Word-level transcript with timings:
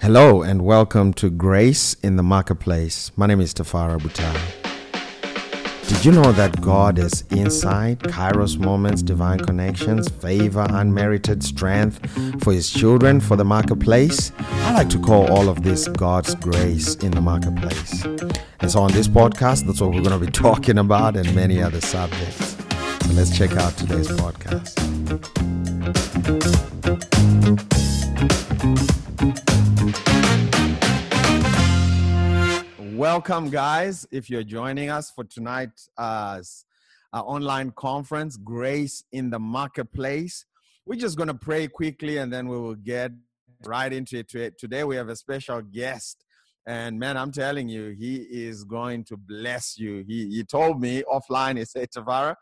Hello 0.00 0.42
and 0.42 0.62
welcome 0.62 1.12
to 1.14 1.28
Grace 1.28 1.94
in 2.04 2.14
the 2.14 2.22
Marketplace. 2.22 3.10
My 3.16 3.26
name 3.26 3.40
is 3.40 3.52
Tafara 3.52 3.98
Butai. 3.98 4.38
Did 5.88 6.04
you 6.04 6.12
know 6.12 6.30
that 6.32 6.60
God 6.60 7.00
is 7.00 7.24
inside? 7.30 7.98
Kairos 7.98 8.58
moments, 8.58 9.02
divine 9.02 9.40
connections, 9.40 10.08
favor, 10.08 10.64
unmerited 10.70 11.42
strength 11.42 12.08
for 12.44 12.52
His 12.52 12.70
children 12.70 13.20
for 13.20 13.34
the 13.34 13.44
marketplace. 13.44 14.30
I 14.38 14.74
like 14.74 14.88
to 14.90 15.00
call 15.00 15.26
all 15.32 15.48
of 15.48 15.64
this 15.64 15.88
God's 15.88 16.36
grace 16.36 16.94
in 16.94 17.10
the 17.10 17.20
marketplace. 17.20 18.04
And 18.60 18.70
so 18.70 18.78
on 18.80 18.92
this 18.92 19.08
podcast, 19.08 19.66
that's 19.66 19.80
what 19.80 19.90
we're 19.90 20.02
going 20.02 20.18
to 20.18 20.24
be 20.24 20.30
talking 20.44 20.78
about 20.78 21.16
and 21.16 21.34
many 21.34 21.60
other 21.60 21.80
subjects. 21.80 22.56
So 23.04 23.12
let's 23.14 23.36
check 23.36 23.56
out 23.56 23.76
today's 23.76 24.08
podcast. 24.08 24.78
Welcome, 33.12 33.48
guys. 33.48 34.06
If 34.10 34.28
you're 34.28 34.42
joining 34.42 34.90
us 34.90 35.10
for 35.10 35.24
tonight's 35.24 35.88
uh, 35.96 36.42
uh, 37.14 37.20
online 37.22 37.70
conference, 37.70 38.36
Grace 38.36 39.02
in 39.12 39.30
the 39.30 39.38
Marketplace, 39.38 40.44
we're 40.84 41.00
just 41.00 41.16
going 41.16 41.28
to 41.28 41.34
pray 41.34 41.68
quickly 41.68 42.18
and 42.18 42.30
then 42.30 42.48
we 42.48 42.58
will 42.58 42.74
get 42.74 43.12
right 43.64 43.90
into 43.90 44.18
it. 44.18 44.58
Today, 44.58 44.84
we 44.84 44.94
have 44.96 45.08
a 45.08 45.16
special 45.16 45.62
guest. 45.62 46.22
And 46.66 46.98
man, 46.98 47.16
I'm 47.16 47.32
telling 47.32 47.70
you, 47.70 47.96
he 47.98 48.16
is 48.16 48.62
going 48.64 49.04
to 49.04 49.16
bless 49.16 49.78
you. 49.78 50.04
He, 50.06 50.28
he 50.28 50.44
told 50.44 50.78
me 50.78 51.02
offline, 51.10 51.56
he 51.56 51.64
said, 51.64 51.88
Tafara, 51.90 52.34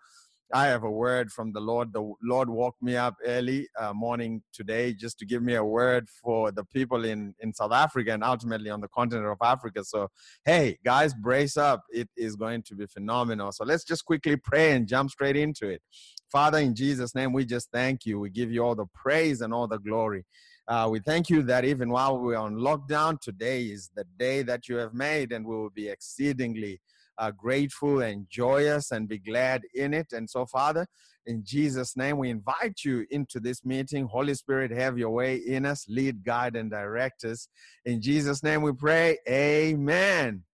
I 0.53 0.67
have 0.67 0.85
a 0.85 0.91
word 0.91 1.33
from 1.33 1.53
the 1.53 1.61
Lord. 1.61 1.93
The 1.93 2.15
Lord 2.23 2.49
woke 2.49 2.77
me 2.81 2.97
up 2.97 3.17
early 3.25 3.69
uh, 3.79 3.93
morning 3.93 4.43
today 4.53 4.93
just 4.93 5.19
to 5.19 5.27
give 5.27 5.43
me 5.43 5.55
a 5.55 5.65
word 5.65 6.09
for 6.09 6.53
the 6.53 6.65
people 6.65 7.05
in, 7.05 7.35
in 7.41 7.53
South 7.53 7.73
Africa 7.73 8.13
and 8.13 8.23
ultimately 8.23 8.71
on 8.71 8.81
the 8.81 8.89
continent 8.89 9.27
of 9.27 9.39
Africa. 9.43 9.83
So, 9.83 10.09
hey, 10.45 10.79
guys, 10.85 11.15
brace 11.15 11.57
up. 11.57 11.83
It 11.91 12.09
is 12.17 12.37
going 12.37 12.63
to 12.63 12.77
be 12.77 12.87
phenomenal. 12.87 13.51
So, 13.51 13.65
let's 13.65 13.85
just 13.85 14.05
quickly 14.05 14.37
pray 14.37 14.73
and 14.73 14.87
jump 14.87 15.11
straight 15.11 15.37
into 15.37 15.69
it. 15.69 15.83
Father, 16.31 16.59
in 16.59 16.75
Jesus' 16.75 17.15
name, 17.15 17.33
we 17.33 17.45
just 17.45 17.71
thank 17.73 18.07
you. 18.07 18.21
We 18.21 18.31
give 18.31 18.53
you 18.53 18.65
all 18.65 18.77
the 18.77 18.87
praise 18.95 19.41
and 19.41 19.53
all 19.53 19.67
the 19.67 19.79
glory. 19.79 20.25
Uh, 20.69 20.89
we 20.91 20.99
thank 21.01 21.31
you 21.31 21.43
that 21.45 21.65
even 21.65 21.91
while 21.91 22.19
we're 22.19 22.37
on 22.37 22.57
lockdown, 22.57 23.21
today 23.21 23.65
is 23.65 23.91
the 23.95 24.05
day 24.17 24.43
that 24.43 24.69
you 24.69 24.77
have 24.77 24.95
made, 24.95 25.33
and 25.33 25.45
we 25.45 25.57
will 25.57 25.71
be 25.71 25.89
exceedingly 25.89 26.81
uh, 27.19 27.31
grateful 27.31 28.01
and 28.01 28.27
joyous 28.29 28.91
and 28.91 29.09
be 29.09 29.19
glad 29.19 29.63
in 29.75 29.95
it. 29.95 30.09
And 30.13 30.29
so, 30.29 30.47
Father, 30.47 30.87
in 31.27 31.43
Jesus' 31.45 31.97
name, 31.97 32.19
we 32.19 32.31
invite 32.31 32.85
you 32.85 33.05
into 33.11 33.41
this 33.41 33.65
meeting. 33.65 34.07
Holy 34.07 34.35
Spirit, 34.35 34.71
have 34.71 34.97
your 34.99 35.11
way 35.11 35.37
in 35.37 35.67
us, 35.67 35.87
lead, 35.89 36.25
guide, 36.25 36.57
and 36.57 36.71
direct 36.71 37.25
us. 37.25 37.49
In 37.85 38.01
Jesus' 38.01 38.43
name 38.43 38.63
we 38.63 38.73
pray. 38.73 39.19
Amen. 39.29 40.45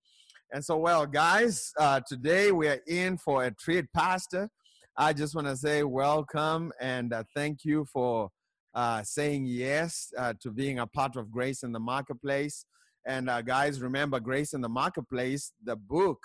And 0.52 0.64
so, 0.64 0.77
well, 0.77 1.06
guys, 1.06 1.72
uh, 1.78 2.00
today 2.06 2.52
we 2.52 2.69
are 2.69 2.80
in 2.86 3.16
for 3.19 3.44
a 3.44 3.50
treat, 3.50 3.86
Pastor. 3.94 4.48
I 4.97 5.14
just 5.14 5.34
want 5.34 5.47
to 5.47 5.56
say 5.56 5.82
welcome 5.82 6.72
and 6.78 7.14
uh, 7.14 7.24
thank 7.34 7.64
you 7.64 7.86
for 7.91 8.28
uh, 8.74 9.02
saying 9.02 9.47
yes 9.47 10.12
uh, 10.19 10.34
to 10.42 10.50
being 10.50 10.78
a 10.78 10.86
part 10.86 11.16
of 11.16 11.30
Grace 11.30 11.62
in 11.62 11.72
the 11.72 11.80
Marketplace. 11.80 12.66
And 13.06 13.28
uh, 13.28 13.42
guys, 13.42 13.80
remember 13.80 14.20
Grace 14.20 14.52
in 14.52 14.60
the 14.60 14.69
Marketplace, 14.69 15.52
the 15.64 15.76
book 15.76 16.19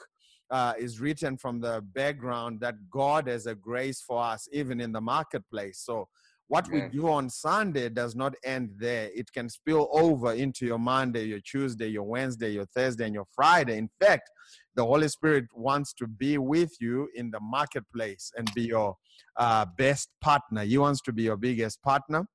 uh, 0.50 0.74
is 0.78 1.00
written 1.00 1.38
from 1.38 1.60
the 1.60 1.84
background 1.94 2.60
that 2.62 2.76
God 2.90 3.28
has 3.28 3.46
a 3.48 3.56
grace 3.56 4.02
for 4.02 4.24
us, 4.24 4.48
even 4.52 4.80
in 4.80 4.92
the 4.92 5.02
marketplace. 5.02 5.82
So, 5.86 6.08
what 6.50 6.72
we 6.72 6.80
do 6.94 7.10
on 7.10 7.30
Sunday 7.30 7.90
does 7.90 8.16
not 8.16 8.34
end 8.46 8.70
there. 8.78 9.10
It 9.14 9.30
can 9.34 9.50
spill 9.50 9.90
over 9.92 10.32
into 10.32 10.66
your 10.66 10.80
Monday, 10.80 11.26
your 11.26 11.42
Tuesday, 11.42 11.90
your 11.90 12.04
Wednesday, 12.04 12.52
your 12.52 12.66
Thursday, 12.68 13.04
and 13.04 13.14
your 13.14 13.26
Friday. 13.36 13.78
In 13.78 13.90
fact, 14.00 14.30
the 14.76 14.86
Holy 14.86 15.10
Spirit 15.10 15.46
wants 15.54 15.94
to 15.96 16.08
be 16.08 16.38
with 16.38 16.72
you 16.80 17.10
in 17.16 17.32
the 17.32 17.40
marketplace 17.42 18.32
and 18.38 18.50
be 18.54 18.62
your 18.62 18.96
uh, 19.36 19.66
best 19.78 20.10
partner. 20.22 20.64
He 20.64 20.78
wants 20.78 21.02
to 21.02 21.12
be 21.12 21.24
your 21.24 21.36
biggest 21.36 21.82
partner. 21.84 22.26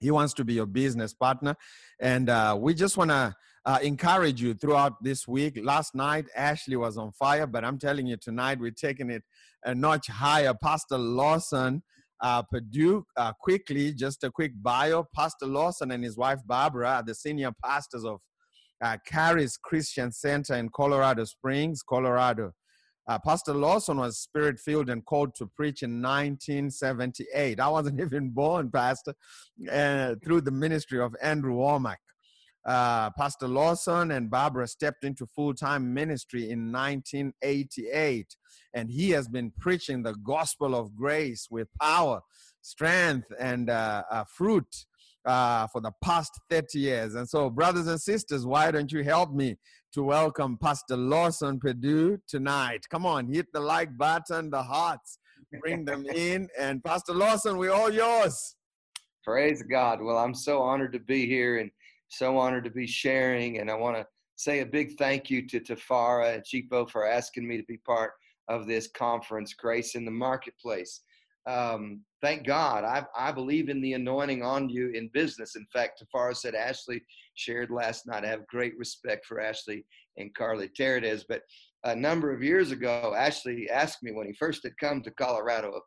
He 0.00 0.10
wants 0.10 0.34
to 0.34 0.44
be 0.44 0.54
your 0.54 0.66
business 0.66 1.14
partner. 1.14 1.54
And 2.00 2.28
uh, 2.28 2.56
we 2.58 2.74
just 2.74 2.96
want 2.96 3.10
to 3.10 3.32
encourage 3.82 4.40
you 4.40 4.54
throughout 4.54 5.02
this 5.02 5.26
week. 5.26 5.58
Last 5.62 5.94
night, 5.94 6.26
Ashley 6.36 6.76
was 6.76 6.96
on 6.96 7.12
fire, 7.12 7.46
but 7.46 7.64
I'm 7.64 7.78
telling 7.78 8.06
you, 8.06 8.16
tonight 8.16 8.58
we're 8.60 8.70
taking 8.70 9.10
it 9.10 9.22
a 9.64 9.74
notch 9.74 10.06
higher. 10.06 10.54
Pastor 10.54 10.98
Lawson 10.98 11.82
uh, 12.20 12.42
Perdue, 12.42 13.04
uh, 13.16 13.32
quickly, 13.40 13.92
just 13.92 14.24
a 14.24 14.30
quick 14.30 14.52
bio. 14.62 15.04
Pastor 15.14 15.46
Lawson 15.46 15.90
and 15.90 16.02
his 16.02 16.16
wife 16.16 16.40
Barbara 16.46 16.88
are 16.88 17.02
the 17.02 17.14
senior 17.14 17.52
pastors 17.62 18.04
of 18.04 18.20
uh, 18.82 18.96
Charis 19.06 19.56
Christian 19.56 20.12
Center 20.12 20.54
in 20.54 20.68
Colorado 20.74 21.24
Springs, 21.24 21.82
Colorado. 21.82 22.52
Uh, 23.08 23.18
Pastor 23.24 23.54
Lawson 23.54 23.98
was 23.98 24.18
spirit 24.18 24.58
filled 24.58 24.90
and 24.90 25.04
called 25.04 25.34
to 25.36 25.46
preach 25.46 25.82
in 25.82 26.02
1978. 26.02 27.60
I 27.60 27.68
wasn't 27.68 28.00
even 28.00 28.30
born, 28.30 28.70
Pastor, 28.70 29.14
uh, 29.70 30.14
through 30.24 30.40
the 30.40 30.50
ministry 30.50 31.00
of 31.00 31.14
Andrew 31.22 31.54
Wommack 31.54 31.96
uh, 32.66 33.10
Pastor 33.10 33.46
Lawson 33.46 34.10
and 34.10 34.28
Barbara 34.28 34.66
stepped 34.66 35.04
into 35.04 35.24
full 35.26 35.54
time 35.54 35.94
ministry 35.94 36.50
in 36.50 36.72
1988. 36.72 38.36
And 38.74 38.90
he 38.90 39.10
has 39.10 39.28
been 39.28 39.52
preaching 39.58 40.02
the 40.02 40.14
gospel 40.24 40.74
of 40.74 40.94
grace 40.96 41.46
with 41.50 41.68
power, 41.80 42.20
strength, 42.62 43.28
and 43.38 43.70
uh, 43.70 44.02
uh, 44.10 44.24
fruit 44.24 44.66
uh, 45.24 45.68
for 45.68 45.80
the 45.80 45.92
past 46.02 46.32
30 46.50 46.78
years. 46.78 47.14
And 47.14 47.28
so, 47.28 47.48
brothers 47.50 47.86
and 47.86 48.00
sisters, 48.00 48.44
why 48.44 48.70
don't 48.70 48.90
you 48.90 49.02
help 49.04 49.32
me 49.32 49.56
to 49.92 50.02
welcome 50.02 50.58
Pastor 50.60 50.96
Lawson 50.96 51.60
Perdue 51.60 52.18
tonight? 52.26 52.84
Come 52.90 53.06
on, 53.06 53.32
hit 53.32 53.46
the 53.52 53.60
like 53.60 53.96
button, 53.96 54.50
the 54.50 54.62
hearts, 54.62 55.18
bring 55.60 55.84
them 55.84 56.04
in. 56.14 56.48
And 56.58 56.82
Pastor 56.82 57.14
Lawson, 57.14 57.58
we're 57.58 57.72
all 57.72 57.92
yours. 57.92 58.56
Praise 59.24 59.62
God. 59.62 60.00
Well, 60.00 60.18
I'm 60.18 60.34
so 60.34 60.62
honored 60.62 60.92
to 60.92 61.00
be 61.00 61.26
here 61.26 61.58
and 61.58 61.70
so 62.08 62.38
honored 62.38 62.64
to 62.64 62.70
be 62.70 62.86
sharing. 62.86 63.58
And 63.58 63.70
I 63.70 63.74
want 63.74 63.96
to 63.96 64.06
say 64.36 64.60
a 64.60 64.66
big 64.66 64.96
thank 64.98 65.30
you 65.30 65.46
to 65.48 65.60
Tafara 65.60 66.34
and 66.34 66.44
Chipo 66.44 66.88
for 66.88 67.06
asking 67.06 67.46
me 67.46 67.56
to 67.56 67.64
be 67.64 67.78
part 67.78 68.12
of 68.48 68.66
this 68.66 68.88
conference, 68.88 69.54
Grace 69.54 69.94
in 69.94 70.04
the 70.04 70.10
Marketplace. 70.10 71.02
Um, 71.46 72.00
thank 72.22 72.44
God. 72.44 72.84
I, 72.84 73.04
I 73.16 73.32
believe 73.32 73.68
in 73.68 73.80
the 73.80 73.92
anointing 73.92 74.42
on 74.42 74.68
you 74.68 74.90
in 74.90 75.10
business. 75.14 75.56
In 75.56 75.66
fact, 75.72 76.02
Tafara 76.02 76.36
said 76.36 76.54
Ashley 76.54 77.02
shared 77.34 77.70
last 77.70 78.06
night. 78.06 78.24
I 78.24 78.28
have 78.28 78.46
great 78.46 78.76
respect 78.78 79.26
for 79.26 79.40
Ashley 79.40 79.84
and 80.16 80.34
Carlie 80.34 80.70
Terradez. 80.78 81.24
But 81.28 81.42
a 81.84 81.94
number 81.94 82.32
of 82.32 82.42
years 82.42 82.72
ago, 82.72 83.14
Ashley 83.16 83.70
asked 83.70 84.02
me 84.02 84.12
when 84.12 84.26
he 84.26 84.32
first 84.32 84.64
had 84.64 84.76
come 84.78 85.02
to 85.02 85.10
Colorado, 85.12 85.80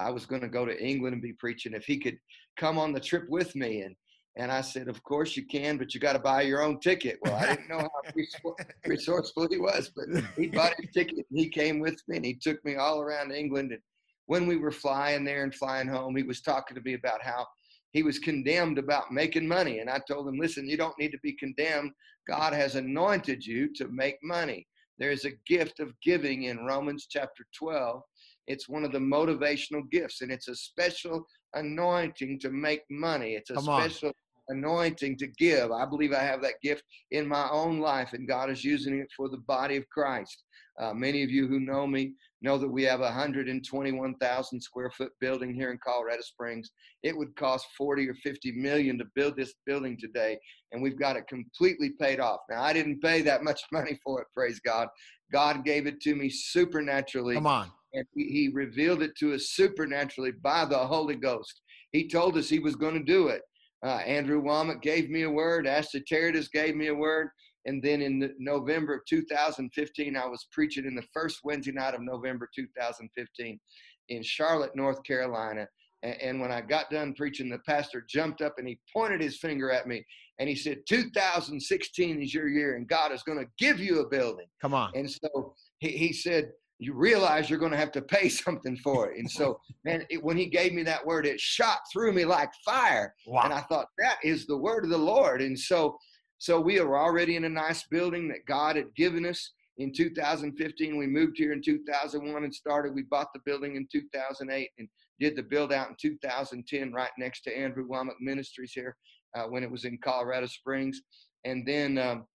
I 0.00 0.10
was 0.10 0.26
going 0.26 0.42
to 0.42 0.48
go 0.48 0.64
to 0.64 0.84
England 0.84 1.14
and 1.14 1.22
be 1.22 1.34
preaching, 1.34 1.74
if 1.74 1.84
he 1.84 1.98
could 1.98 2.18
come 2.56 2.78
on 2.78 2.92
the 2.92 3.00
trip 3.00 3.24
with 3.28 3.54
me. 3.54 3.82
And 3.82 3.94
and 4.36 4.50
I 4.50 4.62
said, 4.62 4.88
Of 4.88 5.02
course 5.02 5.36
you 5.36 5.46
can, 5.46 5.76
but 5.78 5.94
you 5.94 6.00
got 6.00 6.14
to 6.14 6.18
buy 6.18 6.42
your 6.42 6.62
own 6.62 6.80
ticket. 6.80 7.18
Well, 7.22 7.34
I 7.34 7.46
didn't 7.46 7.68
know 7.68 7.78
how 7.78 8.12
resourceful 8.86 9.48
he 9.48 9.58
was, 9.58 9.90
but 9.94 10.06
he 10.36 10.48
bought 10.48 10.74
his 10.80 10.90
ticket 10.92 11.26
and 11.30 11.38
he 11.38 11.48
came 11.48 11.78
with 11.78 12.00
me 12.08 12.16
and 12.16 12.26
he 12.26 12.34
took 12.34 12.64
me 12.64 12.74
all 12.76 13.00
around 13.00 13.32
England. 13.32 13.70
And 13.70 13.80
when 14.26 14.46
we 14.46 14.56
were 14.56 14.72
flying 14.72 15.24
there 15.24 15.44
and 15.44 15.54
flying 15.54 15.88
home, 15.88 16.16
he 16.16 16.24
was 16.24 16.40
talking 16.40 16.76
to 16.76 16.82
me 16.82 16.94
about 16.94 17.22
how 17.22 17.46
he 17.92 18.02
was 18.02 18.18
condemned 18.18 18.78
about 18.78 19.12
making 19.12 19.46
money. 19.46 19.78
And 19.78 19.88
I 19.88 20.00
told 20.00 20.26
him, 20.26 20.38
Listen, 20.38 20.68
you 20.68 20.76
don't 20.76 20.98
need 20.98 21.12
to 21.12 21.20
be 21.22 21.34
condemned. 21.34 21.92
God 22.26 22.52
has 22.54 22.74
anointed 22.74 23.44
you 23.44 23.72
to 23.74 23.86
make 23.88 24.16
money. 24.22 24.66
There's 24.98 25.24
a 25.24 25.32
gift 25.46 25.80
of 25.80 25.92
giving 26.02 26.44
in 26.44 26.64
Romans 26.64 27.06
chapter 27.08 27.44
12. 27.56 28.02
It's 28.46 28.68
one 28.68 28.84
of 28.84 28.92
the 28.92 28.98
motivational 28.98 29.88
gifts, 29.90 30.20
and 30.20 30.30
it's 30.30 30.48
a 30.48 30.54
special 30.54 31.24
anointing 31.54 32.40
to 32.40 32.50
make 32.50 32.82
money. 32.90 33.34
It's 33.34 33.50
a 33.50 33.54
Come 33.54 33.64
special 33.64 34.08
on 34.08 34.14
anointing 34.48 35.18
to 35.18 35.26
give. 35.38 35.70
I 35.72 35.86
believe 35.86 36.12
I 36.12 36.22
have 36.22 36.42
that 36.42 36.60
gift 36.62 36.82
in 37.10 37.26
my 37.26 37.48
own 37.50 37.80
life, 37.80 38.12
and 38.12 38.28
God 38.28 38.50
is 38.50 38.64
using 38.64 38.98
it 38.98 39.08
for 39.16 39.28
the 39.28 39.38
body 39.38 39.76
of 39.76 39.88
Christ. 39.88 40.44
Uh, 40.80 40.92
many 40.92 41.22
of 41.22 41.30
you 41.30 41.46
who 41.46 41.60
know 41.60 41.86
me 41.86 42.14
know 42.42 42.58
that 42.58 42.68
we 42.68 42.82
have 42.82 43.00
a 43.00 43.04
121,000 43.04 44.60
square 44.60 44.90
foot 44.90 45.12
building 45.20 45.54
here 45.54 45.70
in 45.70 45.78
Colorado 45.84 46.20
Springs. 46.22 46.70
It 47.02 47.16
would 47.16 47.34
cost 47.36 47.66
40 47.78 48.08
or 48.08 48.14
50 48.14 48.52
million 48.52 48.98
to 48.98 49.04
build 49.14 49.36
this 49.36 49.54
building 49.66 49.96
today, 49.98 50.38
and 50.72 50.82
we've 50.82 50.98
got 50.98 51.16
it 51.16 51.26
completely 51.28 51.90
paid 52.00 52.20
off. 52.20 52.40
Now, 52.50 52.62
I 52.62 52.72
didn't 52.72 53.00
pay 53.00 53.22
that 53.22 53.44
much 53.44 53.62
money 53.72 53.98
for 54.04 54.20
it, 54.20 54.26
praise 54.34 54.60
God. 54.60 54.88
God 55.32 55.64
gave 55.64 55.86
it 55.86 56.00
to 56.02 56.14
me 56.14 56.28
supernaturally. 56.28 57.34
Come 57.34 57.46
on. 57.46 57.70
And 57.94 58.04
he 58.14 58.50
revealed 58.52 59.02
it 59.02 59.16
to 59.20 59.34
us 59.34 59.50
supernaturally 59.50 60.32
by 60.32 60.64
the 60.64 60.78
Holy 60.78 61.14
Ghost. 61.14 61.60
He 61.92 62.08
told 62.08 62.36
us 62.36 62.48
he 62.48 62.58
was 62.58 62.74
going 62.74 62.94
to 62.94 63.04
do 63.04 63.28
it. 63.28 63.42
Uh, 63.84 63.98
Andrew 64.06 64.42
Wommack 64.42 64.80
gave 64.80 65.10
me 65.10 65.22
a 65.22 65.30
word. 65.30 65.66
Ashley 65.66 66.02
Terradez 66.10 66.50
gave 66.50 66.74
me 66.74 66.88
a 66.88 66.94
word. 66.94 67.28
And 67.66 67.82
then 67.82 68.00
in 68.02 68.32
November 68.38 68.94
of 68.94 69.00
2015, 69.08 70.16
I 70.16 70.26
was 70.26 70.46
preaching 70.52 70.86
in 70.86 70.94
the 70.94 71.04
first 71.12 71.40
Wednesday 71.44 71.72
night 71.72 71.94
of 71.94 72.00
November 72.00 72.48
2015 72.54 73.60
in 74.08 74.22
Charlotte, 74.22 74.74
North 74.74 75.02
Carolina. 75.04 75.66
And, 76.02 76.20
and 76.20 76.40
when 76.40 76.50
I 76.50 76.60
got 76.62 76.90
done 76.90 77.14
preaching, 77.14 77.50
the 77.50 77.58
pastor 77.66 78.04
jumped 78.08 78.40
up 78.40 78.54
and 78.58 78.66
he 78.66 78.78
pointed 78.92 79.20
his 79.20 79.38
finger 79.38 79.70
at 79.70 79.86
me 79.86 80.04
and 80.38 80.48
he 80.48 80.54
said, 80.54 80.78
2016 80.88 82.22
is 82.22 82.34
your 82.34 82.48
year 82.48 82.76
and 82.76 82.88
God 82.88 83.12
is 83.12 83.22
going 83.22 83.38
to 83.38 83.46
give 83.58 83.80
you 83.80 84.00
a 84.00 84.08
building. 84.08 84.46
Come 84.60 84.74
on. 84.74 84.90
And 84.94 85.10
so 85.10 85.54
he, 85.78 85.88
he 85.88 86.12
said, 86.12 86.50
you 86.84 86.92
realize 86.92 87.48
you're 87.48 87.58
going 87.58 87.72
to 87.72 87.78
have 87.78 87.92
to 87.92 88.02
pay 88.02 88.28
something 88.44 88.76
for 88.76 89.10
it. 89.10 89.18
And 89.18 89.30
so, 89.30 89.60
man, 89.84 90.04
it, 90.10 90.22
when 90.22 90.36
he 90.36 90.46
gave 90.46 90.72
me 90.72 90.82
that 90.84 91.04
word, 91.04 91.26
it 91.26 91.40
shot 91.40 91.78
through 91.92 92.12
me 92.12 92.24
like 92.24 92.50
fire. 92.64 93.14
Wow. 93.26 93.42
And 93.44 93.52
I 93.52 93.60
thought 93.60 93.88
that 93.98 94.18
is 94.22 94.46
the 94.46 94.56
word 94.56 94.84
of 94.84 94.90
the 94.90 94.98
Lord. 94.98 95.42
And 95.42 95.58
so, 95.58 95.96
so 96.38 96.60
we 96.60 96.80
were 96.80 96.98
already 96.98 97.36
in 97.36 97.44
a 97.44 97.48
nice 97.48 97.84
building 97.90 98.28
that 98.28 98.46
God 98.46 98.76
had 98.76 98.94
given 98.94 99.24
us 99.24 99.52
in 99.78 99.92
2015. 99.92 100.96
We 100.96 101.06
moved 101.06 101.36
here 101.36 101.52
in 101.52 101.62
2001 101.62 102.44
and 102.44 102.54
started. 102.54 102.94
We 102.94 103.02
bought 103.02 103.32
the 103.32 103.40
building 103.46 103.76
in 103.76 103.88
2008 103.90 104.70
and 104.78 104.88
did 105.20 105.36
the 105.36 105.42
build 105.42 105.72
out 105.72 105.88
in 105.88 105.96
2010 106.00 106.92
right 106.92 107.10
next 107.18 107.42
to 107.42 107.56
Andrew 107.56 107.88
Wommack 107.88 108.20
Ministries 108.20 108.72
here 108.72 108.96
uh, 109.36 109.44
when 109.44 109.62
it 109.62 109.70
was 109.70 109.84
in 109.84 109.98
Colorado 110.02 110.46
Springs. 110.46 111.00
And 111.44 111.66
then 111.66 111.98
um, 111.98 112.26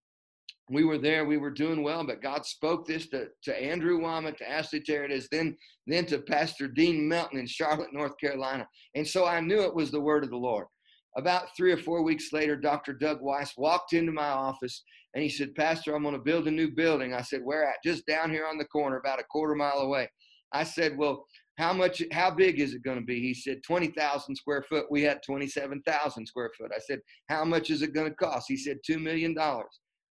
we 0.68 0.84
were 0.84 0.98
there, 0.98 1.24
we 1.24 1.38
were 1.38 1.50
doing 1.50 1.82
well, 1.82 2.04
but 2.04 2.22
God 2.22 2.44
spoke 2.46 2.86
this 2.86 3.08
to, 3.08 3.28
to 3.44 3.62
Andrew 3.62 4.00
Wommack, 4.00 4.36
to 4.38 4.50
Ashley 4.50 4.80
Terradez, 4.80 5.26
then, 5.30 5.56
then 5.86 6.06
to 6.06 6.18
Pastor 6.18 6.68
Dean 6.68 7.08
Melton 7.08 7.38
in 7.38 7.46
Charlotte, 7.46 7.92
North 7.92 8.18
Carolina. 8.20 8.66
And 8.94 9.06
so 9.06 9.26
I 9.26 9.40
knew 9.40 9.62
it 9.62 9.74
was 9.74 9.90
the 9.90 10.00
word 10.00 10.24
of 10.24 10.30
the 10.30 10.36
Lord. 10.36 10.66
About 11.16 11.56
three 11.56 11.72
or 11.72 11.76
four 11.76 12.02
weeks 12.02 12.32
later, 12.32 12.56
Dr. 12.56 12.92
Doug 12.92 13.20
Weiss 13.20 13.54
walked 13.56 13.92
into 13.92 14.12
my 14.12 14.28
office 14.28 14.84
and 15.14 15.22
he 15.22 15.28
said, 15.28 15.54
Pastor, 15.56 15.94
I'm 15.94 16.02
going 16.02 16.14
to 16.14 16.20
build 16.20 16.46
a 16.46 16.52
new 16.52 16.70
building. 16.70 17.14
I 17.14 17.22
said, 17.22 17.40
Where 17.42 17.68
at? 17.68 17.82
Just 17.84 18.06
down 18.06 18.30
here 18.30 18.46
on 18.46 18.58
the 18.58 18.64
corner, 18.66 18.98
about 18.98 19.18
a 19.18 19.24
quarter 19.24 19.56
mile 19.56 19.80
away. 19.80 20.08
I 20.52 20.62
said, 20.62 20.96
Well, 20.96 21.26
how 21.58 21.72
much, 21.72 22.02
how 22.12 22.30
big 22.30 22.60
is 22.60 22.74
it 22.74 22.84
going 22.84 22.98
to 22.98 23.04
be? 23.04 23.20
He 23.20 23.34
said, 23.34 23.62
20,000 23.66 24.36
square 24.36 24.62
foot. 24.62 24.86
We 24.90 25.02
had 25.02 25.20
27,000 25.26 26.26
square 26.26 26.50
foot. 26.56 26.70
I 26.74 26.78
said, 26.78 27.00
How 27.28 27.44
much 27.44 27.70
is 27.70 27.82
it 27.82 27.92
going 27.92 28.08
to 28.08 28.14
cost? 28.14 28.46
He 28.48 28.56
said, 28.56 28.78
$2 28.88 29.02
million. 29.02 29.36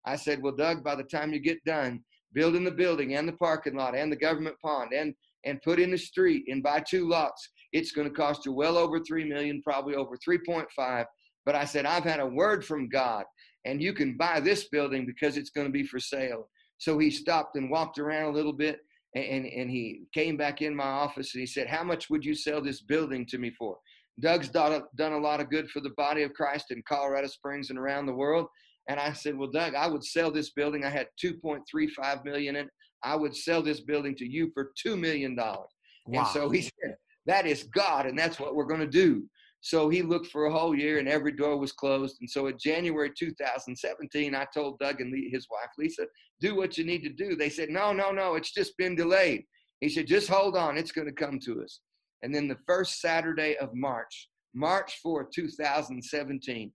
I 0.05 0.15
said, 0.15 0.41
Well, 0.41 0.55
Doug, 0.55 0.83
by 0.83 0.95
the 0.95 1.03
time 1.03 1.33
you 1.33 1.39
get 1.39 1.63
done 1.65 2.03
building 2.33 2.63
the 2.63 2.71
building 2.71 3.15
and 3.15 3.27
the 3.27 3.33
parking 3.33 3.75
lot 3.75 3.95
and 3.95 4.11
the 4.11 4.15
government 4.15 4.55
pond 4.63 4.91
and 4.93 5.13
and 5.45 5.61
put 5.61 5.79
in 5.79 5.89
the 5.89 5.97
street 5.97 6.43
and 6.49 6.61
buy 6.61 6.81
two 6.81 7.07
lots, 7.07 7.49
it's 7.71 7.91
going 7.91 8.07
to 8.07 8.13
cost 8.13 8.45
you 8.45 8.51
well 8.51 8.77
over 8.77 8.99
three 8.99 9.23
million, 9.23 9.61
probably 9.63 9.95
over 9.95 10.17
3.5. 10.17 11.05
But 11.45 11.55
I 11.55 11.63
said, 11.63 11.85
I've 11.85 12.03
had 12.03 12.19
a 12.19 12.25
word 12.25 12.65
from 12.65 12.89
God, 12.89 13.23
and 13.63 13.81
you 13.81 13.93
can 13.93 14.17
buy 14.17 14.41
this 14.41 14.67
building 14.67 15.05
because 15.05 15.37
it's 15.37 15.49
going 15.49 15.65
to 15.65 15.71
be 15.71 15.83
for 15.83 15.97
sale. 15.97 16.49
So 16.77 16.99
he 16.99 17.09
stopped 17.09 17.55
and 17.55 17.71
walked 17.71 17.99
around 17.99 18.25
a 18.25 18.35
little 18.35 18.51
bit 18.51 18.79
and, 19.15 19.45
and 19.45 19.69
he 19.69 20.03
came 20.13 20.37
back 20.37 20.61
in 20.61 20.75
my 20.75 20.83
office 20.83 21.33
and 21.33 21.41
he 21.41 21.47
said, 21.47 21.67
How 21.67 21.83
much 21.83 22.09
would 22.09 22.23
you 22.23 22.35
sell 22.35 22.61
this 22.61 22.81
building 22.81 23.25
to 23.27 23.37
me 23.37 23.51
for? 23.57 23.77
Doug's 24.19 24.49
done 24.49 24.73
a, 24.73 24.81
done 24.95 25.13
a 25.13 25.17
lot 25.17 25.39
of 25.39 25.49
good 25.49 25.69
for 25.69 25.79
the 25.79 25.91
body 25.91 26.23
of 26.23 26.33
Christ 26.33 26.71
in 26.71 26.83
Colorado 26.87 27.27
Springs 27.27 27.69
and 27.69 27.79
around 27.79 28.05
the 28.05 28.13
world. 28.13 28.47
And 28.89 28.99
I 28.99 29.13
said, 29.13 29.37
Well, 29.37 29.51
Doug, 29.51 29.75
I 29.75 29.87
would 29.87 30.03
sell 30.03 30.31
this 30.31 30.49
building. 30.49 30.83
I 30.83 30.89
had 30.89 31.07
2.35 31.23 32.25
million 32.25 32.57
in. 32.57 32.69
I 33.03 33.15
would 33.15 33.35
sell 33.35 33.61
this 33.61 33.79
building 33.79 34.15
to 34.15 34.25
you 34.25 34.51
for 34.53 34.71
two 34.75 34.97
million 34.97 35.35
dollars. 35.35 35.69
Wow. 36.07 36.19
And 36.19 36.27
so 36.29 36.49
he 36.49 36.63
said, 36.63 36.95
That 37.27 37.45
is 37.45 37.63
God, 37.63 38.07
and 38.07 38.19
that's 38.19 38.39
what 38.39 38.55
we're 38.55 38.65
going 38.65 38.81
to 38.81 38.87
do. 38.87 39.23
So 39.61 39.89
he 39.89 40.01
looked 40.01 40.27
for 40.27 40.45
a 40.45 40.51
whole 40.51 40.73
year 40.73 40.99
and 40.99 41.07
every 41.07 41.33
door 41.33 41.57
was 41.57 41.73
closed. 41.73 42.17
And 42.21 42.29
so 42.29 42.47
in 42.47 42.57
January 42.57 43.11
2017, 43.17 44.33
I 44.33 44.45
told 44.53 44.79
Doug 44.79 45.01
and 45.01 45.13
his 45.31 45.47
wife, 45.51 45.69
Lisa, 45.77 46.07
do 46.39 46.55
what 46.55 46.77
you 46.77 46.85
need 46.85 47.03
to 47.03 47.09
do. 47.09 47.35
They 47.35 47.49
said, 47.49 47.69
no, 47.69 47.91
no, 47.91 48.11
no, 48.11 48.35
it's 48.35 48.53
just 48.53 48.77
been 48.77 48.95
delayed. 48.95 49.43
He 49.81 49.89
said, 49.89 50.07
just 50.07 50.29
hold 50.29 50.55
on, 50.55 50.77
it's 50.77 50.93
going 50.93 51.07
to 51.07 51.13
come 51.13 51.39
to 51.39 51.61
us. 51.61 51.81
And 52.21 52.33
then 52.33 52.47
the 52.47 52.57
first 52.65 53.01
Saturday 53.01 53.57
of 53.57 53.73
March, 53.73 54.29
March 54.53 54.99
4, 55.03 55.27
2017, 55.33 56.71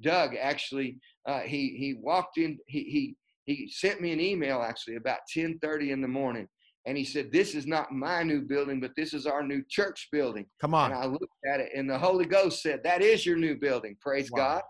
Doug 0.00 0.34
actually, 0.40 0.98
uh, 1.28 1.40
he, 1.40 1.76
he 1.78 1.94
walked 2.00 2.38
in, 2.38 2.58
he, 2.66 2.82
he, 2.84 3.16
he 3.44 3.68
sent 3.68 4.00
me 4.00 4.12
an 4.12 4.20
email 4.20 4.62
actually 4.62 4.96
about 4.96 5.20
1030 5.32 5.92
in 5.92 6.00
the 6.00 6.08
morning 6.08 6.48
and 6.88 6.96
he 6.96 7.04
said, 7.04 7.30
This 7.30 7.54
is 7.54 7.66
not 7.66 7.92
my 7.92 8.22
new 8.22 8.40
building, 8.40 8.80
but 8.80 8.92
this 8.96 9.12
is 9.12 9.26
our 9.26 9.42
new 9.42 9.62
church 9.68 10.08
building. 10.10 10.46
Come 10.58 10.72
on. 10.72 10.90
And 10.90 10.98
I 10.98 11.04
looked 11.04 11.26
at 11.46 11.60
it, 11.60 11.68
and 11.76 11.88
the 11.88 11.98
Holy 11.98 12.24
Ghost 12.24 12.62
said, 12.62 12.80
That 12.82 13.02
is 13.02 13.26
your 13.26 13.36
new 13.36 13.56
building. 13.56 13.94
Praise 14.00 14.30
wow. 14.30 14.38
God. 14.38 14.62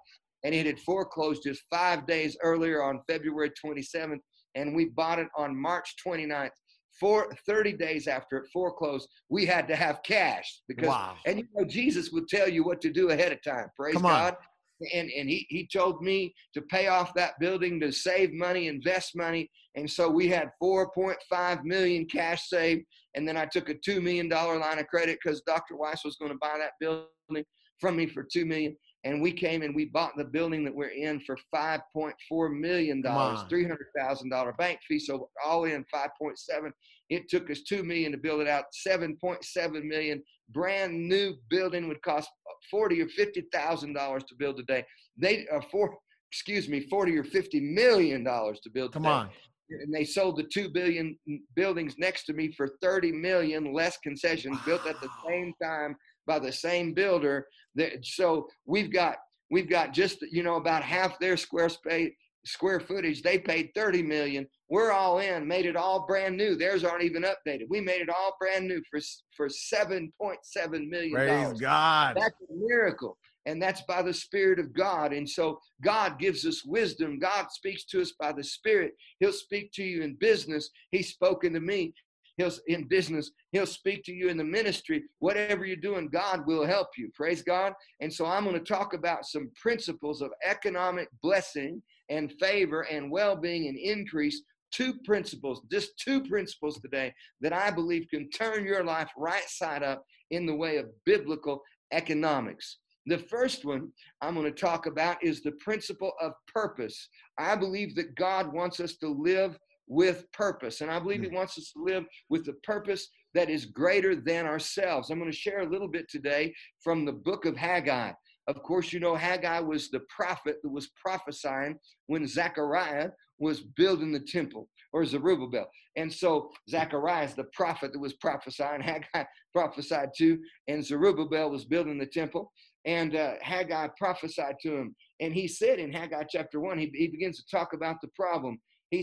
And 0.43 0.53
it 0.53 0.67
had 0.67 0.81
foreclosed 0.81 1.45
just 1.45 1.63
five 1.71 2.07
days 2.09 2.37
earlier 2.43 2.83
on 2.83 3.01
February 3.09 3.53
27th, 3.65 4.19
and 4.57 4.75
we 4.75 4.87
bought 4.87 5.21
it 5.21 5.29
on 5.37 5.57
March 5.57 5.95
29th. 6.05 6.51
For 6.99 7.33
30 7.47 7.75
days 7.75 8.09
after 8.09 8.39
it 8.39 8.49
foreclosed, 8.53 9.09
we 9.29 9.47
had 9.47 9.69
to 9.69 9.77
have 9.77 10.03
cash 10.03 10.63
because, 10.67 10.89
wow. 10.89 11.15
and 11.27 11.39
you 11.39 11.47
know, 11.55 11.65
Jesus 11.65 12.11
would 12.11 12.27
tell 12.27 12.49
you 12.49 12.65
what 12.65 12.81
to 12.81 12.91
do 12.91 13.11
ahead 13.11 13.31
of 13.31 13.41
time. 13.43 13.69
Praise 13.77 13.95
Come 13.95 14.03
God. 14.03 14.35
And, 14.81 15.11
and 15.11 15.29
he, 15.29 15.47
he 15.49 15.67
told 15.67 16.03
me 16.03 16.35
to 16.55 16.63
pay 16.63 16.87
off 16.87 17.15
that 17.15 17.39
building 17.41 17.81
to 17.81 17.93
save 17.93 18.33
money 18.33 18.69
invest 18.69 19.17
money. 19.17 19.51
And 19.75 19.91
so 19.91 20.09
we 20.09 20.29
had 20.29 20.51
4.5 20.63 21.65
million 21.65 22.07
cash 22.07 22.49
saved. 22.49 22.85
And 23.15 23.27
then 23.27 23.37
i 23.37 23.45
took 23.47 23.69
a 23.69 23.75
$2 23.75 24.03
million 24.03 24.29
line 24.29 24.79
of 24.79 24.87
credit 24.87 25.19
because 25.23 25.43
dr 25.43 25.75
weiss 25.75 26.05
was 26.05 26.17
going 26.17 26.31
to 26.31 26.39
buy 26.41 26.57
that 26.59 26.73
building 26.79 27.45
from 27.81 27.97
me 27.97 28.07
for 28.07 28.25
$2 28.25 28.47
million 28.47 28.77
and 29.09 29.23
we 29.23 29.33
came 29.33 29.63
and 29.63 29.75
we 29.75 29.87
bought 29.87 30.17
the 30.19 30.25
building 30.25 30.65
that 30.65 30.75
we're 30.75 30.89
in 30.89 31.19
for 31.21 31.39
$5.4 31.55 32.61
million, 32.61 33.03
$300,000 33.03 34.57
bank 34.59 34.79
fee. 34.87 34.99
So 34.99 35.31
all 35.43 35.65
in 35.65 35.85
5.7. 35.95 36.71
It 37.09 37.29
took 37.31 37.51
us 37.51 37.63
2 37.63 37.85
million 37.85 38.13
to 38.13 38.19
build 38.19 38.43
it 38.43 38.49
out, 38.49 38.65
7.7 38.87 39.83
million. 39.85 40.23
Brand 40.51 41.09
new 41.09 41.35
building 41.49 41.89
would 41.89 42.03
cost 42.03 42.29
40 42.71 43.01
or 43.01 43.09
50,000 43.09 43.95
dollars 43.95 44.25
to 44.25 44.35
build 44.39 44.59
today. 44.59 44.85
They 45.17 45.47
uh, 45.49 45.61
for 45.71 45.97
excuse 46.31 46.69
me, 46.69 46.81
40 46.81 47.17
or 47.17 47.25
50 47.25 47.61
million 47.61 48.23
dollars 48.23 48.61
to 48.61 48.71
build 48.71 48.93
Come 48.93 49.05
today. 49.05 49.13
on. 49.13 49.31
And 49.71 49.93
they 49.93 50.05
sold 50.05 50.37
the 50.37 50.45
2 50.45 50.71
billion 50.71 51.19
buildings 51.55 51.95
next 51.99 52.25
to 52.25 52.33
me 52.33 52.53
for 52.53 52.71
30 52.81 53.13
million 53.13 53.73
less 53.73 53.99
concessions 53.99 54.57
wow. 54.59 54.63
built 54.65 54.87
at 54.87 55.01
the 55.01 55.11
same 55.27 55.53
time 55.63 55.97
by 56.27 56.39
the 56.39 56.53
same 56.53 56.95
builder. 56.95 57.47
That, 57.75 58.05
so 58.05 58.49
we've 58.67 58.93
got 58.93 59.17
we've 59.51 59.69
got 59.69 59.93
just 59.93 60.23
you 60.31 60.43
know 60.43 60.57
about 60.57 60.83
half 60.83 61.19
their 61.19 61.37
square 61.37 61.69
space 61.69 62.13
square 62.45 62.81
footage. 62.81 63.23
They 63.23 63.39
paid 63.39 63.71
30 63.75 64.03
million. 64.03 64.47
We're 64.71 64.93
all 64.93 65.19
in, 65.19 65.47
made 65.47 65.67
it 65.67 65.77
all 65.77 66.07
brand 66.07 66.37
new. 66.37 66.57
Theirs 66.57 66.85
aren't 66.85 67.05
even 67.05 67.23
updated. 67.23 67.65
We 67.69 67.81
made 67.81 68.01
it 68.01 68.09
all 68.09 68.37
brand 68.41 68.67
new 68.67 68.83
for 68.91 69.01
for 69.37 69.49
7.7 69.49 70.89
million. 70.89 71.13
Praise 71.13 71.61
God. 71.61 72.17
That's 72.17 72.35
a 72.41 72.55
miracle. 72.55 73.17
And 73.49 73.63
that's 73.63 73.81
by 73.89 74.03
the 74.03 74.13
Spirit 74.13 74.59
of 74.59 74.75
God. 74.75 75.15
And 75.15 75.29
so 75.29 75.59
God 75.83 76.19
gives 76.19 76.45
us 76.45 76.67
wisdom. 76.67 77.19
God 77.19 77.47
speaks 77.51 77.85
to 77.87 78.03
us 78.03 78.13
by 78.21 78.31
the 78.31 78.45
Spirit. 78.45 78.93
He'll 79.21 79.33
speak 79.33 79.73
to 79.73 79.83
you 79.83 80.03
in 80.03 80.17
business. 80.21 80.69
He's 80.91 81.09
spoken 81.09 81.55
to 81.55 81.61
me. 81.61 81.95
He'll 82.37 82.53
in 82.67 82.87
business. 82.87 83.31
He'll 83.53 83.67
speak 83.67 84.05
to 84.05 84.13
you 84.13 84.29
in 84.29 84.37
the 84.37 84.45
ministry. 84.45 85.03
Whatever 85.21 85.65
you're 85.65 85.77
doing, 85.77 86.09
God 86.09 86.47
will 86.47 86.67
help 86.67 86.89
you. 86.99 87.11
Praise 87.15 87.43
God. 87.43 87.73
And 88.01 88.13
so 88.13 88.27
I'm 88.27 88.45
going 88.45 88.55
to 88.55 88.73
talk 88.75 88.93
about 88.93 89.25
some 89.25 89.51
principles 89.61 90.21
of 90.21 90.31
economic 90.45 91.09
blessing 91.23 91.83
and 92.11 92.33
favor 92.39 92.83
and 92.83 93.11
well-being 93.11 93.67
and 93.67 93.79
increase. 93.79 94.43
Two 94.71 94.93
principles, 95.07 95.63
just 95.73 95.99
two 95.99 96.23
principles 96.25 96.79
today 96.81 97.15
that 97.41 97.55
I 97.55 97.71
believe 97.71 98.07
can 98.11 98.29
turn 98.29 98.67
your 98.67 98.85
life 98.85 99.11
right 99.17 99.49
side 99.49 99.83
up 99.83 100.05
in 100.31 100.45
the 100.45 100.55
way 100.55 100.77
of 100.77 100.91
biblical 101.07 101.63
economics. 101.93 102.77
The 103.09 103.19
first 103.19 103.65
one 103.65 103.91
I'm 104.21 104.35
going 104.35 104.45
to 104.45 104.53
talk 104.53 104.85
about 104.85 105.25
is 105.25 105.43
the 105.43 105.53
principle 105.53 106.13
of 106.21 106.35
purpose. 106.47 107.09
I 107.39 107.57
believe 107.57 107.95
that 107.95 108.15
God 108.17 108.53
wants 108.53 108.81
us 108.81 108.97
to 108.97 109.09
live 109.09 109.59
with 109.87 110.31
purpose. 110.33 110.83
And 110.83 110.91
I 110.91 110.99
believe 110.99 111.23
He 111.23 111.29
mm. 111.29 111.35
wants 111.35 111.57
us 111.57 111.73
to 111.73 111.83
live 111.83 112.05
with 112.29 112.45
the 112.45 112.53
purpose 112.65 113.09
that 113.33 113.49
is 113.49 113.65
greater 113.65 114.15
than 114.15 114.45
ourselves. 114.45 115.09
I'm 115.09 115.19
going 115.19 115.31
to 115.31 115.37
share 115.37 115.61
a 115.61 115.71
little 115.71 115.89
bit 115.89 116.07
today 116.11 116.53
from 116.85 117.07
the 117.07 117.13
book 117.13 117.47
of 117.47 117.57
Haggai. 117.57 118.13
Of 118.47 118.63
course, 118.63 118.93
you 118.93 119.01
know, 119.01 119.15
Haggai 119.15 119.61
was 119.61 119.89
the 119.89 120.01
prophet 120.15 120.59
that 120.63 120.71
was 120.71 120.91
prophesying 121.03 121.79
when 122.09 122.27
Zechariah 122.27 123.09
was 123.39 123.61
building 123.61 124.13
the 124.13 124.21
temple, 124.21 124.69
or 124.93 125.05
Zerubbabel. 125.05 125.69
And 125.97 126.13
so 126.13 126.51
Zacharias, 126.69 127.35
the 127.35 127.45
prophet 127.53 127.93
that 127.93 127.99
was 127.99 128.15
prophesying, 128.15 128.81
Haggai 128.83 129.25
prophesied 129.53 130.11
to, 130.19 130.39
and 130.69 130.85
Zerubbabel 130.85 131.51
was 131.51 131.65
building 131.65 131.99
the 131.99 132.07
temple. 132.07 132.53
And 132.85 133.17
uh, 133.17 133.35
Haggai 133.43 133.89
prophesied 133.99 134.57
to 134.63 134.77
him. 134.77 134.97
And 135.21 135.35
he 135.35 135.49
said 135.49 135.79
in 135.79 135.93
Haggai 135.93 136.25
chapter 136.31 136.61
1, 136.61 136.79
he, 136.79 136.91
he 136.95 137.09
begins 137.09 137.37
to 137.39 137.57
talk 137.57 137.73
about 137.75 137.97
the 138.01 138.09
problem 138.17 138.59
he, 138.91 139.03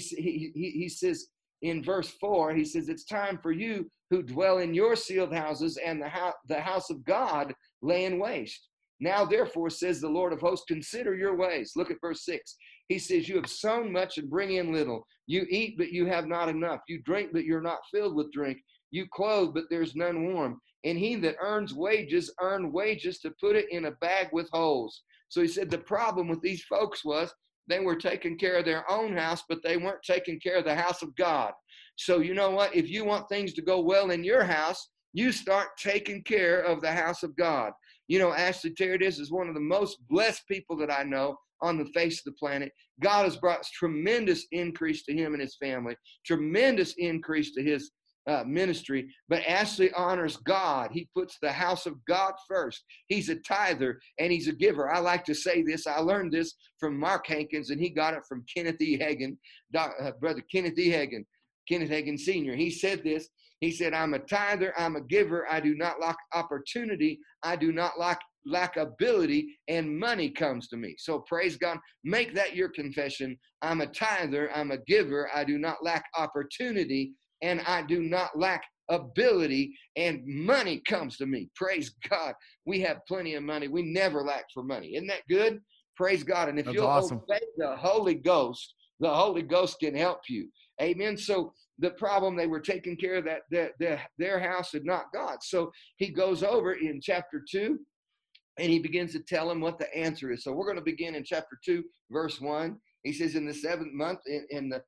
he, 0.56 0.72
he 0.72 0.89
says 0.89 1.27
in 1.62 1.84
verse 1.84 2.10
4, 2.20 2.54
he 2.54 2.65
says, 2.65 2.89
It's 2.89 3.06
time 3.06 3.39
for 3.42 3.51
you 3.51 3.89
who 4.10 4.24
dwell 4.24 4.60
in 4.60 4.74
your 4.74 4.96
sealed 4.96 5.34
houses 5.34 5.77
and 5.84 6.01
the, 6.01 6.10
ho- 6.10 6.34
the 6.48 6.60
house 6.60 6.89
of 6.89 7.04
God 7.06 7.54
laying 7.82 8.20
waste. 8.20 8.68
Now, 9.00 9.25
therefore, 9.25 9.70
says 9.70 10.00
the 10.00 10.10
Lord 10.10 10.32
of 10.32 10.39
hosts, 10.39 10.65
consider 10.68 11.15
your 11.15 11.36
ways. 11.36 11.74
Look 11.75 11.92
at 11.92 12.00
verse 12.01 12.24
6. 12.25 12.56
He 12.88 13.00
says, 13.00 13.27
You 13.27 13.36
have 13.38 13.50
sown 13.50 13.92
much 13.92 14.18
and 14.18 14.30
bring 14.30 14.54
in 14.54 14.72
little. 14.72 15.06
You 15.27 15.46
eat, 15.50 15.77
but 15.77 15.92
you 15.92 16.06
have 16.06 16.27
not 16.27 16.50
enough. 16.50 16.82
You 16.88 17.01
drink, 17.01 17.32
but 17.34 17.46
you're 17.46 17.62
not 17.62 17.80
filled 17.92 18.15
with 18.15 18.32
drink. 18.32 18.60
You 18.92 19.08
clothe, 19.12 19.54
but 19.54 19.65
there's 19.70 19.96
none 19.96 20.34
warm. 20.34 20.60
And 20.84 20.98
he 20.98 21.15
that 21.15 21.36
earns 21.42 21.74
wages 21.74 22.32
earn 22.42 22.72
wages 22.72 23.20
to 23.20 23.34
put 23.39 23.56
it 23.56 23.65
in 23.72 23.86
a 23.86 23.92
bag 23.92 24.27
with 24.32 24.50
holes. 24.51 25.01
So 25.30 25.42
he 25.42 25.48
said 25.48 25.70
the 25.70 25.80
problem 25.80 26.27
with 26.27 26.42
these 26.42 26.63
folks 26.63 27.04
was 27.04 27.34
they 27.68 27.80
were 27.80 27.96
taking 27.96 28.38
care 28.38 28.58
of 28.58 28.65
their 28.65 28.89
own 28.89 29.18
house, 29.18 29.44
but 29.50 29.63
they 29.63 29.77
weren't 29.77 30.04
taking 30.04 30.39
care 30.39 30.58
of 30.58 30.65
the 30.65 30.75
house 30.75 31.01
of 31.01 31.15
God. 31.15 31.54
So 31.96 32.20
you 32.20 32.36
know 32.36 32.51
what? 32.51 32.75
If 32.75 32.89
you 32.89 33.04
want 33.06 33.27
things 33.27 33.54
to 33.54 33.62
go 33.62 33.82
well 33.82 34.12
in 34.12 34.24
your 34.24 34.44
house, 34.44 34.89
you 35.13 35.32
start 35.32 35.70
taking 35.77 36.22
care 36.24 36.62
of 36.62 36.82
the 36.82 36.92
house 36.92 37.24
of 37.24 37.36
God. 37.36 37.72
You 38.08 38.20
know, 38.20 38.34
Ashley 38.34 38.72
Terradez 38.72 39.20
is 39.20 39.32
one 39.32 39.48
of 39.48 39.56
the 39.56 39.62
most 39.62 39.98
blessed 40.10 40.48
people 40.48 40.77
that 40.77 40.92
I 40.92 41.04
know 41.04 41.38
on 41.62 41.78
the 41.78 41.90
face 41.94 42.20
of 42.20 42.26
the 42.26 42.38
planet. 42.40 42.72
God 43.02 43.24
has 43.24 43.38
brought 43.38 43.66
tremendous 43.66 44.46
increase 44.52 45.04
to 45.04 45.14
him 45.14 45.34
and 45.34 45.42
his 45.42 45.58
family, 45.58 45.96
tremendous 46.26 46.96
increase 46.98 47.54
to 47.54 47.64
his 47.64 47.92
uh, 48.28 48.44
ministry. 48.46 49.08
But 49.30 49.44
Ashley 49.48 49.92
honors 49.94 50.38
God. 50.38 50.90
He 50.92 51.08
puts 51.16 51.38
the 51.42 51.52
house 51.52 51.86
of 51.86 51.94
God 52.06 52.34
first. 52.48 52.84
He's 53.08 53.30
a 53.30 53.36
tither 53.36 54.00
and 54.20 54.32
he's 54.32 54.48
a 54.48 54.54
giver. 54.54 54.92
I 54.92 55.00
like 55.00 55.24
to 55.26 55.36
say 55.36 55.62
this. 55.62 55.88
I 55.88 56.00
learned 56.00 56.32
this 56.32 56.56
from 56.80 57.00
Mark 57.00 57.28
Hankins, 57.28 57.70
and 57.70 57.80
he 57.80 57.90
got 57.90 58.14
it 58.14 58.24
from 58.28 58.44
Kenneth 58.54 58.82
E. 58.82 58.98
Hagin, 58.98 59.38
uh, 59.78 60.12
brother 60.20 60.44
Kenneth 60.52 60.78
E. 60.78 60.90
Hagin, 60.90 61.24
Kenneth 61.70 61.90
Hagin 61.90 62.20
Sr. 62.20 62.56
He 62.56 62.72
said 62.72 63.04
this. 63.04 63.30
He 63.62 63.72
said, 63.72 63.94
I'm 63.94 64.14
a 64.14 64.20
tither, 64.20 64.74
I'm 64.78 64.96
a 64.96 65.02
giver. 65.02 65.48
I 65.50 65.60
do 65.60 65.76
not 65.76 66.02
lack 66.02 66.18
opportunity. 66.34 67.20
I 67.42 67.56
do 67.56 67.72
not 67.72 67.98
lack 67.98 68.20
lack 68.46 68.78
ability 68.78 69.58
and 69.68 69.98
money 69.98 70.30
comes 70.30 70.68
to 70.70 70.78
me. 70.78 70.96
So 70.98 71.20
praise 71.20 71.58
God. 71.58 71.78
Make 72.04 72.34
that 72.36 72.56
your 72.56 72.70
confession. 72.70 73.38
I'm 73.62 73.82
a 73.82 73.88
tither, 73.88 74.52
I'm 74.56 74.72
a 74.72 74.78
giver. 74.88 75.30
I 75.34 75.44
do 75.44 75.58
not 75.58 75.84
lack 75.84 76.06
opportunity 76.18 77.14
and 77.42 77.62
I 77.62 77.82
do 77.82 78.02
not 78.02 78.38
lack 78.38 78.64
ability 78.90 79.75
and 79.96 80.22
money 80.25 80.82
comes 80.88 81.18
to 81.18 81.25
me. 81.25 81.50
Praise 81.56 81.96
God. 82.10 82.34
We 82.66 82.80
have 82.82 83.06
plenty 83.08 83.34
of 83.36 83.44
money. 83.44 83.68
We 83.68 83.82
never 83.82 84.22
lack 84.22 84.46
for 84.54 84.64
money. 84.64 84.96
Isn't 84.96 85.08
that 85.08 85.28
good? 85.28 85.60
Praise 85.98 86.24
God. 86.24 86.50
And 86.50 86.60
if 86.60 86.68
you 86.68 86.84
awesome. 86.84 87.22
obey 87.24 87.42
the 87.58 87.75
Holy 87.75 88.16
Ghost, 88.16 88.75
the 89.00 89.14
Holy 89.14 89.42
Ghost 89.42 89.80
can 89.80 89.96
help 89.96 90.20
you. 90.30 90.50
Amen. 90.82 91.18
So 91.18 91.54
the 91.80 91.92
problem 91.92 92.36
they 92.36 92.48
were 92.48 92.60
taking 92.60 92.96
care 92.96 93.16
of 93.16 93.25
that, 93.25 93.42
that, 93.52 93.72
that 93.80 94.08
their 94.18 94.40
house 94.40 94.74
and 94.74 94.86
not 94.86 95.06
God. 95.14 95.38
So 95.42 95.72
he 95.98 96.10
goes 96.10 96.44
over 96.44 96.74
in 96.74 97.00
chapter 97.02 97.44
two 97.50 97.80
and 98.58 98.72
he 98.72 98.80
begins 98.80 99.12
to 99.14 99.20
tell 99.20 99.52
him 99.52 99.60
what 99.60 99.78
the 99.78 99.94
answer 99.96 100.32
is. 100.32 100.44
So 100.44 100.54
we're 100.54 100.66
going 100.66 100.78
to 100.78 100.84
begin 100.84 101.16
in 101.16 101.24
chapter 101.24 101.60
2, 101.64 101.84
verse 102.12 102.40
1. 102.40 102.78
He 103.04 103.14
says, 103.14 103.36
In 103.36 103.46
the 103.46 103.54
seventh 103.54 103.94
month, 103.94 104.20
in, 104.26 104.46
in 104.50 104.70
the 104.70 104.82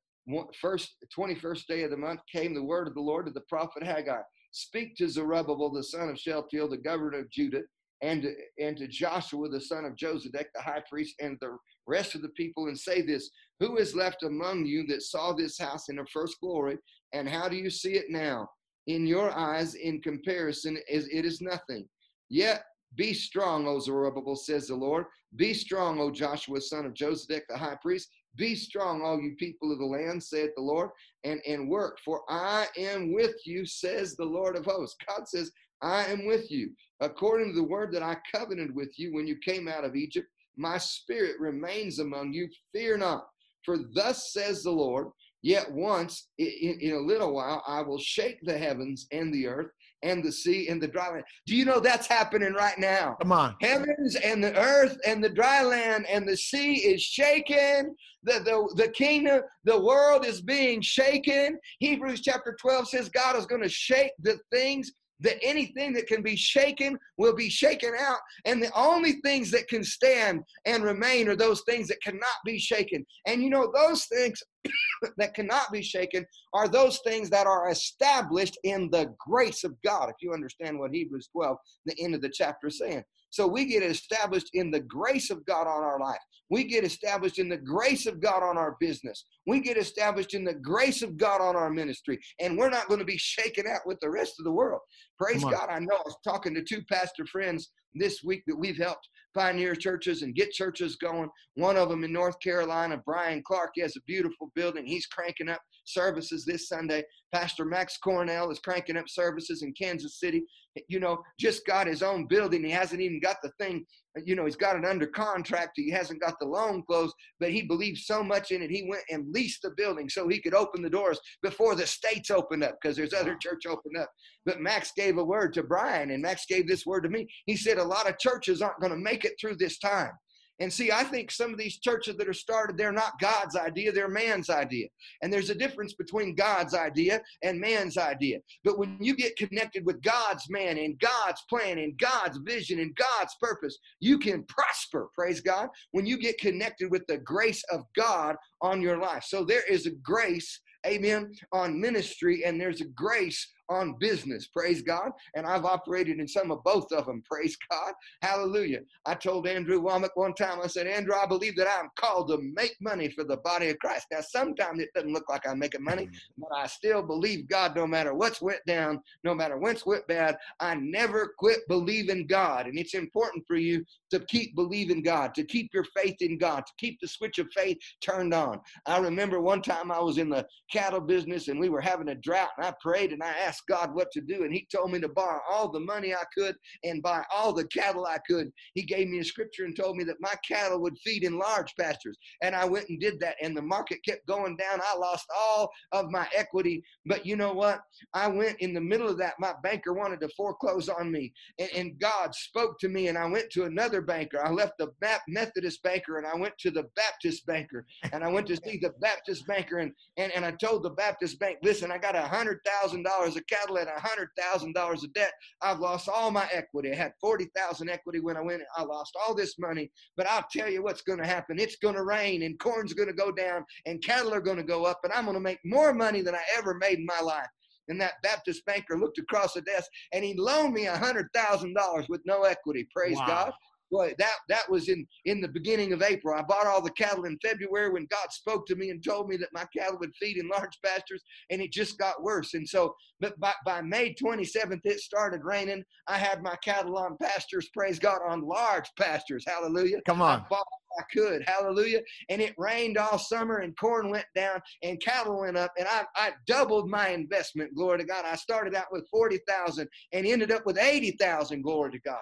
first 0.60 0.96
21st 1.16 1.66
day 1.66 1.82
of 1.84 1.90
the 1.90 1.96
month 1.96 2.20
came 2.32 2.54
the 2.54 2.62
word 2.62 2.88
of 2.88 2.94
the 2.94 3.00
Lord 3.00 3.26
to 3.26 3.32
the 3.32 3.42
prophet 3.42 3.82
Haggai. 3.82 4.20
Speak 4.52 4.96
to 4.96 5.08
Zerubbabel, 5.08 5.70
the 5.70 5.84
son 5.84 6.08
of 6.08 6.18
Shealtiel, 6.18 6.68
the 6.68 6.76
governor 6.78 7.20
of 7.20 7.30
Judah, 7.30 7.62
and 8.02 8.22
to, 8.22 8.34
and 8.58 8.76
to 8.78 8.88
Joshua, 8.88 9.48
the 9.48 9.60
son 9.60 9.84
of 9.84 9.96
Josedek, 9.96 10.46
the 10.54 10.62
high 10.62 10.82
priest, 10.88 11.14
and 11.20 11.36
the 11.40 11.56
rest 11.86 12.14
of 12.14 12.22
the 12.22 12.28
people, 12.30 12.66
and 12.66 12.78
say 12.78 13.02
this 13.02 13.30
Who 13.60 13.76
is 13.76 13.94
left 13.94 14.22
among 14.22 14.66
you 14.66 14.86
that 14.86 15.02
saw 15.02 15.32
this 15.32 15.58
house 15.58 15.88
in 15.88 15.96
her 15.96 16.06
first 16.12 16.36
glory? 16.40 16.78
And 17.12 17.28
how 17.28 17.48
do 17.48 17.56
you 17.56 17.70
see 17.70 17.94
it 17.94 18.06
now? 18.08 18.48
In 18.86 19.06
your 19.06 19.30
eyes, 19.30 19.74
in 19.74 20.00
comparison, 20.00 20.78
is 20.88 21.08
it 21.12 21.24
is 21.24 21.40
nothing. 21.40 21.86
Yet 22.30 22.62
be 22.94 23.12
strong, 23.12 23.66
O 23.66 23.78
Zerubbabel, 23.78 24.36
says 24.36 24.68
the 24.68 24.74
Lord. 24.74 25.06
Be 25.36 25.54
strong, 25.54 26.00
O 26.00 26.10
Joshua, 26.10 26.60
son 26.60 26.86
of 26.86 26.94
Josedek, 26.94 27.42
the 27.48 27.56
high 27.56 27.76
priest, 27.80 28.08
be 28.38 28.54
strong, 28.54 29.02
all 29.02 29.20
you 29.20 29.34
people 29.36 29.72
of 29.72 29.78
the 29.78 29.84
land, 29.84 30.22
saith 30.22 30.50
the 30.56 30.62
Lord, 30.62 30.90
and, 31.24 31.40
and 31.46 31.68
work, 31.68 31.98
for 32.04 32.22
I 32.28 32.66
am 32.76 33.12
with 33.12 33.34
you, 33.44 33.66
says 33.66 34.14
the 34.14 34.24
Lord 34.24 34.56
of 34.56 34.64
hosts. 34.64 34.96
God 35.06 35.26
says, 35.28 35.50
I 35.82 36.04
am 36.06 36.24
with 36.26 36.50
you. 36.50 36.70
According 37.00 37.48
to 37.48 37.54
the 37.54 37.66
word 37.66 37.92
that 37.92 38.02
I 38.02 38.16
covenanted 38.32 38.74
with 38.74 38.96
you 38.96 39.12
when 39.12 39.26
you 39.26 39.36
came 39.38 39.68
out 39.68 39.84
of 39.84 39.96
Egypt, 39.96 40.28
my 40.56 40.78
spirit 40.78 41.38
remains 41.38 41.98
among 41.98 42.32
you. 42.32 42.48
Fear 42.72 42.98
not. 42.98 43.26
For 43.64 43.78
thus 43.92 44.32
says 44.32 44.62
the 44.62 44.70
Lord, 44.70 45.08
yet 45.42 45.70
once 45.70 46.28
in, 46.38 46.78
in 46.80 46.94
a 46.94 46.98
little 46.98 47.34
while 47.34 47.62
I 47.66 47.82
will 47.82 47.98
shake 47.98 48.38
the 48.42 48.56
heavens 48.56 49.06
and 49.12 49.32
the 49.32 49.46
earth 49.46 49.70
and 50.02 50.22
the 50.22 50.32
sea 50.32 50.68
and 50.68 50.80
the 50.80 50.88
dry 50.88 51.10
land. 51.10 51.24
Do 51.46 51.56
you 51.56 51.64
know 51.64 51.80
that's 51.80 52.06
happening 52.06 52.52
right 52.52 52.78
now? 52.78 53.16
Come 53.20 53.32
on. 53.32 53.56
Heavens 53.60 54.16
and 54.16 54.42
the 54.42 54.56
earth 54.56 54.96
and 55.06 55.22
the 55.22 55.28
dry 55.28 55.62
land 55.62 56.06
and 56.06 56.28
the 56.28 56.36
sea 56.36 56.74
is 56.74 57.02
shaken. 57.02 57.94
The, 58.24 58.40
the, 58.40 58.84
the 58.84 58.90
kingdom, 58.90 59.42
the 59.64 59.80
world 59.80 60.24
is 60.24 60.40
being 60.40 60.80
shaken. 60.82 61.58
Hebrews 61.78 62.20
chapter 62.20 62.56
12 62.60 62.88
says 62.88 63.08
God 63.08 63.36
is 63.36 63.46
going 63.46 63.62
to 63.62 63.68
shake 63.68 64.12
the 64.20 64.38
things 64.52 64.92
that 65.20 65.38
anything 65.42 65.92
that 65.94 66.06
can 66.06 66.22
be 66.22 66.36
shaken 66.36 66.98
will 67.16 67.34
be 67.34 67.48
shaken 67.48 67.92
out. 67.98 68.18
And 68.44 68.62
the 68.62 68.72
only 68.74 69.14
things 69.24 69.50
that 69.50 69.68
can 69.68 69.82
stand 69.82 70.42
and 70.66 70.84
remain 70.84 71.28
are 71.28 71.36
those 71.36 71.62
things 71.62 71.88
that 71.88 72.02
cannot 72.02 72.22
be 72.44 72.58
shaken. 72.58 73.04
And 73.26 73.42
you 73.42 73.50
know, 73.50 73.70
those 73.74 74.06
things 74.06 74.40
that 75.16 75.34
cannot 75.34 75.72
be 75.72 75.82
shaken 75.82 76.24
are 76.54 76.68
those 76.68 77.00
things 77.06 77.30
that 77.30 77.46
are 77.46 77.70
established 77.70 78.58
in 78.64 78.90
the 78.90 79.12
grace 79.18 79.64
of 79.64 79.74
God. 79.84 80.08
If 80.08 80.16
you 80.20 80.32
understand 80.32 80.78
what 80.78 80.92
Hebrews 80.92 81.28
12, 81.32 81.56
the 81.86 82.00
end 82.00 82.14
of 82.14 82.20
the 82.20 82.30
chapter, 82.32 82.68
is 82.68 82.78
saying. 82.78 83.02
So 83.30 83.46
we 83.46 83.66
get 83.66 83.82
established 83.82 84.50
in 84.54 84.70
the 84.70 84.80
grace 84.80 85.30
of 85.30 85.44
God 85.44 85.66
on 85.66 85.82
our 85.82 86.00
life. 86.00 86.20
We 86.50 86.64
get 86.64 86.84
established 86.84 87.38
in 87.38 87.48
the 87.48 87.58
grace 87.58 88.06
of 88.06 88.20
God 88.20 88.42
on 88.42 88.56
our 88.56 88.76
business. 88.80 89.24
We 89.48 89.60
get 89.60 89.78
established 89.78 90.34
in 90.34 90.44
the 90.44 90.52
grace 90.52 91.00
of 91.00 91.16
God 91.16 91.40
on 91.40 91.56
our 91.56 91.70
ministry. 91.70 92.20
And 92.38 92.58
we're 92.58 92.68
not 92.68 92.86
going 92.86 93.00
to 93.00 93.06
be 93.06 93.16
shaken 93.16 93.66
out 93.66 93.80
with 93.86 93.98
the 94.00 94.10
rest 94.10 94.34
of 94.38 94.44
the 94.44 94.52
world. 94.52 94.82
Praise 95.18 95.42
God. 95.42 95.70
I 95.70 95.78
know 95.78 95.96
I 95.96 96.02
was 96.04 96.18
talking 96.22 96.54
to 96.54 96.62
two 96.62 96.82
pastor 96.90 97.24
friends 97.24 97.70
this 97.94 98.22
week 98.22 98.42
that 98.46 98.58
we've 98.58 98.76
helped 98.76 99.08
pioneer 99.34 99.74
churches 99.74 100.22
and 100.22 100.34
get 100.34 100.50
churches 100.52 100.96
going. 100.96 101.30
One 101.54 101.76
of 101.76 101.88
them 101.88 102.04
in 102.04 102.12
North 102.12 102.38
Carolina, 102.40 103.00
Brian 103.04 103.42
Clark, 103.46 103.70
he 103.74 103.80
has 103.80 103.96
a 103.96 104.02
beautiful 104.06 104.50
building. 104.54 104.86
He's 104.86 105.06
cranking 105.06 105.48
up 105.48 105.60
services 105.84 106.44
this 106.44 106.68
Sunday. 106.68 107.02
Pastor 107.32 107.64
Max 107.64 107.96
Cornell 107.98 108.50
is 108.50 108.58
cranking 108.58 108.96
up 108.96 109.08
services 109.08 109.62
in 109.62 109.72
Kansas 109.72 110.20
City. 110.20 110.42
You 110.88 111.00
know, 111.00 111.18
just 111.38 111.66
got 111.66 111.86
his 111.86 112.02
own 112.02 112.26
building. 112.26 112.64
He 112.64 112.70
hasn't 112.70 113.00
even 113.00 113.20
got 113.20 113.36
the 113.42 113.50
thing, 113.58 113.84
you 114.24 114.34
know, 114.34 114.44
he's 114.44 114.56
got 114.56 114.76
it 114.76 114.84
under 114.84 115.06
contract. 115.06 115.72
He 115.76 115.90
hasn't 115.90 116.20
got 116.20 116.38
the 116.38 116.46
loan 116.46 116.82
closed, 116.86 117.14
but 117.40 117.50
he 117.50 117.62
believes 117.62 118.06
so 118.06 118.22
much 118.22 118.50
in 118.50 118.62
it. 118.62 118.70
He 118.70 118.86
went 118.88 119.04
and 119.10 119.32
leased 119.38 119.62
the 119.62 119.70
building 119.76 120.08
so 120.08 120.28
he 120.28 120.40
could 120.40 120.54
open 120.54 120.82
the 120.82 120.90
doors 120.90 121.20
before 121.42 121.74
the 121.74 121.86
states 121.86 122.30
opened 122.30 122.64
up 122.64 122.76
because 122.80 122.96
there's 122.96 123.14
other 123.14 123.36
church 123.40 123.66
opened 123.66 123.96
up. 123.96 124.10
But 124.44 124.60
Max 124.60 124.92
gave 124.96 125.18
a 125.18 125.24
word 125.24 125.54
to 125.54 125.62
Brian, 125.62 126.10
and 126.10 126.22
Max 126.22 126.44
gave 126.46 126.66
this 126.66 126.84
word 126.84 127.02
to 127.02 127.08
me. 127.08 127.26
He 127.46 127.56
said, 127.56 127.78
A 127.78 127.84
lot 127.84 128.08
of 128.08 128.18
churches 128.18 128.60
aren't 128.60 128.80
going 128.80 128.92
to 128.92 128.98
make 128.98 129.24
it 129.24 129.34
through 129.40 129.56
this 129.56 129.78
time. 129.78 130.12
And 130.60 130.72
see, 130.72 130.90
I 130.90 131.04
think 131.04 131.30
some 131.30 131.52
of 131.52 131.58
these 131.58 131.78
churches 131.78 132.16
that 132.16 132.28
are 132.28 132.32
started, 132.32 132.76
they're 132.76 132.90
not 132.90 133.20
God's 133.20 133.54
idea, 133.56 133.92
they're 133.92 134.08
man's 134.08 134.50
idea. 134.50 134.88
And 135.22 135.32
there's 135.32 135.50
a 135.50 135.54
difference 135.54 135.94
between 135.94 136.34
God's 136.34 136.74
idea 136.74 137.20
and 137.42 137.60
man's 137.60 137.96
idea. 137.96 138.38
But 138.64 138.78
when 138.78 138.98
you 139.00 139.14
get 139.14 139.36
connected 139.36 139.86
with 139.86 140.02
God's 140.02 140.48
man 140.50 140.78
and 140.78 140.98
God's 140.98 141.42
plan 141.48 141.78
and 141.78 141.96
God's 141.98 142.38
vision 142.38 142.80
and 142.80 142.96
God's 142.96 143.34
purpose, 143.40 143.78
you 144.00 144.18
can 144.18 144.44
prosper, 144.44 145.08
praise 145.14 145.40
God, 145.40 145.68
when 145.92 146.06
you 146.06 146.18
get 146.18 146.38
connected 146.38 146.90
with 146.90 147.06
the 147.06 147.18
grace 147.18 147.62
of 147.70 147.82
God 147.96 148.36
on 148.60 148.82
your 148.82 148.98
life. 148.98 149.24
So 149.24 149.44
there 149.44 149.64
is 149.70 149.86
a 149.86 149.90
grace, 149.90 150.60
amen, 150.86 151.32
on 151.52 151.80
ministry, 151.80 152.44
and 152.44 152.60
there's 152.60 152.80
a 152.80 152.86
grace 152.86 153.46
on 153.68 153.96
business. 153.98 154.46
Praise 154.46 154.82
God. 154.82 155.10
And 155.34 155.46
I've 155.46 155.64
operated 155.64 156.20
in 156.20 156.28
some 156.28 156.50
of 156.50 156.62
both 156.64 156.90
of 156.92 157.06
them. 157.06 157.22
Praise 157.30 157.56
God. 157.70 157.92
Hallelujah. 158.22 158.80
I 159.06 159.14
told 159.14 159.46
Andrew 159.46 159.82
Wommack 159.82 160.10
one 160.14 160.34
time, 160.34 160.58
I 160.62 160.66
said, 160.66 160.86
Andrew, 160.86 161.14
I 161.14 161.26
believe 161.26 161.56
that 161.56 161.68
I'm 161.68 161.90
called 161.96 162.28
to 162.28 162.38
make 162.38 162.76
money 162.80 163.08
for 163.10 163.24
the 163.24 163.36
body 163.38 163.70
of 163.70 163.78
Christ. 163.78 164.06
Now, 164.10 164.20
sometimes 164.20 164.80
it 164.80 164.90
doesn't 164.94 165.12
look 165.12 165.28
like 165.28 165.48
I'm 165.48 165.58
making 165.58 165.84
money, 165.84 166.06
mm. 166.06 166.12
but 166.38 166.50
I 166.54 166.66
still 166.66 167.02
believe 167.02 167.48
God 167.48 167.76
no 167.76 167.86
matter 167.86 168.14
what's 168.14 168.40
went 168.40 168.64
down, 168.66 169.00
no 169.24 169.34
matter 169.34 169.58
what's 169.58 169.86
went 169.86 170.06
bad. 170.06 170.36
I 170.60 170.74
never 170.74 171.34
quit 171.38 171.60
believing 171.68 172.26
God. 172.26 172.66
And 172.66 172.78
it's 172.78 172.94
important 172.94 173.44
for 173.46 173.56
you 173.56 173.84
to 174.10 174.20
keep 174.20 174.54
believing 174.54 175.02
God, 175.02 175.34
to 175.34 175.44
keep 175.44 175.72
your 175.74 175.84
faith 175.96 176.16
in 176.20 176.38
God, 176.38 176.64
to 176.66 176.72
keep 176.78 176.98
the 177.00 177.08
switch 177.08 177.38
of 177.38 177.48
faith 177.54 177.78
turned 178.00 178.34
on. 178.34 178.60
I 178.86 178.98
remember 178.98 179.40
one 179.40 179.62
time 179.62 179.90
I 179.90 180.00
was 180.00 180.18
in 180.18 180.28
the 180.28 180.46
cattle 180.70 181.00
business 181.00 181.48
and 181.48 181.60
we 181.60 181.68
were 181.68 181.80
having 181.80 182.08
a 182.08 182.14
drought, 182.14 182.50
and 182.56 182.66
I 182.66 182.72
prayed 182.80 183.12
and 183.12 183.22
I 183.22 183.30
asked 183.30 183.57
asked 183.58 183.66
God 183.68 183.94
what 183.94 184.10
to 184.12 184.20
do, 184.20 184.44
and 184.44 184.52
He 184.52 184.66
told 184.74 184.92
me 184.92 185.00
to 185.00 185.08
borrow 185.08 185.40
all 185.50 185.70
the 185.70 185.80
money 185.80 186.14
I 186.14 186.24
could 186.36 186.56
and 186.84 187.02
buy 187.02 187.22
all 187.34 187.52
the 187.52 187.66
cattle 187.66 188.06
I 188.06 188.18
could. 188.26 188.50
He 188.74 188.82
gave 188.82 189.08
me 189.08 189.18
a 189.18 189.24
scripture 189.24 189.64
and 189.64 189.76
told 189.76 189.96
me 189.96 190.04
that 190.04 190.20
my 190.20 190.34
cattle 190.46 190.80
would 190.80 190.98
feed 191.04 191.24
in 191.24 191.38
large 191.38 191.74
pastures. 191.76 192.16
And 192.42 192.54
I 192.54 192.64
went 192.64 192.88
and 192.88 193.00
did 193.00 193.20
that, 193.20 193.36
and 193.42 193.56
the 193.56 193.62
market 193.62 193.98
kept 194.04 194.26
going 194.26 194.56
down. 194.56 194.80
I 194.80 194.96
lost 194.96 195.26
all 195.36 195.70
of 195.92 196.10
my 196.10 196.26
equity. 196.36 196.82
But 197.06 197.26
you 197.26 197.36
know 197.36 197.52
what? 197.52 197.80
I 198.14 198.28
went 198.28 198.60
in 198.60 198.74
the 198.74 198.80
middle 198.80 199.08
of 199.08 199.18
that. 199.18 199.34
My 199.38 199.54
banker 199.62 199.92
wanted 199.92 200.20
to 200.20 200.28
foreclose 200.36 200.88
on 200.88 201.10
me, 201.10 201.32
and, 201.58 201.70
and 201.74 201.98
God 201.98 202.34
spoke 202.34 202.78
to 202.80 202.88
me, 202.88 203.08
and 203.08 203.18
I 203.18 203.26
went 203.26 203.50
to 203.50 203.64
another 203.64 204.00
banker. 204.00 204.44
I 204.44 204.50
left 204.50 204.78
the 204.78 204.88
Methodist 205.28 205.82
banker 205.82 206.18
and 206.18 206.26
I 206.26 206.36
went 206.36 206.56
to 206.58 206.70
the 206.70 206.84
Baptist 206.96 207.46
banker, 207.46 207.86
and 208.12 208.22
I 208.22 208.28
went 208.28 208.46
to 208.48 208.56
see 208.56 208.78
the 208.78 208.92
Baptist 209.00 209.46
banker, 209.46 209.78
and, 209.78 209.92
and, 210.16 210.32
and 210.32 210.44
I 210.44 210.52
told 210.52 210.82
the 210.82 210.90
Baptist 210.90 211.38
bank, 211.38 211.58
listen, 211.62 211.90
I 211.90 211.98
got 211.98 212.16
a 212.16 212.20
$100,000 212.20 213.36
of 213.36 213.46
cattle 213.48 213.78
at 213.78 213.88
a 213.88 214.00
hundred 214.00 214.28
thousand 214.38 214.74
dollars 214.74 215.04
of 215.04 215.12
debt. 215.14 215.32
I've 215.62 215.80
lost 215.80 216.08
all 216.08 216.30
my 216.30 216.48
equity. 216.52 216.92
I 216.92 216.96
had 216.96 217.12
forty 217.20 217.46
thousand 217.56 217.90
equity 217.90 218.20
when 218.20 218.36
I 218.36 218.40
went. 218.40 218.62
I 218.76 218.82
lost 218.82 219.16
all 219.16 219.34
this 219.34 219.58
money. 219.58 219.90
But 220.16 220.28
I'll 220.28 220.46
tell 220.50 220.70
you 220.70 220.82
what's 220.82 221.02
going 221.02 221.18
to 221.18 221.26
happen. 221.26 221.58
It's 221.58 221.76
going 221.76 221.94
to 221.94 222.04
rain, 222.04 222.42
and 222.42 222.58
corn's 222.58 222.94
going 222.94 223.08
to 223.08 223.14
go 223.14 223.32
down, 223.32 223.64
and 223.86 224.02
cattle 224.02 224.34
are 224.34 224.40
going 224.40 224.56
to 224.56 224.62
go 224.62 224.84
up, 224.84 225.00
and 225.04 225.12
I'm 225.12 225.24
going 225.24 225.34
to 225.34 225.40
make 225.40 225.60
more 225.64 225.92
money 225.92 226.22
than 226.22 226.34
I 226.34 226.42
ever 226.56 226.74
made 226.74 226.98
in 226.98 227.06
my 227.06 227.20
life. 227.20 227.48
And 227.88 228.00
that 228.00 228.22
Baptist 228.22 228.64
banker 228.66 228.98
looked 228.98 229.18
across 229.18 229.54
the 229.54 229.62
desk 229.62 229.90
and 230.12 230.22
he 230.22 230.34
loaned 230.34 230.74
me 230.74 230.86
a 230.86 230.96
hundred 230.96 231.28
thousand 231.34 231.74
dollars 231.74 232.06
with 232.08 232.20
no 232.26 232.42
equity. 232.42 232.86
Praise 232.94 233.16
wow. 233.16 233.26
God. 233.26 233.52
Boy, 233.90 234.14
that 234.18 234.34
that 234.48 234.70
was 234.70 234.88
in 234.88 235.06
in 235.24 235.40
the 235.40 235.48
beginning 235.48 235.92
of 235.92 236.02
April. 236.02 236.34
I 236.34 236.42
bought 236.42 236.66
all 236.66 236.82
the 236.82 236.90
cattle 236.90 237.24
in 237.24 237.38
February 237.44 237.90
when 237.90 238.06
God 238.10 238.30
spoke 238.30 238.66
to 238.66 238.76
me 238.76 238.90
and 238.90 239.02
told 239.02 239.28
me 239.28 239.36
that 239.38 239.48
my 239.52 239.64
cattle 239.76 239.98
would 240.00 240.14
feed 240.20 240.36
in 240.36 240.48
large 240.48 240.78
pastures, 240.84 241.22
and 241.50 241.60
it 241.60 241.72
just 241.72 241.98
got 241.98 242.22
worse. 242.22 242.54
And 242.54 242.68
so, 242.68 242.94
but 243.20 243.38
by, 243.40 243.52
by 243.64 243.80
May 243.80 244.14
27th, 244.14 244.80
it 244.84 245.00
started 245.00 245.42
raining. 245.44 245.82
I 246.06 246.18
had 246.18 246.42
my 246.42 246.56
cattle 246.64 246.98
on 246.98 247.16
pastures, 247.16 247.68
praise 247.74 247.98
God, 247.98 248.20
on 248.26 248.42
large 248.42 248.88
pastures. 248.98 249.44
Hallelujah. 249.46 250.00
Come 250.06 250.22
on. 250.22 250.40
I 250.40 250.44
bought 250.48 250.66
I 250.98 251.02
could. 251.12 251.44
Hallelujah. 251.46 252.00
And 252.28 252.40
it 252.40 252.54
rained 252.58 252.98
all 252.98 253.18
summer 253.18 253.58
and 253.58 253.76
corn 253.76 254.10
went 254.10 254.26
down 254.34 254.60
and 254.82 255.00
cattle 255.00 255.40
went 255.40 255.56
up 255.56 255.72
and 255.78 255.86
I, 255.88 256.04
I 256.16 256.32
doubled 256.46 256.90
my 256.90 257.10
investment. 257.10 257.74
Glory 257.74 257.98
to 257.98 258.04
God. 258.04 258.24
I 258.24 258.36
started 258.36 258.74
out 258.74 258.86
with 258.90 259.08
40,000 259.10 259.88
and 260.12 260.26
ended 260.26 260.50
up 260.50 260.66
with 260.66 260.78
80,000. 260.78 261.62
Glory 261.62 261.92
to 261.92 262.00
God. 262.00 262.18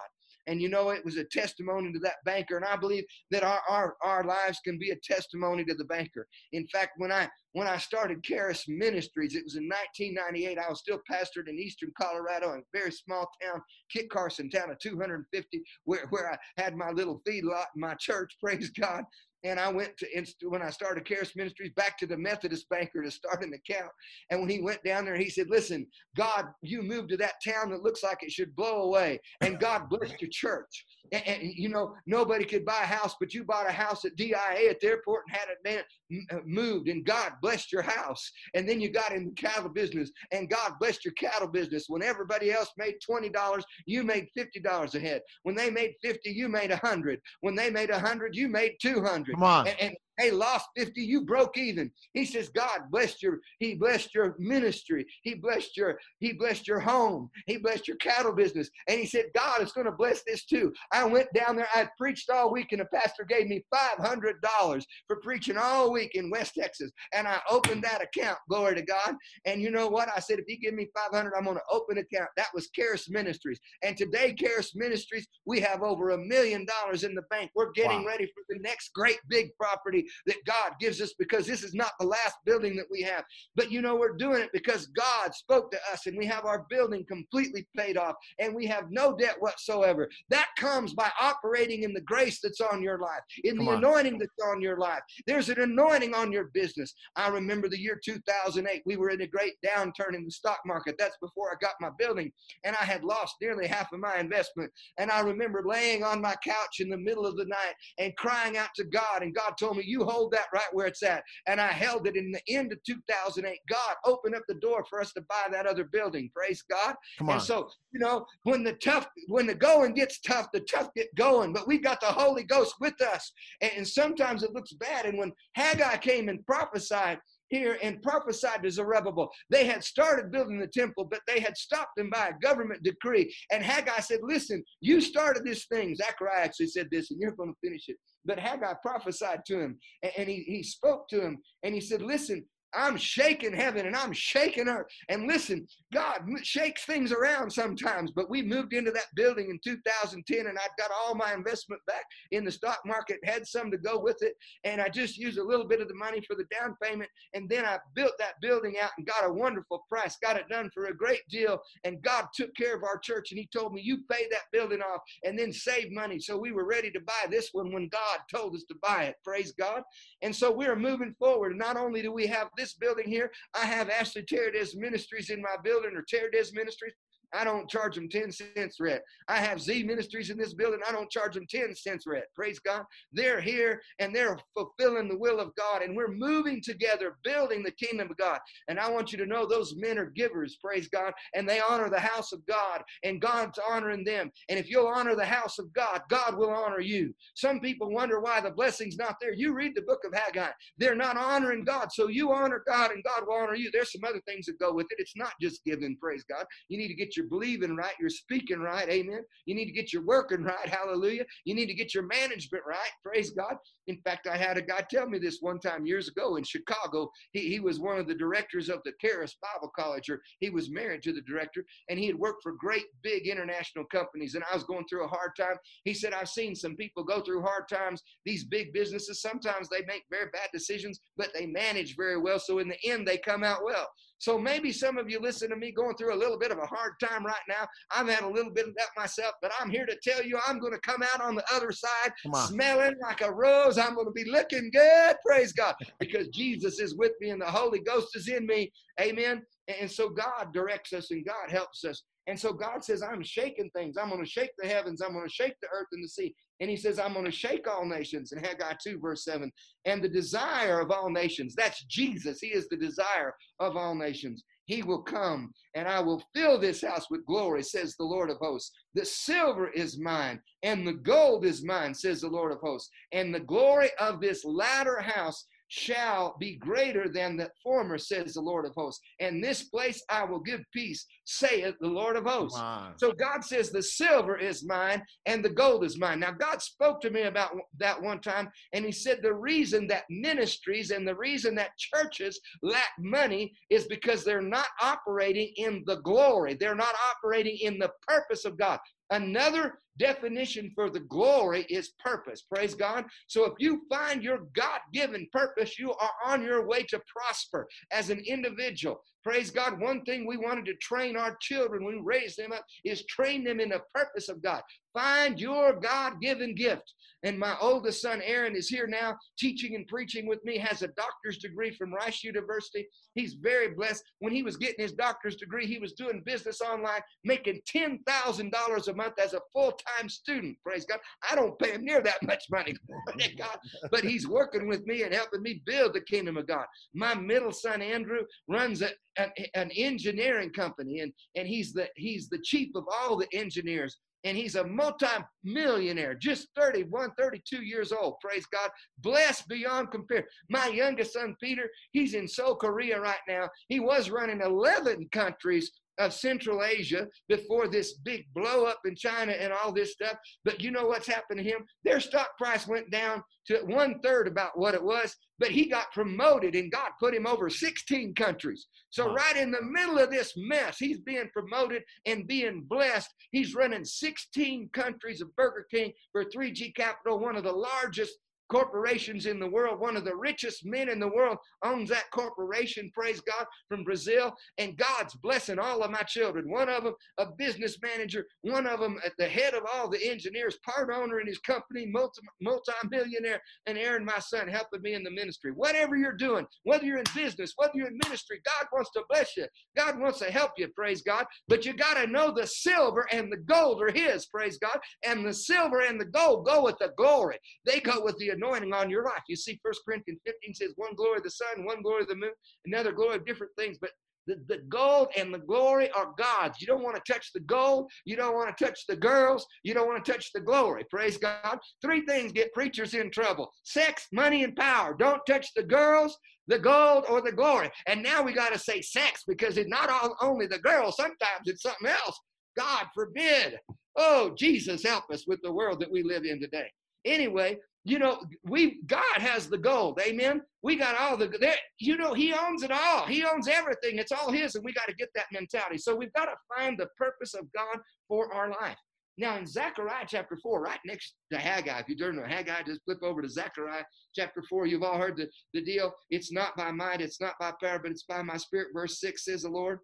And 0.47 0.61
you 0.61 0.69
know, 0.69 0.89
it 0.89 1.05
was 1.05 1.17
a 1.17 1.23
testimony 1.25 1.93
to 1.93 1.99
that 1.99 2.15
banker. 2.25 2.57
And 2.57 2.65
I 2.65 2.75
believe 2.77 3.03
that 3.31 3.43
our, 3.43 3.61
our, 3.69 3.95
our 4.03 4.23
lives 4.23 4.59
can 4.63 4.79
be 4.79 4.91
a 4.91 4.95
testimony 5.03 5.63
to 5.65 5.75
the 5.75 5.85
banker. 5.85 6.27
In 6.53 6.67
fact, 6.67 6.93
when 6.97 7.11
I 7.11 7.29
when 7.53 7.67
I 7.67 7.77
started 7.77 8.23
Charis 8.23 8.65
Ministries, 8.67 9.35
it 9.35 9.43
was 9.43 9.55
in 9.55 9.67
1998. 9.67 10.59
I 10.59 10.69
was 10.69 10.79
still 10.79 10.99
pastored 11.11 11.47
in 11.47 11.57
eastern 11.57 11.91
Colorado 11.99 12.53
in 12.53 12.59
a 12.59 12.77
very 12.77 12.91
small 12.91 13.27
town, 13.41 13.61
Kit 13.91 14.09
Carson 14.11 14.49
town 14.49 14.69
of 14.69 14.77
250, 14.79 15.63
where, 15.85 16.05
where 16.11 16.31
I 16.33 16.37
had 16.61 16.75
my 16.75 16.91
little 16.91 17.21
feedlot, 17.27 17.65
my 17.75 17.95
church, 17.95 18.35
praise 18.43 18.69
God 18.69 19.05
and 19.43 19.59
I 19.59 19.69
went 19.69 19.95
to 19.97 20.25
when 20.49 20.61
I 20.61 20.69
started 20.69 21.05
Charis 21.05 21.35
Ministries 21.35 21.71
back 21.75 21.97
to 21.99 22.07
the 22.07 22.17
Methodist 22.17 22.67
banker 22.69 23.03
to 23.03 23.11
start 23.11 23.43
an 23.43 23.53
account. 23.53 23.91
And 24.29 24.39
when 24.39 24.49
he 24.49 24.61
went 24.61 24.83
down 24.83 25.05
there, 25.05 25.15
he 25.15 25.29
said, 25.29 25.49
"Listen, 25.49 25.85
God, 26.15 26.45
you 26.61 26.81
moved 26.81 27.09
to 27.09 27.17
that 27.17 27.35
town 27.45 27.71
that 27.71 27.83
looks 27.83 28.03
like 28.03 28.23
it 28.23 28.31
should 28.31 28.55
blow 28.55 28.83
away, 28.83 29.19
and 29.41 29.59
God 29.59 29.89
blessed 29.89 30.21
your 30.21 30.31
church. 30.31 30.85
And, 31.13 31.25
and, 31.25 31.41
you 31.55 31.69
know 31.69 31.95
nobody 32.05 32.43
could 32.43 32.65
buy 32.65 32.81
a 32.81 32.85
house, 32.85 33.15
but 33.19 33.33
you 33.33 33.45
bought 33.45 33.69
a 33.69 33.71
house 33.71 34.03
at 34.03 34.17
DIA 34.17 34.69
at 34.69 34.79
the 34.81 34.87
airport 34.87 35.23
and 35.27 35.37
had 35.37 35.47
it 35.49 35.57
man, 35.63 36.27
uh, 36.31 36.43
moved, 36.45 36.89
and 36.89 37.05
God 37.05 37.33
blessed 37.41 37.71
your 37.71 37.81
house. 37.81 38.29
And 38.55 38.67
then 38.67 38.81
you 38.81 38.89
got 38.89 39.13
in 39.13 39.29
the 39.29 39.31
cattle 39.35 39.69
business, 39.69 40.11
and 40.31 40.49
God 40.49 40.73
blessed 40.79 41.05
your 41.05 41.13
cattle 41.13 41.47
business. 41.47 41.85
When 41.87 42.03
everybody 42.03 42.51
else 42.51 42.71
made 42.77 42.95
twenty 43.05 43.29
dollars, 43.29 43.63
you 43.85 44.03
made 44.03 44.27
fifty 44.35 44.59
dollars 44.59 44.95
a 44.95 44.99
head. 44.99 45.21
When 45.43 45.55
they 45.55 45.69
made 45.69 45.93
fifty, 46.03 46.31
you 46.31 46.49
made 46.49 46.71
a 46.71 46.77
hundred. 46.77 47.21
When 47.41 47.55
they 47.55 47.69
made 47.69 47.89
a 47.89 47.99
hundred, 47.99 48.35
you 48.35 48.49
made 48.49 48.75
two 48.81 49.01
hundred. 49.01 49.26
Come 49.31 49.43
on. 49.43 49.67
And, 49.67 49.81
and, 49.81 49.95
Hey, 50.17 50.31
lost 50.31 50.67
50, 50.75 51.01
you 51.01 51.21
broke 51.21 51.57
even. 51.57 51.91
He 52.13 52.25
says, 52.25 52.49
God 52.49 52.81
blessed 52.91 53.21
your, 53.21 53.39
He 53.59 53.75
blessed 53.75 54.13
your 54.15 54.35
ministry. 54.39 55.05
He 55.23 55.35
blessed 55.35 55.77
your, 55.77 55.99
He 56.19 56.33
blessed 56.33 56.67
your 56.67 56.79
home. 56.79 57.29
He 57.45 57.57
blessed 57.57 57.87
your 57.87 57.97
cattle 57.97 58.33
business. 58.33 58.69
And 58.87 58.99
he 58.99 59.05
said, 59.05 59.25
God 59.35 59.61
is 59.61 59.71
going 59.71 59.85
to 59.85 59.91
bless 59.91 60.23
this 60.23 60.45
too. 60.45 60.73
I 60.91 61.05
went 61.05 61.27
down 61.33 61.55
there, 61.55 61.67
I 61.73 61.87
preached 61.97 62.29
all 62.29 62.51
week, 62.51 62.71
and 62.71 62.81
the 62.81 62.85
pastor 62.85 63.23
gave 63.23 63.47
me 63.47 63.63
$500 63.73 64.83
for 65.07 65.15
preaching 65.17 65.57
all 65.57 65.91
week 65.91 66.15
in 66.15 66.29
West 66.29 66.55
Texas. 66.55 66.91
And 67.13 67.27
I 67.27 67.39
opened 67.49 67.83
that 67.83 68.01
account, 68.01 68.39
glory 68.49 68.75
to 68.75 68.81
God. 68.81 69.15
And 69.45 69.61
you 69.61 69.71
know 69.71 69.87
what? 69.87 70.09
I 70.15 70.19
said, 70.19 70.39
if 70.39 70.45
you 70.47 70.59
give 70.59 70.73
me 70.73 70.87
500, 70.95 71.33
I'm 71.35 71.45
going 71.45 71.57
to 71.57 71.61
open 71.71 71.97
an 71.97 72.05
account. 72.11 72.29
That 72.37 72.47
was 72.53 72.69
Charis 72.69 73.09
Ministries. 73.09 73.59
And 73.83 73.95
today, 73.95 74.33
Charis 74.33 74.75
Ministries, 74.75 75.27
we 75.45 75.59
have 75.61 75.83
over 75.83 76.11
a 76.11 76.17
million 76.17 76.65
dollars 76.65 77.03
in 77.03 77.15
the 77.15 77.23
bank. 77.29 77.51
We're 77.55 77.71
getting 77.71 78.03
wow. 78.03 78.07
ready 78.07 78.25
for 78.25 78.43
the 78.49 78.59
next 78.59 78.93
great 78.93 79.19
big 79.29 79.49
property 79.59 80.05
that 80.25 80.37
God 80.45 80.73
gives 80.79 81.01
us 81.01 81.13
because 81.17 81.45
this 81.45 81.63
is 81.63 81.73
not 81.73 81.91
the 81.99 82.05
last 82.05 82.37
building 82.45 82.75
that 82.75 82.85
we 82.89 83.01
have. 83.01 83.23
But 83.55 83.71
you 83.71 83.81
know, 83.81 83.95
we're 83.95 84.15
doing 84.17 84.41
it 84.41 84.49
because 84.53 84.87
God 84.87 85.33
spoke 85.33 85.71
to 85.71 85.79
us 85.91 86.05
and 86.05 86.17
we 86.17 86.25
have 86.25 86.45
our 86.45 86.65
building 86.69 87.05
completely 87.07 87.67
paid 87.75 87.97
off 87.97 88.15
and 88.39 88.55
we 88.55 88.65
have 88.67 88.85
no 88.89 89.15
debt 89.15 89.35
whatsoever. 89.39 90.09
That 90.29 90.47
comes 90.57 90.93
by 90.93 91.09
operating 91.21 91.83
in 91.83 91.93
the 91.93 92.01
grace 92.01 92.39
that's 92.41 92.61
on 92.61 92.81
your 92.81 92.99
life, 92.99 93.21
in 93.43 93.57
Come 93.57 93.65
the 93.65 93.71
on. 93.73 93.77
anointing 93.77 94.17
that's 94.19 94.47
on 94.47 94.61
your 94.61 94.77
life. 94.77 95.01
There's 95.25 95.49
an 95.49 95.59
anointing 95.59 96.13
on 96.13 96.31
your 96.31 96.45
business. 96.53 96.93
I 97.15 97.29
remember 97.29 97.69
the 97.69 97.79
year 97.79 97.99
2008. 98.03 98.83
We 98.85 98.97
were 98.97 99.09
in 99.09 99.21
a 99.21 99.27
great 99.27 99.53
downturn 99.65 100.15
in 100.15 100.25
the 100.25 100.31
stock 100.31 100.59
market. 100.65 100.95
That's 100.97 101.17
before 101.21 101.51
I 101.51 101.55
got 101.59 101.75
my 101.79 101.89
building 101.97 102.31
and 102.63 102.75
I 102.79 102.83
had 102.83 103.03
lost 103.03 103.35
nearly 103.41 103.67
half 103.67 103.91
of 103.93 103.99
my 103.99 104.17
investment. 104.17 104.71
And 104.97 105.11
I 105.11 105.21
remember 105.21 105.63
laying 105.65 106.03
on 106.03 106.21
my 106.21 106.35
couch 106.43 106.79
in 106.79 106.89
the 106.89 106.97
middle 106.97 107.25
of 107.25 107.37
the 107.37 107.45
night 107.45 107.73
and 107.97 108.15
crying 108.17 108.57
out 108.57 108.69
to 108.75 108.83
God. 108.85 109.21
And 109.21 109.33
God 109.33 109.53
told 109.59 109.77
me, 109.77 109.83
You 109.85 109.96
hold 110.03 110.31
that 110.31 110.47
right 110.53 110.67
where 110.73 110.87
it's 110.87 111.03
at. 111.03 111.23
And 111.47 111.59
I 111.59 111.67
held 111.67 112.07
it 112.07 112.15
in 112.15 112.31
the 112.31 112.41
end 112.47 112.71
of 112.71 112.83
2008. 112.83 113.59
God 113.69 113.95
opened 114.05 114.35
up 114.35 114.43
the 114.47 114.55
door 114.55 114.85
for 114.89 115.01
us 115.01 115.13
to 115.13 115.21
buy 115.21 115.47
that 115.51 115.65
other 115.65 115.85
building. 115.85 116.29
Praise 116.35 116.63
God. 116.69 116.95
Come 117.17 117.29
on. 117.29 117.35
And 117.35 117.43
so, 117.43 117.69
you 117.91 117.99
know, 117.99 118.25
when 118.43 118.63
the 118.63 118.73
tough, 118.73 119.07
when 119.27 119.47
the 119.47 119.55
going 119.55 119.93
gets 119.93 120.19
tough, 120.21 120.47
the 120.53 120.61
tough 120.61 120.89
get 120.95 121.13
going. 121.15 121.53
But 121.53 121.67
we've 121.67 121.83
got 121.83 122.01
the 122.01 122.07
Holy 122.07 122.43
Ghost 122.43 122.75
with 122.79 123.01
us. 123.01 123.31
And, 123.61 123.71
and 123.77 123.87
sometimes 123.87 124.43
it 124.43 124.53
looks 124.53 124.73
bad. 124.73 125.05
And 125.05 125.17
when 125.17 125.31
Haggai 125.55 125.97
came 125.97 126.29
and 126.29 126.45
prophesied, 126.45 127.19
here 127.49 127.77
and 127.81 128.01
prophesied 128.01 128.63
to 128.63 128.71
Zerubbabel. 128.71 129.29
They 129.49 129.65
had 129.65 129.83
started 129.83 130.31
building 130.31 130.59
the 130.59 130.67
temple, 130.67 131.05
but 131.05 131.21
they 131.27 131.39
had 131.39 131.57
stopped 131.57 131.95
them 131.97 132.09
by 132.09 132.29
a 132.29 132.39
government 132.45 132.83
decree. 132.83 133.33
And 133.51 133.63
Haggai 133.63 133.99
said, 134.01 134.19
Listen, 134.23 134.63
you 134.81 135.01
started 135.01 135.43
this 135.45 135.65
thing. 135.65 135.95
Zechariah 135.95 136.43
actually 136.43 136.67
said 136.67 136.87
this, 136.91 137.11
and 137.11 137.19
you're 137.19 137.31
going 137.31 137.53
to 137.53 137.67
finish 137.67 137.87
it. 137.87 137.97
But 138.25 138.39
Haggai 138.39 138.73
prophesied 138.81 139.41
to 139.47 139.59
him, 139.59 139.79
and, 140.17 140.27
he, 140.27 140.43
he 140.47 140.63
spoke 140.63 141.07
to 141.09 141.21
him, 141.21 141.37
and 141.63 141.73
he 141.73 141.81
said, 141.81 142.01
Listen, 142.01 142.45
I'm 142.73 142.97
shaking 142.97 143.53
heaven 143.53 143.85
and 143.85 143.95
I'm 143.95 144.13
shaking 144.13 144.67
earth. 144.67 144.87
And 145.09 145.27
listen, 145.27 145.67
God 145.93 146.21
shakes 146.43 146.85
things 146.85 147.11
around 147.11 147.51
sometimes, 147.51 148.11
but 148.11 148.29
we 148.29 148.41
moved 148.41 148.73
into 148.73 148.91
that 148.91 149.05
building 149.15 149.49
in 149.49 149.59
2010 149.63 150.47
and 150.47 150.57
I 150.57 150.67
got 150.77 150.91
all 150.91 151.15
my 151.15 151.33
investment 151.33 151.81
back 151.87 152.03
in 152.31 152.43
the 152.43 152.51
stock 152.51 152.79
market, 152.85 153.19
had 153.23 153.47
some 153.47 153.71
to 153.71 153.77
go 153.77 153.99
with 153.99 154.17
it. 154.21 154.33
And 154.63 154.81
I 154.81 154.89
just 154.89 155.17
used 155.17 155.37
a 155.37 155.43
little 155.43 155.67
bit 155.67 155.81
of 155.81 155.87
the 155.87 155.95
money 155.95 156.21
for 156.21 156.35
the 156.35 156.45
down 156.51 156.75
payment. 156.81 157.09
And 157.33 157.49
then 157.49 157.65
I 157.65 157.79
built 157.95 158.13
that 158.19 158.41
building 158.41 158.75
out 158.81 158.91
and 158.97 159.07
got 159.07 159.25
a 159.25 159.33
wonderful 159.33 159.85
price, 159.89 160.17
got 160.21 160.37
it 160.37 160.49
done 160.49 160.69
for 160.73 160.85
a 160.85 160.95
great 160.95 161.27
deal. 161.29 161.59
And 161.83 162.01
God 162.01 162.25
took 162.35 162.55
care 162.55 162.75
of 162.75 162.83
our 162.83 162.99
church 162.99 163.31
and 163.31 163.39
He 163.39 163.47
told 163.47 163.73
me, 163.73 163.81
You 163.81 163.99
pay 164.11 164.27
that 164.31 164.51
building 164.51 164.81
off 164.81 165.01
and 165.23 165.37
then 165.39 165.53
save 165.53 165.91
money. 165.91 166.19
So 166.19 166.37
we 166.37 166.51
were 166.51 166.65
ready 166.65 166.91
to 166.91 166.99
buy 166.99 167.27
this 167.29 167.49
one 167.53 167.71
when 167.71 167.87
God 167.87 168.19
told 168.33 168.55
us 168.55 168.63
to 168.67 168.75
buy 168.81 169.03
it. 169.03 169.15
Praise 169.23 169.53
God. 169.53 169.83
And 170.21 170.35
so 170.35 170.51
we 170.51 170.65
are 170.65 170.75
moving 170.75 171.15
forward. 171.17 171.57
Not 171.57 171.77
only 171.77 172.01
do 172.01 172.11
we 172.11 172.27
have 172.27 172.49
this 172.57 172.73
building 172.73 173.07
here. 173.07 173.31
I 173.55 173.65
have 173.65 173.89
Ashley 173.89 174.23
Terradez 174.23 174.75
Ministries 174.75 175.29
in 175.29 175.41
my 175.41 175.55
building 175.63 175.91
or 175.95 176.03
Terradez 176.03 176.53
Ministries. 176.53 176.93
I 177.33 177.43
don't 177.43 177.69
charge 177.69 177.95
them 177.95 178.09
10 178.09 178.31
cents 178.31 178.77
rent. 178.79 179.01
I 179.27 179.37
have 179.37 179.61
Z 179.61 179.83
Ministries 179.83 180.29
in 180.29 180.37
this 180.37 180.53
building. 180.53 180.79
I 180.87 180.91
don't 180.91 181.09
charge 181.09 181.35
them 181.35 181.45
10 181.49 181.75
cents 181.75 182.05
rent. 182.07 182.25
Praise 182.33 182.59
God. 182.59 182.83
They're 183.11 183.41
here 183.41 183.81
and 183.99 184.15
they're 184.15 184.37
fulfilling 184.53 185.09
the 185.09 185.17
will 185.17 185.39
of 185.39 185.53
God. 185.55 185.81
And 185.81 185.95
we're 185.95 186.11
moving 186.11 186.61
together, 186.61 187.17
building 187.23 187.63
the 187.63 187.71
kingdom 187.71 188.09
of 188.09 188.17
God. 188.17 188.39
And 188.69 188.79
I 188.79 188.89
want 188.89 189.11
you 189.11 189.17
to 189.17 189.25
know 189.25 189.45
those 189.45 189.75
men 189.77 189.97
are 189.97 190.11
givers. 190.11 190.57
Praise 190.63 190.87
God. 190.87 191.11
And 191.35 191.47
they 191.47 191.59
honor 191.59 191.89
the 191.89 191.99
house 191.99 192.31
of 192.31 192.45
God. 192.45 192.81
And 193.03 193.21
God's 193.21 193.59
honoring 193.69 194.05
them. 194.05 194.31
And 194.49 194.57
if 194.57 194.69
you'll 194.69 194.87
honor 194.87 195.15
the 195.15 195.25
house 195.25 195.59
of 195.59 195.71
God, 195.73 196.01
God 196.09 196.37
will 196.37 196.51
honor 196.51 196.79
you. 196.79 197.13
Some 197.35 197.59
people 197.59 197.91
wonder 197.91 198.19
why 198.21 198.39
the 198.39 198.51
blessing's 198.51 198.97
not 198.97 199.17
there. 199.19 199.33
You 199.33 199.53
read 199.53 199.73
the 199.75 199.81
book 199.81 199.99
of 200.05 200.13
Haggai. 200.13 200.51
They're 200.77 200.95
not 200.95 201.17
honoring 201.17 201.65
God. 201.65 201.91
So 201.91 202.07
you 202.07 202.31
honor 202.31 202.63
God 202.65 202.91
and 202.91 203.03
God 203.03 203.27
will 203.27 203.35
honor 203.35 203.55
you. 203.55 203.69
There's 203.71 203.91
some 203.91 204.03
other 204.07 204.21
things 204.25 204.45
that 204.45 204.59
go 204.59 204.73
with 204.73 204.87
it. 204.91 204.99
It's 204.99 205.17
not 205.17 205.33
just 205.41 205.63
giving. 205.65 205.97
Praise 205.97 206.23
God. 206.23 206.45
You 206.69 206.77
need 206.77 206.87
to 206.87 206.93
get 206.93 207.16
you're 207.17 207.27
believing 207.27 207.75
right, 207.75 207.93
you're 207.99 208.09
speaking 208.09 208.59
right, 208.59 208.87
amen. 208.89 209.21
You 209.45 209.55
need 209.55 209.65
to 209.65 209.71
get 209.71 209.91
your 209.91 210.05
working 210.05 210.43
right, 210.43 210.69
hallelujah. 210.69 211.25
You 211.45 211.55
need 211.55 211.67
to 211.67 211.73
get 211.73 211.93
your 211.93 212.05
management 212.07 212.63
right, 212.67 212.91
praise 213.03 213.31
God. 213.31 213.55
In 213.87 213.99
fact, 214.01 214.27
I 214.27 214.37
had 214.37 214.57
a 214.57 214.61
guy 214.61 214.85
tell 214.89 215.07
me 215.07 215.17
this 215.17 215.39
one 215.41 215.59
time 215.59 215.85
years 215.85 216.07
ago 216.07 216.35
in 216.35 216.43
Chicago. 216.43 217.09
He, 217.31 217.49
he 217.49 217.59
was 217.59 217.79
one 217.79 217.97
of 217.97 218.07
the 218.07 218.15
directors 218.15 218.69
of 218.69 218.79
the 218.85 218.93
Charis 219.01 219.35
Bible 219.41 219.71
College, 219.75 220.09
or 220.09 220.21
he 220.39 220.49
was 220.49 220.69
married 220.69 221.01
to 221.03 221.13
the 221.13 221.21
director, 221.21 221.63
and 221.89 221.97
he 221.97 222.07
had 222.07 222.15
worked 222.15 222.43
for 222.43 222.53
great 222.53 222.85
big 223.01 223.27
international 223.27 223.85
companies. 223.85 224.35
And 224.35 224.43
I 224.49 224.55
was 224.55 224.63
going 224.63 224.85
through 224.89 225.05
a 225.05 225.09
hard 225.09 225.31
time. 225.39 225.55
He 225.83 225.93
said, 225.93 226.13
I've 226.13 226.29
seen 226.29 226.55
some 226.55 226.75
people 226.75 227.03
go 227.03 227.21
through 227.21 227.41
hard 227.41 227.67
times. 227.69 228.03
These 228.25 228.45
big 228.45 228.73
businesses, 228.73 229.21
sometimes 229.21 229.69
they 229.69 229.85
make 229.85 230.03
very 230.11 230.29
bad 230.31 230.49
decisions, 230.53 230.99
but 231.15 231.29
they 231.33 231.45
manage 231.45 231.95
very 231.95 232.19
well. 232.19 232.39
So 232.39 232.59
in 232.59 232.67
the 232.67 232.77
end, 232.85 233.07
they 233.07 233.17
come 233.17 233.43
out 233.43 233.63
well. 233.63 233.87
So 234.19 234.37
maybe 234.37 234.71
some 234.71 234.97
of 234.97 235.09
you 235.09 235.19
listen 235.19 235.49
to 235.49 235.55
me 235.55 235.71
going 235.71 235.95
through 235.95 236.13
a 236.13 236.17
little 236.17 236.39
bit 236.39 236.51
of 236.51 236.57
a 236.57 236.65
hard 236.65 236.93
time 237.01 237.25
right 237.25 237.35
now. 237.47 237.67
I've 237.91 238.07
had 238.07 238.23
a 238.23 238.29
little 238.29 238.51
bit 238.51 238.67
of 238.67 238.75
that 238.75 238.87
myself, 238.97 239.33
but 239.41 239.51
I'm 239.59 239.69
here 239.69 239.85
to 239.85 239.97
tell 240.03 240.23
you 240.23 240.39
I'm 240.47 240.59
going 240.59 240.73
to 240.73 240.79
come 240.79 241.03
out 241.03 241.21
on 241.21 241.35
the 241.35 241.43
other 241.53 241.71
side 241.71 242.11
smelling 242.47 242.95
like 243.01 243.21
a 243.21 243.31
rose. 243.31 243.77
I'm 243.77 243.95
going 243.95 244.07
to 244.07 244.11
be 244.11 244.29
looking 244.29 244.69
good. 244.71 245.15
Praise 245.25 245.53
God. 245.53 245.75
Because 245.99 246.27
Jesus 246.29 246.79
is 246.79 246.95
with 246.95 247.13
me 247.21 247.29
and 247.29 247.41
the 247.41 247.45
Holy 247.45 247.79
Ghost 247.79 248.15
is 248.15 248.27
in 248.27 248.45
me. 248.45 248.71
Amen. 248.99 249.43
And 249.67 249.89
so 249.89 250.09
God 250.09 250.53
directs 250.53 250.93
us 250.93 251.11
and 251.11 251.25
God 251.25 251.51
helps 251.51 251.83
us. 251.85 252.03
And 252.27 252.37
so 252.37 252.51
God 252.51 252.83
says, 252.83 253.01
I'm 253.01 253.23
shaking 253.23 253.69
things. 253.71 253.95
I'm 253.97 254.09
going 254.09 254.23
to 254.23 254.29
shake 254.29 254.51
the 254.57 254.67
heavens. 254.67 255.01
I'm 255.01 255.13
going 255.13 255.27
to 255.27 255.33
shake 255.33 255.55
the 255.61 255.69
earth 255.69 255.87
and 255.93 256.03
the 256.03 256.09
sea. 256.09 256.35
And 256.59 256.69
he 256.69 256.75
says, 256.75 256.99
I'm 256.99 257.13
going 257.13 257.25
to 257.25 257.31
shake 257.31 257.67
all 257.67 257.85
nations 257.85 258.33
in 258.33 258.43
Haggai 258.43 258.73
2, 258.83 258.99
verse 258.99 259.23
7. 259.23 259.49
And 259.85 260.03
the 260.03 260.09
desire 260.09 260.81
of 260.81 260.91
all 260.91 261.09
nations, 261.09 261.55
that's 261.55 261.85
Jesus. 261.85 262.39
He 262.41 262.47
is 262.47 262.67
the 262.67 262.77
desire 262.77 263.33
of 263.59 263.77
all 263.77 263.95
nations. 263.95 264.43
He 264.65 264.83
will 264.83 265.01
come 265.01 265.53
and 265.75 265.87
I 265.87 266.01
will 266.01 266.21
fill 266.35 266.59
this 266.59 266.81
house 266.81 267.09
with 267.09 267.25
glory, 267.25 267.63
says 267.63 267.95
the 267.95 268.03
Lord 268.03 268.29
of 268.29 268.37
hosts. 268.37 268.71
The 268.95 269.05
silver 269.05 269.69
is 269.69 269.97
mine 269.97 270.41
and 270.61 270.85
the 270.85 270.93
gold 270.93 271.45
is 271.45 271.63
mine, 271.63 271.93
says 271.93 272.19
the 272.21 272.27
Lord 272.27 272.51
of 272.51 272.59
hosts. 272.59 272.89
And 273.13 273.33
the 273.33 273.39
glory 273.39 273.89
of 273.99 274.19
this 274.19 274.43
latter 274.43 274.99
house 274.99 275.45
shall 275.67 276.35
be 276.39 276.55
greater 276.55 277.09
than 277.09 277.37
the 277.37 277.49
former, 277.63 277.97
says 277.97 278.33
the 278.33 278.41
Lord 278.41 278.65
of 278.65 278.73
hosts. 278.75 279.01
And 279.19 279.43
this 279.43 279.63
place 279.63 280.01
I 280.09 280.23
will 280.23 280.39
give 280.39 280.61
peace, 280.73 281.05
saith 281.25 281.75
the 281.79 281.87
Lord 281.87 282.15
of 282.15 282.25
hosts. 282.25 282.57
So 282.97 283.11
God 283.11 283.43
says, 283.43 283.69
The 283.69 283.83
silver 283.83 284.37
is 284.37 284.65
mine 284.65 285.03
and 285.25 285.43
the 285.43 285.49
gold 285.49 285.83
is 285.83 285.97
mine. 285.99 286.19
Now, 286.19 286.31
God 286.31 286.61
spoke 286.61 287.01
to 287.01 287.09
me 287.09 287.23
about 287.23 287.51
that 287.79 288.01
one 288.01 288.19
time, 288.21 288.49
and 288.73 288.85
He 288.85 288.91
said, 288.91 289.19
The 289.21 289.33
reason 289.33 289.87
that 289.87 290.05
ministries 290.09 290.91
and 290.91 291.07
the 291.07 291.15
reason 291.15 291.55
that 291.55 291.77
churches 291.77 292.39
lack 292.61 292.89
money 292.99 293.53
is 293.69 293.85
because 293.87 294.23
they're 294.23 294.41
not 294.41 294.67
operating 294.81 295.51
in 295.57 295.83
the 295.85 295.97
glory, 295.97 296.53
they're 296.53 296.75
not 296.75 296.95
operating 297.11 297.57
in 297.61 297.77
the 297.77 297.91
purpose 298.07 298.45
of 298.45 298.57
God. 298.57 298.79
Another 299.09 299.79
definition 299.97 300.71
for 300.75 300.89
the 300.89 300.99
glory 301.01 301.65
is 301.69 301.93
purpose. 302.03 302.43
Praise 302.43 302.75
God. 302.75 303.05
So 303.27 303.45
if 303.45 303.53
you 303.59 303.81
find 303.89 304.23
your 304.23 304.47
God 304.55 304.79
given 304.93 305.27
purpose, 305.31 305.77
you 305.77 305.93
are 305.93 306.11
on 306.25 306.43
your 306.43 306.67
way 306.67 306.83
to 306.83 307.01
prosper 307.07 307.67
as 307.91 308.09
an 308.09 308.19
individual. 308.19 309.01
Praise 309.23 309.51
God. 309.51 309.81
One 309.81 310.03
thing 310.03 310.25
we 310.25 310.37
wanted 310.37 310.65
to 310.67 310.75
train 310.75 311.17
our 311.17 311.35
children 311.41 311.83
when 311.83 311.95
we 311.97 312.01
raise 312.01 312.35
them 312.35 312.53
up 312.53 312.63
is 312.85 313.05
train 313.07 313.43
them 313.43 313.59
in 313.59 313.69
the 313.69 313.81
purpose 313.93 314.29
of 314.29 314.41
God. 314.41 314.61
Find 314.93 315.39
your 315.39 315.73
God 315.79 316.21
given 316.21 316.55
gift. 316.55 316.93
And 317.23 317.37
my 317.37 317.57
oldest 317.59 318.01
son, 318.01 318.21
Aaron, 318.23 318.55
is 318.55 318.69
here 318.69 318.87
now 318.87 319.17
teaching 319.37 319.75
and 319.75 319.87
preaching 319.87 320.27
with 320.27 320.43
me, 320.45 320.57
has 320.59 320.81
a 320.81 320.87
doctor's 320.89 321.39
degree 321.39 321.71
from 321.71 321.93
Rice 321.93 322.23
University. 322.23 322.87
He's 323.15 323.33
very 323.33 323.73
blessed. 323.73 324.03
When 324.19 324.31
he 324.31 324.43
was 324.43 324.55
getting 324.55 324.81
his 324.81 324.93
doctor's 324.93 325.35
degree, 325.35 325.65
he 325.67 325.79
was 325.79 325.93
doing 325.93 326.23
business 326.25 326.61
online, 326.61 327.01
making 327.23 327.61
$10,000 327.67 328.87
a 328.87 328.93
month 328.93 329.19
as 329.21 329.33
a 329.33 329.41
full 329.51 329.73
time 329.97 330.09
student. 330.09 330.57
Praise 330.63 330.85
God. 330.85 330.99
I 331.29 331.35
don't 331.35 331.57
pay 331.59 331.71
him 331.71 331.85
near 331.85 332.01
that 332.01 332.21
much 332.23 332.45
money, 332.51 332.75
God, 333.37 333.57
but 333.91 334.03
he's 334.03 334.27
working 334.27 334.67
with 334.67 334.85
me 334.85 335.03
and 335.03 335.13
helping 335.13 335.41
me 335.41 335.61
build 335.65 335.93
the 335.93 336.01
kingdom 336.01 336.37
of 336.37 336.47
God. 336.47 336.65
My 336.93 337.15
middle 337.15 337.51
son, 337.51 337.81
Andrew, 337.81 338.21
runs 338.47 338.81
a, 338.81 338.89
an, 339.17 339.31
an 339.55 339.71
engineering 339.75 340.51
company, 340.51 340.99
and, 340.99 341.11
and 341.35 341.47
he's, 341.47 341.73
the, 341.73 341.87
he's 341.95 342.29
the 342.29 342.39
chief 342.43 342.69
of 342.75 342.85
all 342.91 343.17
the 343.17 343.27
engineers 343.33 343.97
and 344.23 344.35
he's 344.35 344.55
a 344.55 344.67
multi-millionaire, 344.67 346.15
just 346.15 346.47
31, 346.55 347.11
32 347.17 347.63
years 347.63 347.91
old. 347.91 348.15
Praise 348.19 348.45
God. 348.47 348.69
Blessed 348.99 349.47
beyond 349.47 349.91
compare. 349.91 350.25
My 350.49 350.67
youngest 350.67 351.13
son, 351.13 351.35
Peter, 351.41 351.69
he's 351.91 352.13
in 352.13 352.27
Seoul, 352.27 352.55
Korea 352.55 352.99
right 352.99 353.15
now. 353.27 353.47
He 353.69 353.79
was 353.79 354.09
running 354.09 354.41
11 354.41 355.09
countries 355.11 355.71
of 355.97 356.13
Central 356.13 356.63
Asia 356.63 357.07
before 357.27 357.67
this 357.67 357.93
big 357.93 358.25
blow 358.33 358.65
up 358.65 358.79
in 358.85 358.95
China 358.95 359.31
and 359.31 359.51
all 359.53 359.71
this 359.71 359.93
stuff. 359.93 360.17
But 360.43 360.61
you 360.61 360.71
know 360.71 360.87
what's 360.87 361.07
happened 361.07 361.39
to 361.39 361.43
him? 361.43 361.65
Their 361.83 361.99
stock 361.99 362.37
price 362.37 362.67
went 362.67 362.91
down 362.91 363.23
to 363.47 363.57
one 363.65 363.99
third 364.01 364.27
about 364.27 364.57
what 364.57 364.73
it 364.73 364.83
was, 364.83 365.15
but 365.39 365.51
he 365.51 365.67
got 365.67 365.91
promoted 365.91 366.55
and 366.55 366.71
God 366.71 366.91
put 366.99 367.13
him 367.13 367.25
over 367.25 367.49
16 367.49 368.13
countries. 368.15 368.67
So, 368.89 369.13
right 369.13 369.37
in 369.37 369.51
the 369.51 369.61
middle 369.61 369.99
of 369.99 370.09
this 370.09 370.33
mess, 370.35 370.77
he's 370.77 370.99
being 370.99 371.29
promoted 371.33 371.83
and 372.05 372.27
being 372.27 372.65
blessed. 372.67 373.09
He's 373.31 373.55
running 373.55 373.85
16 373.85 374.69
countries 374.73 375.21
of 375.21 375.35
Burger 375.35 375.65
King 375.69 375.93
for 376.11 376.25
3G 376.25 376.75
Capital, 376.75 377.19
one 377.19 377.35
of 377.35 377.43
the 377.43 377.51
largest 377.51 378.13
corporations 378.49 379.25
in 379.25 379.39
the 379.39 379.49
world. 379.49 379.79
One 379.79 379.97
of 379.97 380.05
the 380.05 380.15
richest 380.15 380.65
men 380.65 380.89
in 380.89 380.99
the 380.99 381.07
world 381.07 381.37
owns 381.63 381.89
that 381.89 382.09
corporation, 382.11 382.91
praise 382.93 383.21
God, 383.21 383.45
from 383.67 383.83
Brazil. 383.83 384.33
And 384.57 384.77
God's 384.77 385.15
blessing 385.15 385.59
all 385.59 385.83
of 385.83 385.91
my 385.91 386.03
children. 386.03 386.49
One 386.49 386.69
of 386.69 386.83
them, 386.83 386.93
a 387.17 387.27
business 387.37 387.77
manager, 387.81 388.25
one 388.41 388.67
of 388.67 388.79
them 388.79 388.99
at 389.05 389.13
the 389.17 389.27
head 389.27 389.53
of 389.53 389.63
all 389.73 389.89
the 389.89 390.09
engineers, 390.09 390.57
part 390.65 390.89
owner 390.93 391.19
in 391.19 391.27
his 391.27 391.39
company, 391.39 391.85
multi, 391.87 392.21
multi-millionaire, 392.41 393.41
and 393.65 393.77
Aaron, 393.77 394.05
my 394.05 394.19
son, 394.19 394.47
helping 394.47 394.81
me 394.81 394.93
in 394.93 395.03
the 395.03 395.11
ministry. 395.11 395.51
Whatever 395.51 395.95
you're 395.95 396.13
doing, 396.13 396.45
whether 396.63 396.85
you're 396.85 396.97
in 396.97 397.05
business, 397.15 397.53
whether 397.57 397.73
you're 397.75 397.87
in 397.87 397.99
ministry, 398.03 398.39
God 398.45 398.67
wants 398.71 398.91
to 398.91 399.03
bless 399.09 399.35
you. 399.35 399.45
God 399.75 399.99
wants 399.99 400.19
to 400.19 400.31
help 400.31 400.51
you, 400.57 400.67
praise 400.69 401.01
God. 401.01 401.25
But 401.47 401.65
you 401.65 401.73
got 401.73 401.95
to 401.95 402.07
know 402.07 402.33
the 402.33 402.47
silver 402.47 403.07
and 403.11 403.31
the 403.31 403.37
gold 403.37 403.81
are 403.81 403.91
his, 403.91 404.25
praise 404.27 404.57
God. 404.57 404.77
And 405.05 405.25
the 405.25 405.33
silver 405.33 405.81
and 405.81 405.99
the 405.99 406.05
gold 406.05 406.45
go 406.45 406.63
with 406.63 406.77
the 406.79 406.91
glory. 406.97 407.37
They 407.65 407.79
go 407.79 408.03
with 408.03 408.17
the 408.17 408.29
anointing 408.37 408.73
on 408.73 408.89
your 408.89 409.03
life. 409.03 409.23
You 409.27 409.35
see, 409.35 409.59
First 409.63 409.81
Corinthians 409.85 410.19
15 410.25 410.53
says, 410.53 410.73
one 410.75 410.95
glory 410.95 411.17
of 411.17 411.23
the 411.23 411.31
sun, 411.31 411.65
one 411.65 411.81
glory 411.81 412.03
of 412.03 412.07
the 412.07 412.15
moon, 412.15 412.31
another 412.65 412.91
glory 412.91 413.15
of 413.15 413.25
different 413.25 413.53
things. 413.57 413.77
But 413.79 413.91
the, 414.27 414.35
the 414.47 414.59
gold 414.69 415.07
and 415.17 415.33
the 415.33 415.39
glory 415.39 415.89
are 415.91 416.13
God's. 416.17 416.61
You 416.61 416.67
don't 416.67 416.83
want 416.83 416.97
to 417.03 417.13
touch 417.13 417.31
the 417.33 417.39
gold. 417.39 417.89
You 418.05 418.15
don't 418.17 418.35
want 418.35 418.55
to 418.55 418.65
touch 418.65 418.85
the 418.87 418.95
girls. 418.95 419.45
You 419.63 419.73
don't 419.73 419.87
want 419.87 420.03
to 420.03 420.11
touch 420.11 420.31
the 420.33 420.41
glory. 420.41 420.85
Praise 420.89 421.17
God. 421.17 421.57
Three 421.81 422.05
things 422.05 422.31
get 422.31 422.53
preachers 422.53 422.93
in 422.93 423.09
trouble 423.09 423.51
sex, 423.63 424.07
money, 424.11 424.43
and 424.43 424.55
power. 424.55 424.95
Don't 424.97 425.25
touch 425.25 425.47
the 425.55 425.63
girls, 425.63 426.17
the 426.47 426.59
gold, 426.59 427.05
or 427.09 427.21
the 427.21 427.31
glory. 427.31 427.71
And 427.87 428.03
now 428.03 428.21
we 428.21 428.33
got 428.33 428.53
to 428.53 428.59
say 428.59 428.81
sex 428.81 429.23
because 429.27 429.57
it's 429.57 429.69
not 429.69 429.89
all, 429.89 430.15
only 430.21 430.47
the 430.47 430.59
girls, 430.59 430.97
sometimes 430.97 431.45
it's 431.45 431.63
something 431.63 431.87
else. 431.87 432.19
God 432.57 432.87
forbid. 432.93 433.57
Oh, 433.95 434.35
Jesus, 434.37 434.83
help 434.83 435.05
us 435.11 435.25
with 435.27 435.39
the 435.43 435.51
world 435.51 435.79
that 435.79 435.91
we 435.91 436.03
live 436.03 436.25
in 436.25 436.39
today. 436.39 436.69
Anyway, 437.05 437.57
you 437.87 437.99
know, 437.99 438.19
we 438.43 438.81
God 438.85 439.01
has 439.17 439.47
the 439.47 439.57
gold. 439.57 439.99
Amen. 440.05 440.41
We 440.61 440.75
got 440.75 440.99
all 440.99 441.15
the 441.15 441.55
you 441.79 441.95
know, 441.95 442.13
he 442.13 442.33
owns 442.33 442.61
it 442.63 442.71
all. 442.71 443.05
He 443.05 443.23
owns 443.23 443.47
everything. 443.47 443.97
It's 443.97 444.11
all 444.11 444.29
his, 444.29 444.55
and 444.55 444.65
we 444.65 444.73
got 444.73 444.87
to 444.89 444.93
get 444.93 445.07
that 445.15 445.27
mentality. 445.31 445.77
So 445.77 445.95
we've 445.95 446.11
got 446.11 446.25
to 446.25 446.35
find 446.55 446.77
the 446.77 446.87
purpose 446.97 447.33
of 447.33 447.51
God 447.53 447.77
for 448.09 448.33
our 448.33 448.49
life. 448.49 448.77
Now 449.17 449.37
in 449.37 449.47
Zechariah 449.47 450.05
chapter 450.07 450.37
4, 450.43 450.61
right 450.61 450.79
next 450.85 451.13
to 451.31 451.39
Haggai, 451.39 451.79
if 451.79 451.87
you 451.87 451.95
don't 451.95 452.17
know 452.17 452.25
Haggai, 452.27 452.63
just 452.63 452.83
flip 452.83 453.01
over 453.01 453.21
to 453.21 453.29
Zechariah 453.29 453.85
chapter 454.13 454.43
4. 454.49 454.67
You've 454.67 454.83
all 454.83 454.97
heard 454.97 455.15
the, 455.15 455.27
the 455.53 455.61
deal. 455.63 455.93
It's 456.09 456.31
not 456.31 456.57
by 456.57 456.71
might, 456.71 457.01
it's 457.01 457.21
not 457.21 457.35
by 457.39 457.53
power, 457.61 457.79
but 457.79 457.91
it's 457.91 458.03
by 458.03 458.21
my 458.21 458.37
spirit. 458.37 458.67
Verse 458.73 458.99
6 458.99 459.23
says 459.23 459.43
the 459.43 459.49
Lord. 459.49 459.79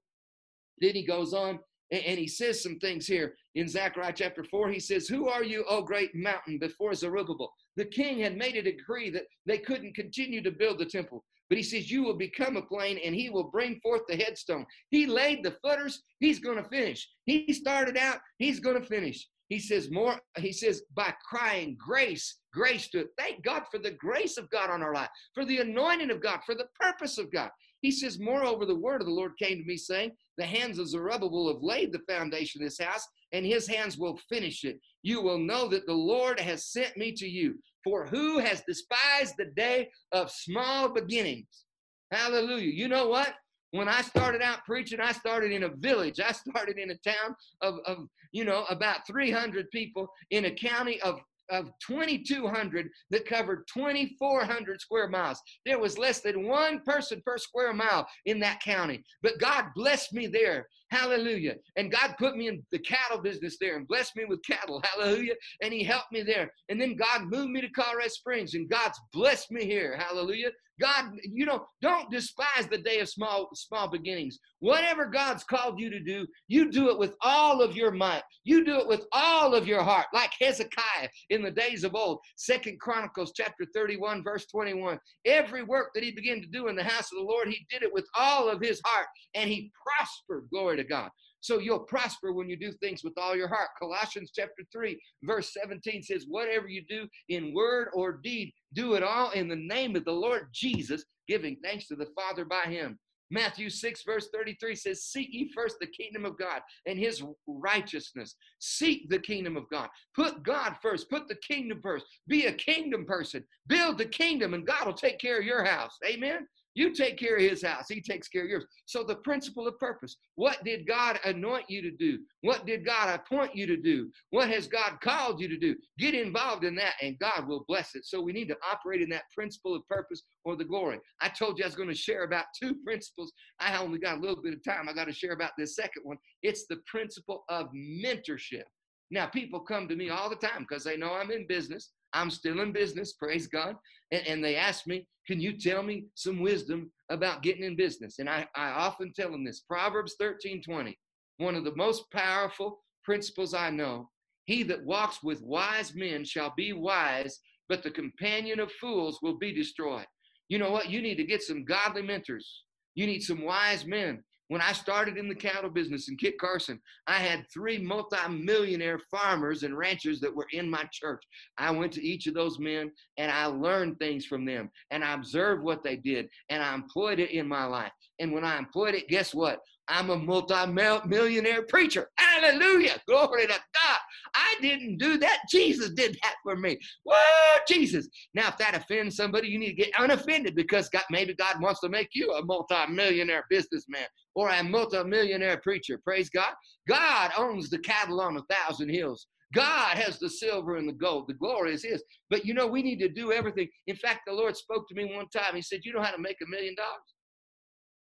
Then 0.81 0.93
he 0.93 1.05
goes 1.05 1.33
on 1.33 1.59
and 1.91 2.17
he 2.17 2.27
says 2.27 2.63
some 2.63 2.79
things 2.79 3.05
here 3.05 3.35
in 3.55 3.67
Zechariah 3.67 4.13
chapter 4.15 4.43
4. 4.43 4.69
He 4.69 4.79
says, 4.79 5.07
Who 5.07 5.27
are 5.27 5.43
you, 5.43 5.63
O 5.69 5.81
great 5.81 6.15
mountain, 6.15 6.57
before 6.57 6.93
Zerubbabel? 6.95 7.53
The 7.75 7.85
king 7.85 8.19
had 8.19 8.37
made 8.37 8.55
a 8.55 8.63
decree 8.63 9.09
that 9.11 9.25
they 9.45 9.59
couldn't 9.59 9.95
continue 9.95 10.41
to 10.41 10.51
build 10.51 10.79
the 10.79 10.85
temple. 10.85 11.23
But 11.49 11.57
he 11.57 11.63
says, 11.63 11.91
You 11.91 12.03
will 12.03 12.15
become 12.15 12.57
a 12.57 12.61
plain 12.61 12.99
and 13.03 13.13
he 13.13 13.29
will 13.29 13.51
bring 13.51 13.79
forth 13.81 14.01
the 14.07 14.15
headstone. 14.15 14.65
He 14.89 15.05
laid 15.05 15.43
the 15.43 15.55
footers, 15.63 16.01
he's 16.19 16.39
going 16.39 16.57
to 16.57 16.69
finish. 16.69 17.07
He 17.25 17.53
started 17.53 17.97
out, 17.97 18.19
he's 18.39 18.59
going 18.59 18.81
to 18.81 18.87
finish. 18.87 19.27
He 19.49 19.59
says, 19.59 19.91
More, 19.91 20.19
he 20.37 20.51
says, 20.51 20.83
by 20.95 21.13
crying 21.29 21.77
grace, 21.77 22.39
grace 22.53 22.89
to 22.89 23.01
it. 23.01 23.07
Thank 23.17 23.43
God 23.43 23.63
for 23.69 23.77
the 23.77 23.91
grace 23.91 24.37
of 24.37 24.49
God 24.49 24.71
on 24.71 24.81
our 24.81 24.95
life, 24.95 25.09
for 25.35 25.45
the 25.45 25.59
anointing 25.59 26.09
of 26.09 26.21
God, 26.21 26.39
for 26.45 26.55
the 26.55 26.69
purpose 26.79 27.19
of 27.19 27.31
God. 27.31 27.51
He 27.83 27.91
says, 27.91 28.17
Moreover, 28.17 28.65
the 28.65 28.73
word 28.73 29.01
of 29.01 29.07
the 29.07 29.13
Lord 29.13 29.33
came 29.37 29.59
to 29.59 29.65
me, 29.65 29.75
saying, 29.75 30.13
The 30.37 30.45
hands 30.45 30.79
of 30.79 30.87
Zerubbabel 30.87 31.53
have 31.53 31.61
laid 31.61 31.91
the 31.91 31.99
foundation 32.09 32.61
of 32.61 32.67
this 32.67 32.79
house, 32.79 33.05
and 33.33 33.45
his 33.45 33.67
hands 33.67 33.97
will 33.97 34.17
finish 34.29 34.63
it. 34.63 34.79
You 35.03 35.21
will 35.21 35.37
know 35.37 35.67
that 35.67 35.85
the 35.85 35.93
Lord 35.93 36.39
has 36.39 36.67
sent 36.67 36.95
me 36.95 37.11
to 37.11 37.27
you. 37.27 37.59
For 37.83 38.05
who 38.05 38.39
has 38.39 38.63
despised 38.65 39.35
the 39.37 39.51
day 39.57 39.89
of 40.13 40.31
small 40.31 40.93
beginnings? 40.93 41.65
Hallelujah. 42.09 42.71
You 42.71 42.87
know 42.87 43.09
what? 43.09 43.33
When 43.71 43.89
I 43.89 44.01
started 44.01 44.41
out 44.41 44.63
preaching, 44.65 45.01
I 45.01 45.11
started 45.11 45.51
in 45.51 45.63
a 45.63 45.75
village. 45.75 46.21
I 46.21 46.31
started 46.31 46.77
in 46.77 46.91
a 46.91 46.97
town 46.97 47.35
of, 47.61 47.79
of 47.85 48.07
you 48.31 48.45
know, 48.45 48.63
about 48.69 49.05
300 49.05 49.69
people 49.71 50.07
in 50.31 50.45
a 50.45 50.51
county 50.51 51.01
of 51.01 51.19
of 51.49 51.71
2,200 51.85 52.89
that 53.11 53.25
covered 53.25 53.67
2,400 53.73 54.81
square 54.81 55.07
miles. 55.07 55.41
There 55.65 55.79
was 55.79 55.97
less 55.97 56.21
than 56.21 56.47
one 56.47 56.81
person 56.81 57.21
per 57.25 57.37
square 57.37 57.73
mile 57.73 58.07
in 58.25 58.39
that 58.39 58.61
county. 58.61 59.03
But 59.21 59.39
God 59.39 59.65
blessed 59.75 60.13
me 60.13 60.27
there 60.27 60.67
Hallelujah. 60.93 61.55
And 61.75 61.91
God 61.91 62.13
put 62.19 62.37
me 62.37 62.47
in 62.47 62.61
the 62.71 62.77
cattle 62.77 63.19
business 63.19 63.57
there 63.59 63.77
and 63.77 63.87
blessed 63.87 64.15
me 64.15 64.25
with 64.25 64.45
cattle. 64.45 64.79
Hallelujah. 64.83 65.33
And 65.63 65.73
He 65.73 65.83
helped 65.83 66.11
me 66.11 66.21
there. 66.21 66.53
And 66.69 66.79
then 66.79 66.95
God 66.95 67.23
moved 67.23 67.49
me 67.49 67.61
to 67.61 67.69
Colorado 67.69 68.09
Springs 68.09 68.53
and 68.53 68.69
God's 68.69 68.99
blessed 69.11 69.51
me 69.51 69.65
here. 69.65 69.97
Hallelujah. 69.97 70.51
God, 70.79 71.11
you 71.23 71.45
know, 71.45 71.65
don't 71.81 72.09
despise 72.11 72.67
the 72.69 72.77
day 72.77 72.99
of 72.99 73.09
small 73.09 73.49
small 73.53 73.87
beginnings. 73.87 74.39
Whatever 74.59 75.05
God's 75.05 75.43
called 75.43 75.79
you 75.79 75.89
to 75.89 75.99
do, 75.99 76.25
you 76.47 76.71
do 76.71 76.89
it 76.89 76.97
with 76.97 77.15
all 77.21 77.61
of 77.61 77.75
your 77.75 77.91
might. 77.91 78.23
You 78.43 78.65
do 78.65 78.79
it 78.79 78.87
with 78.87 79.05
all 79.11 79.53
of 79.53 79.67
your 79.67 79.83
heart, 79.83 80.07
like 80.13 80.31
Hezekiah 80.39 81.09
in 81.29 81.43
the 81.43 81.51
days 81.51 81.83
of 81.83 81.95
old. 81.95 82.19
Second 82.37 82.79
Chronicles 82.79 83.33
chapter 83.35 83.65
31, 83.73 84.23
verse 84.23 84.45
21. 84.47 84.99
Every 85.25 85.63
work 85.63 85.91
that 85.93 86.03
he 86.03 86.11
began 86.11 86.41
to 86.41 86.47
do 86.47 86.67
in 86.67 86.75
the 86.75 86.83
house 86.83 87.11
of 87.11 87.17
the 87.17 87.25
Lord, 87.25 87.49
he 87.49 87.65
did 87.69 87.83
it 87.83 87.93
with 87.93 88.07
all 88.15 88.49
of 88.49 88.61
his 88.61 88.81
heart, 88.85 89.07
and 89.35 89.49
he 89.49 89.71
prospered. 89.85 90.47
Glory 90.49 90.77
to 90.77 90.82
God. 90.83 91.09
So 91.43 91.59
you'll 91.59 91.79
prosper 91.79 92.31
when 92.31 92.49
you 92.49 92.55
do 92.55 92.71
things 92.71 93.03
with 93.03 93.13
all 93.17 93.35
your 93.35 93.49
heart. 93.49 93.67
Colossians 93.77 94.31
chapter 94.33 94.63
3, 94.71 94.97
verse 95.23 95.51
17 95.61 96.01
says, 96.01 96.25
Whatever 96.27 96.69
you 96.69 96.83
do 96.87 97.05
in 97.27 97.53
word 97.53 97.89
or 97.93 98.19
deed, 98.23 98.53
do 98.73 98.93
it 98.93 99.03
all 99.03 99.31
in 99.31 99.49
the 99.49 99.55
name 99.55 99.97
of 99.97 100.05
the 100.05 100.11
Lord 100.11 100.47
Jesus, 100.53 101.03
giving 101.27 101.57
thanks 101.61 101.87
to 101.87 101.97
the 101.97 102.07
Father 102.15 102.45
by 102.45 102.63
him. 102.63 102.97
Matthew 103.29 103.69
6, 103.69 104.03
verse 104.05 104.29
33 104.33 104.75
says, 104.75 105.05
Seek 105.05 105.29
ye 105.31 105.51
first 105.53 105.77
the 105.81 105.87
kingdom 105.87 106.23
of 106.23 106.37
God 106.37 106.61
and 106.85 106.97
his 106.99 107.23
righteousness. 107.47 108.35
Seek 108.59 109.09
the 109.09 109.19
kingdom 109.19 109.57
of 109.57 109.67
God. 109.69 109.89
Put 110.15 110.43
God 110.43 110.75
first. 110.81 111.09
Put 111.09 111.27
the 111.27 111.37
kingdom 111.45 111.79
first. 111.81 112.05
Be 112.27 112.45
a 112.45 112.53
kingdom 112.53 113.05
person. 113.05 113.43
Build 113.67 113.97
the 113.97 114.05
kingdom, 114.05 114.53
and 114.53 114.67
God 114.67 114.85
will 114.85 114.93
take 114.93 115.19
care 115.19 115.39
of 115.39 115.45
your 115.45 115.65
house. 115.65 115.97
Amen. 116.07 116.47
You 116.75 116.93
take 116.93 117.17
care 117.17 117.35
of 117.35 117.41
his 117.41 117.63
house, 117.63 117.87
he 117.87 118.01
takes 118.01 118.27
care 118.27 118.43
of 118.43 118.49
yours. 118.49 118.65
So, 118.85 119.03
the 119.03 119.17
principle 119.17 119.67
of 119.67 119.77
purpose 119.79 120.17
what 120.35 120.63
did 120.63 120.87
God 120.87 121.19
anoint 121.23 121.69
you 121.69 121.81
to 121.83 121.91
do? 121.91 122.19
What 122.41 122.65
did 122.65 122.85
God 122.85 123.13
appoint 123.13 123.55
you 123.55 123.67
to 123.67 123.77
do? 123.77 124.09
What 124.31 124.49
has 124.49 124.67
God 124.67 124.99
called 125.01 125.39
you 125.39 125.47
to 125.47 125.57
do? 125.57 125.75
Get 125.99 126.15
involved 126.15 126.63
in 126.63 126.75
that, 126.75 126.93
and 127.01 127.19
God 127.19 127.47
will 127.47 127.65
bless 127.67 127.95
it. 127.95 128.05
So, 128.05 128.21
we 128.21 128.33
need 128.33 128.47
to 128.47 128.57
operate 128.69 129.01
in 129.01 129.09
that 129.09 129.23
principle 129.35 129.75
of 129.75 129.87
purpose 129.87 130.23
or 130.45 130.55
the 130.55 130.65
glory. 130.65 130.99
I 131.21 131.29
told 131.29 131.57
you 131.57 131.63
I 131.63 131.67
was 131.67 131.75
going 131.75 131.89
to 131.89 131.95
share 131.95 132.23
about 132.23 132.45
two 132.61 132.75
principles. 132.83 133.31
I 133.59 133.77
only 133.77 133.99
got 133.99 134.17
a 134.17 134.21
little 134.21 134.41
bit 134.41 134.53
of 134.53 134.63
time. 134.63 134.89
I 134.89 134.93
got 134.93 135.05
to 135.05 135.13
share 135.13 135.33
about 135.33 135.51
this 135.57 135.75
second 135.75 136.03
one. 136.03 136.17
It's 136.41 136.65
the 136.67 136.77
principle 136.87 137.43
of 137.49 137.67
mentorship. 137.73 138.63
Now, 139.11 139.27
people 139.27 139.59
come 139.59 139.87
to 139.87 139.95
me 139.95 140.09
all 140.09 140.29
the 140.29 140.35
time 140.35 140.65
because 140.67 140.83
they 140.83 140.97
know 140.97 141.13
I'm 141.13 141.29
in 141.29 141.45
business. 141.45 141.91
I'm 142.13 142.29
still 142.29 142.61
in 142.61 142.71
business, 142.71 143.13
praise 143.13 143.47
God. 143.47 143.75
And, 144.11 144.25
and, 144.27 144.43
they 144.43 144.55
ask 144.55 144.85
me, 144.87 145.07
Can 145.27 145.39
you 145.39 145.57
tell 145.57 145.83
me 145.83 146.05
some 146.15 146.41
wisdom 146.41 146.91
about 147.09 147.43
getting 147.43 147.63
in 147.63 147.75
business? 147.75 148.19
And 148.19 148.29
I, 148.29 148.47
I 148.55 148.69
often 148.69 149.11
tell 149.13 149.31
them 149.31 149.43
this 149.43 149.61
Proverbs 149.61 150.15
13 150.19 150.61
20, 150.61 150.97
one 151.37 151.55
of 151.55 151.63
the 151.63 151.75
most 151.75 152.09
powerful 152.11 152.79
principles 153.03 153.53
I 153.53 153.69
know. 153.69 154.09
He 154.45 154.63
that 154.63 154.83
walks 154.83 155.23
with 155.23 155.41
wise 155.41 155.95
men 155.95 156.25
shall 156.25 156.53
be 156.55 156.73
wise, 156.73 157.39
but 157.69 157.81
the 157.81 157.91
companion 157.91 158.59
of 158.59 158.71
fools 158.73 159.19
will 159.21 159.37
be 159.37 159.53
destroyed. 159.53 160.05
You 160.49 160.59
know 160.59 160.71
what? 160.71 160.89
You 160.89 161.01
need 161.01 161.15
to 161.15 161.23
get 161.23 161.41
some 161.41 161.63
godly 161.63 162.01
mentors. 162.01 162.63
You 162.95 163.07
need 163.07 163.21
some 163.21 163.43
wise 163.43 163.85
men. 163.85 164.23
When 164.49 164.61
I 164.61 164.73
started 164.73 165.17
in 165.17 165.29
the 165.29 165.35
cattle 165.35 165.69
business 165.69 166.09
in 166.09 166.17
Kit 166.17 166.37
Carson, 166.37 166.79
I 167.07 167.13
had 167.13 167.45
three 167.51 167.77
multimillionaire 167.79 168.99
farmers 169.09 169.63
and 169.63 169.77
ranchers 169.77 170.19
that 170.19 170.35
were 170.35 170.47
in 170.51 170.69
my 170.69 170.83
church. 170.91 171.23
I 171.57 171.71
went 171.71 171.93
to 171.93 172.05
each 172.05 172.27
of 172.27 172.33
those 172.33 172.59
men 172.59 172.91
and 173.17 173.31
I 173.31 173.45
learned 173.45 173.99
things 173.99 174.25
from 174.25 174.45
them 174.45 174.69
and 174.91 175.03
I 175.03 175.13
observed 175.13 175.63
what 175.63 175.83
they 175.83 175.95
did 175.95 176.27
and 176.49 176.61
I 176.61 176.73
employed 176.73 177.19
it 177.19 177.31
in 177.31 177.47
my 177.47 177.65
life. 177.65 177.91
And 178.19 178.31
when 178.31 178.43
I 178.43 178.57
employed 178.57 178.95
it, 178.95 179.07
guess 179.07 179.33
what? 179.33 179.59
I'm 179.87 180.09
a 180.09 180.17
multi-millionaire 180.17 181.63
preacher. 181.63 182.09
Hallelujah. 182.17 183.01
Glory 183.07 183.47
to 183.47 183.53
God. 183.53 183.97
I 184.35 184.55
didn't 184.61 184.97
do 184.97 185.17
that. 185.17 185.39
Jesus 185.49 185.91
did 185.91 186.17
that 186.23 186.35
for 186.43 186.55
me. 186.55 186.77
Whoa, 187.03 187.59
Jesus. 187.67 188.07
Now, 188.33 188.49
if 188.49 188.57
that 188.57 188.75
offends 188.75 189.15
somebody, 189.15 189.47
you 189.47 189.59
need 189.59 189.75
to 189.75 189.83
get 189.83 189.91
unoffended 189.97 190.55
because 190.55 190.89
God, 190.89 191.03
maybe 191.09 191.33
God 191.35 191.61
wants 191.61 191.79
to 191.81 191.89
make 191.89 192.09
you 192.13 192.33
a 192.33 192.45
multi-millionaire 192.45 193.45
businessman 193.49 194.07
or 194.35 194.49
a 194.49 194.63
multi-millionaire 194.63 195.57
preacher. 195.63 195.99
Praise 196.03 196.29
God. 196.29 196.53
God 196.87 197.31
owns 197.37 197.69
the 197.69 197.79
cattle 197.79 198.21
on 198.21 198.37
a 198.37 198.53
thousand 198.53 198.89
hills. 198.89 199.27
God 199.53 199.97
has 199.97 200.17
the 200.17 200.29
silver 200.29 200.77
and 200.77 200.89
the 200.89 200.93
gold. 200.93 201.27
The 201.27 201.35
glory 201.35 201.73
is 201.73 201.83
His. 201.83 202.03
But 202.29 202.45
you 202.45 202.53
know, 202.53 202.65
we 202.65 202.81
need 202.81 202.99
to 202.99 203.09
do 203.09 203.31
everything. 203.31 203.67
In 203.87 203.95
fact, 203.95 204.21
the 204.25 204.33
Lord 204.33 204.57
spoke 204.57 204.87
to 204.89 204.95
me 204.95 205.13
one 205.15 205.27
time. 205.29 205.55
He 205.55 205.61
said, 205.61 205.81
You 205.83 205.93
know 205.93 206.01
how 206.01 206.11
to 206.11 206.21
make 206.21 206.37
a 206.43 206.49
million 206.49 206.75
dollars? 206.75 207.13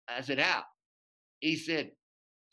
I 0.08 0.22
said, 0.22 0.40
How? 0.40 0.64
He 1.42 1.58
said, 1.58 1.92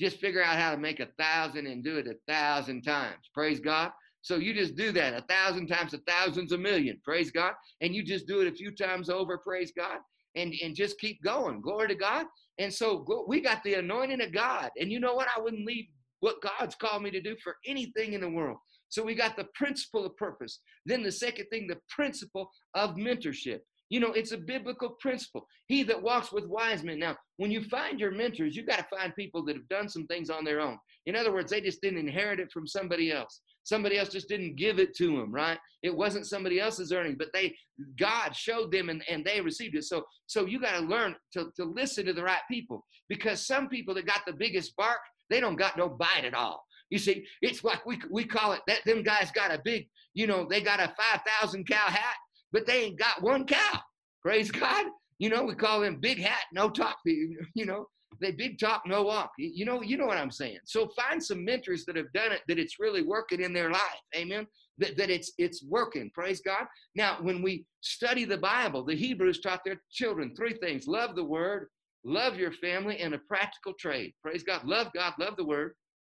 just 0.01 0.19
figure 0.19 0.43
out 0.43 0.59
how 0.59 0.73
to 0.73 0.79
make 0.79 1.01
a 1.01 1.09
thousand 1.19 1.67
and 1.67 1.85
do 1.85 1.99
it 1.99 2.07
a 2.07 2.15
thousand 2.27 2.83
times. 2.83 3.29
Praise 3.35 3.61
God. 3.61 3.91
So 4.23 4.37
you 4.37 4.53
just 4.55 4.77
do 4.77 4.93
that 4.93 5.15
a 5.15 5.23
thousand 5.23 5.67
times, 5.67 5.95
a 5.95 5.99
thousands 5.99 6.53
a 6.53 6.59
million. 6.59 7.01
Praise 7.05 7.31
God. 7.31 7.53
And 7.81 7.95
you 7.95 8.03
just 8.03 8.27
do 8.27 8.41
it 8.41 8.49
a 8.49 8.55
few 8.55 8.71
times 8.71 9.09
over. 9.09 9.39
Praise 9.39 9.73
God. 9.77 9.99
And, 10.37 10.55
and 10.63 10.75
just 10.75 10.99
keep 10.99 11.23
going. 11.23 11.61
Glory 11.61 11.89
to 11.89 11.95
God. 11.95 12.27
And 12.59 12.73
so 12.73 13.05
we 13.27 13.41
got 13.41 13.63
the 13.65 13.75
anointing 13.75 14.23
of 14.23 14.33
God. 14.33 14.71
And 14.79 14.91
you 14.91 15.01
know 15.01 15.15
what? 15.15 15.29
I 15.35 15.41
wouldn't 15.41 15.67
leave 15.67 15.87
what 16.21 16.43
God's 16.43 16.75
called 16.75 17.03
me 17.03 17.11
to 17.11 17.21
do 17.21 17.35
for 17.43 17.57
anything 17.67 18.13
in 18.13 18.21
the 18.21 18.29
world. 18.29 18.59
So 18.91 19.03
we 19.03 19.15
got 19.15 19.37
the 19.37 19.49
principle 19.55 20.05
of 20.05 20.17
purpose. 20.17 20.61
Then 20.85 21.03
the 21.03 21.13
second 21.13 21.47
thing, 21.51 21.67
the 21.67 21.79
principle 21.89 22.51
of 22.75 22.97
mentorship. 22.97 23.61
You 23.91 23.99
know, 24.01 24.13
it's 24.13 24.33
a 24.33 24.39
biblical 24.39 24.97
principle. 25.01 25.47
He 25.67 25.83
that 25.83 26.01
walks 26.01 26.33
with 26.33 26.47
wise 26.47 26.83
men. 26.83 27.01
Now, 27.01 27.17
when 27.37 27.51
you 27.51 27.63
find 27.65 27.99
your 27.99 28.13
mentors, 28.13 28.57
you 28.57 28.65
got 28.65 28.79
to 28.79 28.97
find 28.97 29.15
people 29.15 29.45
that 29.45 29.57
have 29.57 29.69
done 29.69 29.89
some 29.89 30.07
things 30.07 30.31
on 30.31 30.45
their 30.45 30.61
own. 30.61 30.79
In 31.07 31.17
other 31.17 31.33
words, 31.33 31.51
they 31.51 31.61
just 31.61 31.83
didn't 31.83 31.99
inherit 31.99 32.39
it 32.39 32.53
from 32.53 32.67
somebody 32.67 33.11
else. 33.11 33.41
Somebody 33.65 33.99
else 33.99 34.09
just 34.09 34.29
didn't 34.29 34.57
give 34.57 34.79
it 34.79 34.97
to 34.97 35.17
them, 35.17 35.33
right? 35.33 35.59
It 35.83 35.95
wasn't 35.95 36.27
somebody 36.27 36.61
else's 36.61 36.93
earning, 36.93 37.17
but 37.19 37.29
they 37.33 37.55
God 37.99 38.35
showed 38.35 38.71
them 38.71 38.89
and, 38.91 39.03
and 39.09 39.25
they 39.25 39.41
received 39.41 39.75
it. 39.75 39.85
So 39.85 40.05
so 40.27 40.47
you 40.47 40.61
got 40.61 40.79
to 40.79 40.87
learn 40.87 41.17
to, 41.33 41.51
to 41.57 41.65
listen 41.65 42.07
to 42.07 42.13
the 42.13 42.23
right 42.23 42.43
people 42.51 42.87
because 43.09 43.47
some 43.47 43.69
people 43.69 43.95
that 43.95 44.07
got 44.07 44.23
the 44.27 44.33
biggest 44.33 44.77
bark, 44.77 44.99
they 45.31 45.41
don't 45.41 45.57
got 45.57 45.77
no 45.77 45.89
bite 45.89 46.25
at 46.25 46.35
all. 46.35 46.65
You 46.91 46.99
see, 46.99 47.25
it's 47.43 47.65
like 47.65 47.85
we 47.87 48.01
we 48.11 48.25
call 48.25 48.53
it 48.53 48.61
that 48.67 48.85
them 48.85 49.03
guys 49.03 49.31
got 49.31 49.53
a 49.53 49.61
big, 49.65 49.89
you 50.15 50.27
know, 50.27 50.47
they 50.49 50.61
got 50.61 50.81
a 50.81 50.93
5,000 50.97 51.67
cow 51.67 51.87
hat 51.87 52.17
but 52.53 52.67
they 52.67 52.85
ain't 52.85 52.99
got 52.99 53.23
one 53.23 53.47
cow. 53.47 53.81
Praise 54.23 54.51
God. 54.51 54.87
You 55.19 55.29
know, 55.29 55.45
we 55.45 55.55
call 55.55 55.81
them 55.81 56.01
big 56.01 56.19
hat, 56.19 56.45
no 56.53 56.71
talk. 56.71 56.97
You 57.07 57.67
know, 57.67 57.87
they 58.21 58.33
big 58.33 58.59
talk, 58.59 58.83
no 58.87 59.03
walk. 59.03 59.31
You 59.39 59.65
know, 59.65 59.83
you 59.83 59.97
know 59.97 60.07
what 60.07 60.19
I'm 60.19 60.31
saying. 60.31 60.59
So 60.65 60.89
find 60.97 61.23
some 61.23 61.45
mentors 61.45 61.85
that 61.87 61.97
have 61.97 62.13
done 62.13 62.33
it, 62.33 62.41
that 62.49 62.59
it's 62.59 62.79
really 62.79 63.03
working 63.03 63.41
in 63.41 63.53
their 63.53 63.71
life. 63.71 64.01
Amen. 64.17 64.47
That, 64.79 64.97
that 64.97 65.11
it's 65.11 65.33
it's 65.39 65.65
working. 65.65 66.11
Praise 66.15 66.41
God. 66.41 66.65
Now, 66.95 67.19
when 67.21 67.43
we 67.43 67.67
study 67.83 68.25
the 68.25 68.39
Bible, 68.39 68.85
the 68.85 68.97
Hebrews 68.97 69.41
taught 69.41 69.61
their 69.65 69.81
children 69.91 70.35
three 70.35 70.55
things: 70.55 70.87
love 70.87 71.17
the 71.17 71.25
word, 71.25 71.69
love 72.05 72.37
your 72.37 72.53
family, 72.53 72.99
and 72.99 73.15
a 73.15 73.19
practical 73.19 73.75
trade. 73.79 74.15
Praise 74.23 74.43
God. 74.43 74.65
Love 74.65 74.89
God, 74.95 75.15
love 75.19 75.37
the 75.37 75.45
word, 75.45 75.75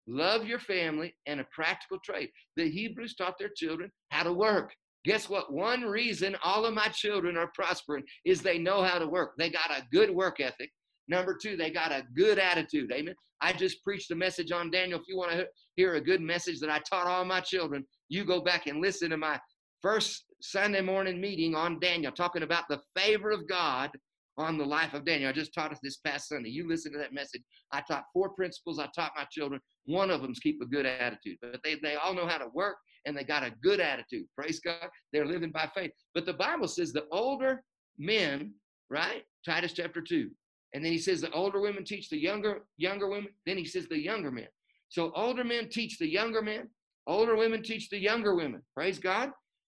love 0.07 0.47
your 0.47 0.61
family, 0.61 1.14
and 1.27 1.40
a 1.40 1.47
practical 1.53 1.99
trade. 2.05 2.31
The 2.57 2.71
Hebrews 2.71 3.16
taught 3.16 3.38
their 3.38 3.51
children 3.55 3.90
how 4.11 4.23
to 4.23 4.33
work. 4.33 4.73
Guess 5.05 5.29
what? 5.29 5.53
One 5.53 5.83
reason 5.83 6.37
all 6.45 6.65
of 6.65 6.75
my 6.75 6.87
children 6.88 7.37
are 7.37 7.51
prospering 7.55 8.05
is 8.25 8.41
they 8.41 8.59
know 8.59 8.83
how 8.83 8.99
to 8.99 9.07
work. 9.07 9.33
They 9.37 9.51
got 9.51 9.71
a 9.71 9.85
good 9.93 10.11
work 10.11 10.41
ethic. 10.41 10.71
Number 11.09 11.37
two, 11.41 11.57
they 11.57 11.71
got 11.71 11.91
a 11.91 12.05
good 12.17 12.38
attitude. 12.38 12.93
Amen. 12.93 13.15
I 13.41 13.53
just 13.53 13.83
preached 13.83 14.12
a 14.12 14.15
message 14.15 14.53
on 14.53 14.71
Daniel. 14.71 15.01
If 15.01 15.09
you 15.09 15.17
want 15.17 15.33
to 15.33 15.49
hear 15.75 15.95
a 15.95 16.01
good 16.01 16.21
message 16.21 16.61
that 16.61 16.71
I 16.71 16.79
taught 16.88 17.09
all 17.09 17.25
my 17.25 17.41
children, 17.41 17.85
you 18.09 18.25
go 18.25 18.41
back 18.41 18.69
and 18.69 18.81
listen 18.81 19.11
to 19.11 19.17
my 19.17 19.41
first 19.81 20.25
Sunday 20.41 20.81
morning 20.81 21.21
meeting 21.21 21.57
on 21.57 21.81
Daniel, 21.81 22.12
talking 22.12 22.45
about 22.45 22.65
the 22.69 22.81
favor 22.97 23.33
of 23.33 23.49
God 23.49 23.91
on 24.38 24.59
the 24.59 24.64
life 24.64 24.95
of 24.95 25.05
Daniel. 25.05 25.29
I 25.29 25.33
just 25.33 25.55
taught 25.55 25.73
us 25.73 25.79
this 25.83 25.99
past 25.99 26.29
Sunday. 26.29 26.51
You 26.51 26.68
listen 26.68 26.92
to 26.92 26.99
that 26.99 27.12
message. 27.12 27.42
I 27.73 27.83
taught 27.83 28.05
four 28.12 28.31
principles 28.31 28.79
I 28.79 28.88
taught 28.95 29.12
my 29.16 29.27
children. 29.31 29.61
One 29.87 30.11
of 30.11 30.23
them 30.23 30.33
is 30.33 30.38
keep 30.38 30.61
a 30.62 30.66
good 30.66 30.87
attitude. 30.87 31.38
But 31.40 31.61
they, 31.62 31.77
they 31.77 31.97
all 31.97 32.14
know 32.14 32.27
how 32.27 32.38
to 32.38 32.49
work 32.55 32.77
and 33.05 33.16
they 33.16 33.25
got 33.25 33.42
a 33.42 33.53
good 33.62 33.81
attitude. 33.81 34.27
Praise 34.37 34.61
God. 34.61 34.88
They're 35.12 35.27
living 35.27 35.51
by 35.51 35.68
faith. 35.75 35.90
But 36.14 36.27
the 36.27 36.33
Bible 36.33 36.68
says 36.68 36.92
the 36.92 37.05
older 37.11 37.62
men, 37.99 38.53
right? 38.90 39.23
Titus 39.45 39.73
chapter 39.73 40.01
2. 40.01 40.31
And 40.75 40.85
then 40.85 40.92
he 40.92 40.99
says 40.99 41.21
the 41.21 41.31
older 41.33 41.61
women 41.61 41.85
teach 41.85 42.09
the 42.09 42.18
younger 42.18 42.62
younger 42.79 43.09
women. 43.09 43.31
Then 43.45 43.59
he 43.59 43.66
says 43.66 43.87
the 43.88 43.99
younger 43.99 44.31
men. 44.31 44.49
So 44.88 45.12
older 45.14 45.45
men 45.45 45.68
teach 45.68 45.99
the 45.99 46.09
younger 46.09 46.42
men. 46.42 46.68
Older 47.07 47.37
women 47.37 47.62
teach 47.62 47.90
the 47.90 47.99
younger 47.99 48.35
women. 48.35 48.62
Praise 48.75 48.99
God. 48.99 49.31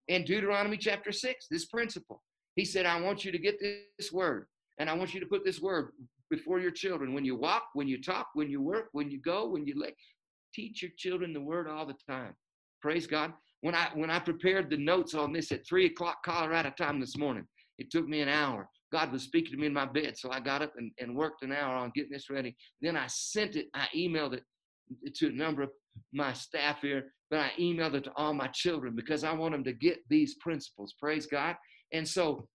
In 0.08 0.24
Deuteronomy 0.24 0.76
chapter 0.76 1.12
6, 1.12 1.46
this 1.50 1.66
principle. 1.66 2.22
He 2.56 2.64
said, 2.64 2.84
I 2.84 3.00
want 3.00 3.24
you 3.24 3.30
to 3.30 3.38
get 3.38 3.60
this 3.60 4.12
word. 4.12 4.46
And 4.80 4.88
I 4.88 4.94
want 4.94 5.12
you 5.12 5.20
to 5.20 5.26
put 5.26 5.44
this 5.44 5.60
word 5.60 5.90
before 6.30 6.58
your 6.58 6.70
children. 6.70 7.12
When 7.12 7.24
you 7.24 7.36
walk, 7.36 7.64
when 7.74 7.86
you 7.86 8.00
talk, 8.00 8.28
when 8.32 8.48
you 8.48 8.62
work, 8.62 8.88
when 8.92 9.10
you 9.10 9.20
go, 9.20 9.46
when 9.46 9.66
you 9.66 9.74
lay. 9.76 9.94
Teach 10.54 10.80
your 10.82 10.90
children 10.96 11.34
the 11.34 11.40
word 11.40 11.68
all 11.68 11.86
the 11.86 11.94
time. 12.08 12.34
Praise 12.80 13.06
God. 13.06 13.34
When 13.60 13.74
I 13.74 13.90
when 13.94 14.10
I 14.10 14.18
prepared 14.18 14.70
the 14.70 14.78
notes 14.78 15.14
on 15.14 15.34
this 15.34 15.52
at 15.52 15.66
three 15.68 15.84
o'clock 15.84 16.24
Colorado 16.24 16.72
time 16.78 16.98
this 16.98 17.18
morning, 17.18 17.46
it 17.78 17.90
took 17.90 18.08
me 18.08 18.22
an 18.22 18.30
hour. 18.30 18.68
God 18.90 19.12
was 19.12 19.22
speaking 19.22 19.52
to 19.52 19.58
me 19.58 19.66
in 19.66 19.74
my 19.74 19.84
bed. 19.84 20.16
So 20.16 20.30
I 20.32 20.40
got 20.40 20.62
up 20.62 20.72
and, 20.76 20.90
and 20.98 21.14
worked 21.14 21.42
an 21.42 21.52
hour 21.52 21.76
on 21.76 21.92
getting 21.94 22.10
this 22.10 22.30
ready. 22.30 22.56
Then 22.80 22.96
I 22.96 23.06
sent 23.06 23.56
it, 23.56 23.66
I 23.74 23.86
emailed 23.94 24.32
it 24.32 25.14
to 25.16 25.28
a 25.28 25.32
number 25.32 25.62
of 25.62 25.70
my 26.12 26.32
staff 26.32 26.80
here, 26.80 27.12
but 27.30 27.38
I 27.38 27.52
emailed 27.60 27.94
it 27.94 28.04
to 28.04 28.12
all 28.16 28.32
my 28.32 28.48
children 28.48 28.96
because 28.96 29.24
I 29.24 29.32
want 29.32 29.52
them 29.52 29.62
to 29.64 29.72
get 29.72 29.98
these 30.08 30.36
principles. 30.40 30.94
Praise 30.98 31.26
God. 31.26 31.54
And 31.92 32.08
so 32.08 32.48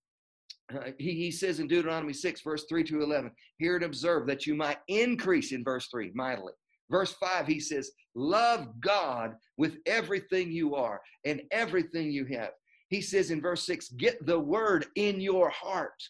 uh, 0.74 0.92
he, 0.98 1.12
he 1.12 1.32
says 1.32 1.60
in 1.60 1.68
Deuteronomy 1.68 2.14
6, 2.14 2.42
verse 2.42 2.66
3 2.68 2.84
to 2.86 3.02
11, 3.02 3.32
hear 3.58 3.76
and 3.76 3.86
observe 3.86 4.28
that 4.28 4.46
you 4.46 4.56
might 4.56 4.78
increase 4.88 5.52
in 5.52 5.64
verse 5.64 5.88
3 5.92 6.12
mightily. 6.16 6.54
Verse 6.90 7.14
5, 7.14 7.48
he 7.48 7.60
says, 7.60 7.92
Love 8.16 8.68
God 8.80 9.36
with 9.58 9.78
everything 9.86 10.52
you 10.52 10.76
are 10.76 11.02
and 11.26 11.42
everything 11.52 12.12
you 12.12 12.26
have. 12.26 12.52
He 12.90 13.02
says 13.02 13.32
in 13.32 13.42
verse 13.42 13.66
6, 13.66 13.90
Get 13.90 14.26
the 14.26 14.40
word 14.40 14.88
in 14.96 15.20
your 15.20 15.50
heart. 15.50 16.02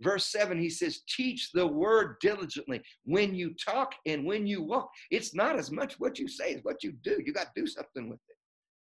Verse 0.00 0.26
7, 0.26 0.58
he 0.58 0.70
says, 0.70 1.02
Teach 1.08 1.50
the 1.52 1.66
word 1.66 2.16
diligently 2.20 2.80
when 3.04 3.34
you 3.34 3.54
talk 3.54 3.94
and 4.06 4.24
when 4.24 4.46
you 4.46 4.62
walk. 4.62 4.90
It's 5.10 5.34
not 5.34 5.58
as 5.58 5.70
much 5.70 5.98
what 5.98 6.18
you 6.18 6.28
say 6.28 6.54
as 6.54 6.62
what 6.62 6.84
you 6.84 6.92
do. 7.02 7.20
You 7.24 7.32
got 7.32 7.54
to 7.54 7.60
do 7.60 7.66
something 7.66 8.08
with 8.08 8.20
it. 8.28 8.36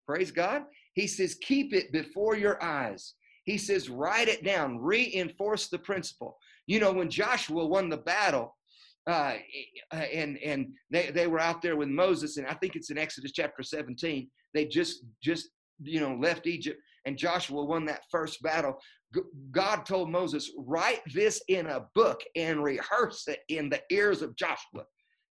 Praise 0.06 0.30
God. 0.30 0.62
He 0.94 1.06
says, 1.06 1.36
Keep 1.42 1.72
it 1.72 1.92
before 1.92 2.36
your 2.36 2.62
eyes. 2.62 3.14
He 3.44 3.58
says, 3.58 3.88
Write 3.88 4.28
it 4.28 4.44
down, 4.44 4.78
reinforce 4.78 5.68
the 5.68 5.78
principle. 5.78 6.36
You 6.66 6.80
know, 6.80 6.92
when 6.92 7.10
Joshua 7.10 7.66
won 7.66 7.88
the 7.88 7.98
battle, 7.98 8.56
uh, 9.06 9.34
and 9.92 10.38
and 10.38 10.72
they, 10.90 11.10
they 11.10 11.26
were 11.26 11.40
out 11.40 11.60
there 11.60 11.76
with 11.76 11.88
Moses, 11.88 12.38
and 12.38 12.46
I 12.46 12.54
think 12.54 12.74
it's 12.74 12.90
in 12.90 12.98
Exodus 12.98 13.32
chapter 13.32 13.62
17. 13.62 14.30
They 14.54 14.64
just 14.64 15.04
just 15.22 15.50
you 15.82 16.00
know 16.00 16.16
left 16.16 16.46
Egypt, 16.46 16.80
and 17.04 17.18
Joshua 17.18 17.64
won 17.64 17.84
that 17.86 18.04
first 18.10 18.42
battle. 18.42 18.78
God 19.52 19.84
told 19.86 20.10
Moses, 20.10 20.50
write 20.58 21.02
this 21.12 21.40
in 21.48 21.66
a 21.66 21.86
book 21.94 22.20
and 22.34 22.64
rehearse 22.64 23.28
it 23.28 23.40
in 23.48 23.68
the 23.68 23.80
ears 23.90 24.22
of 24.22 24.34
Joshua, 24.36 24.84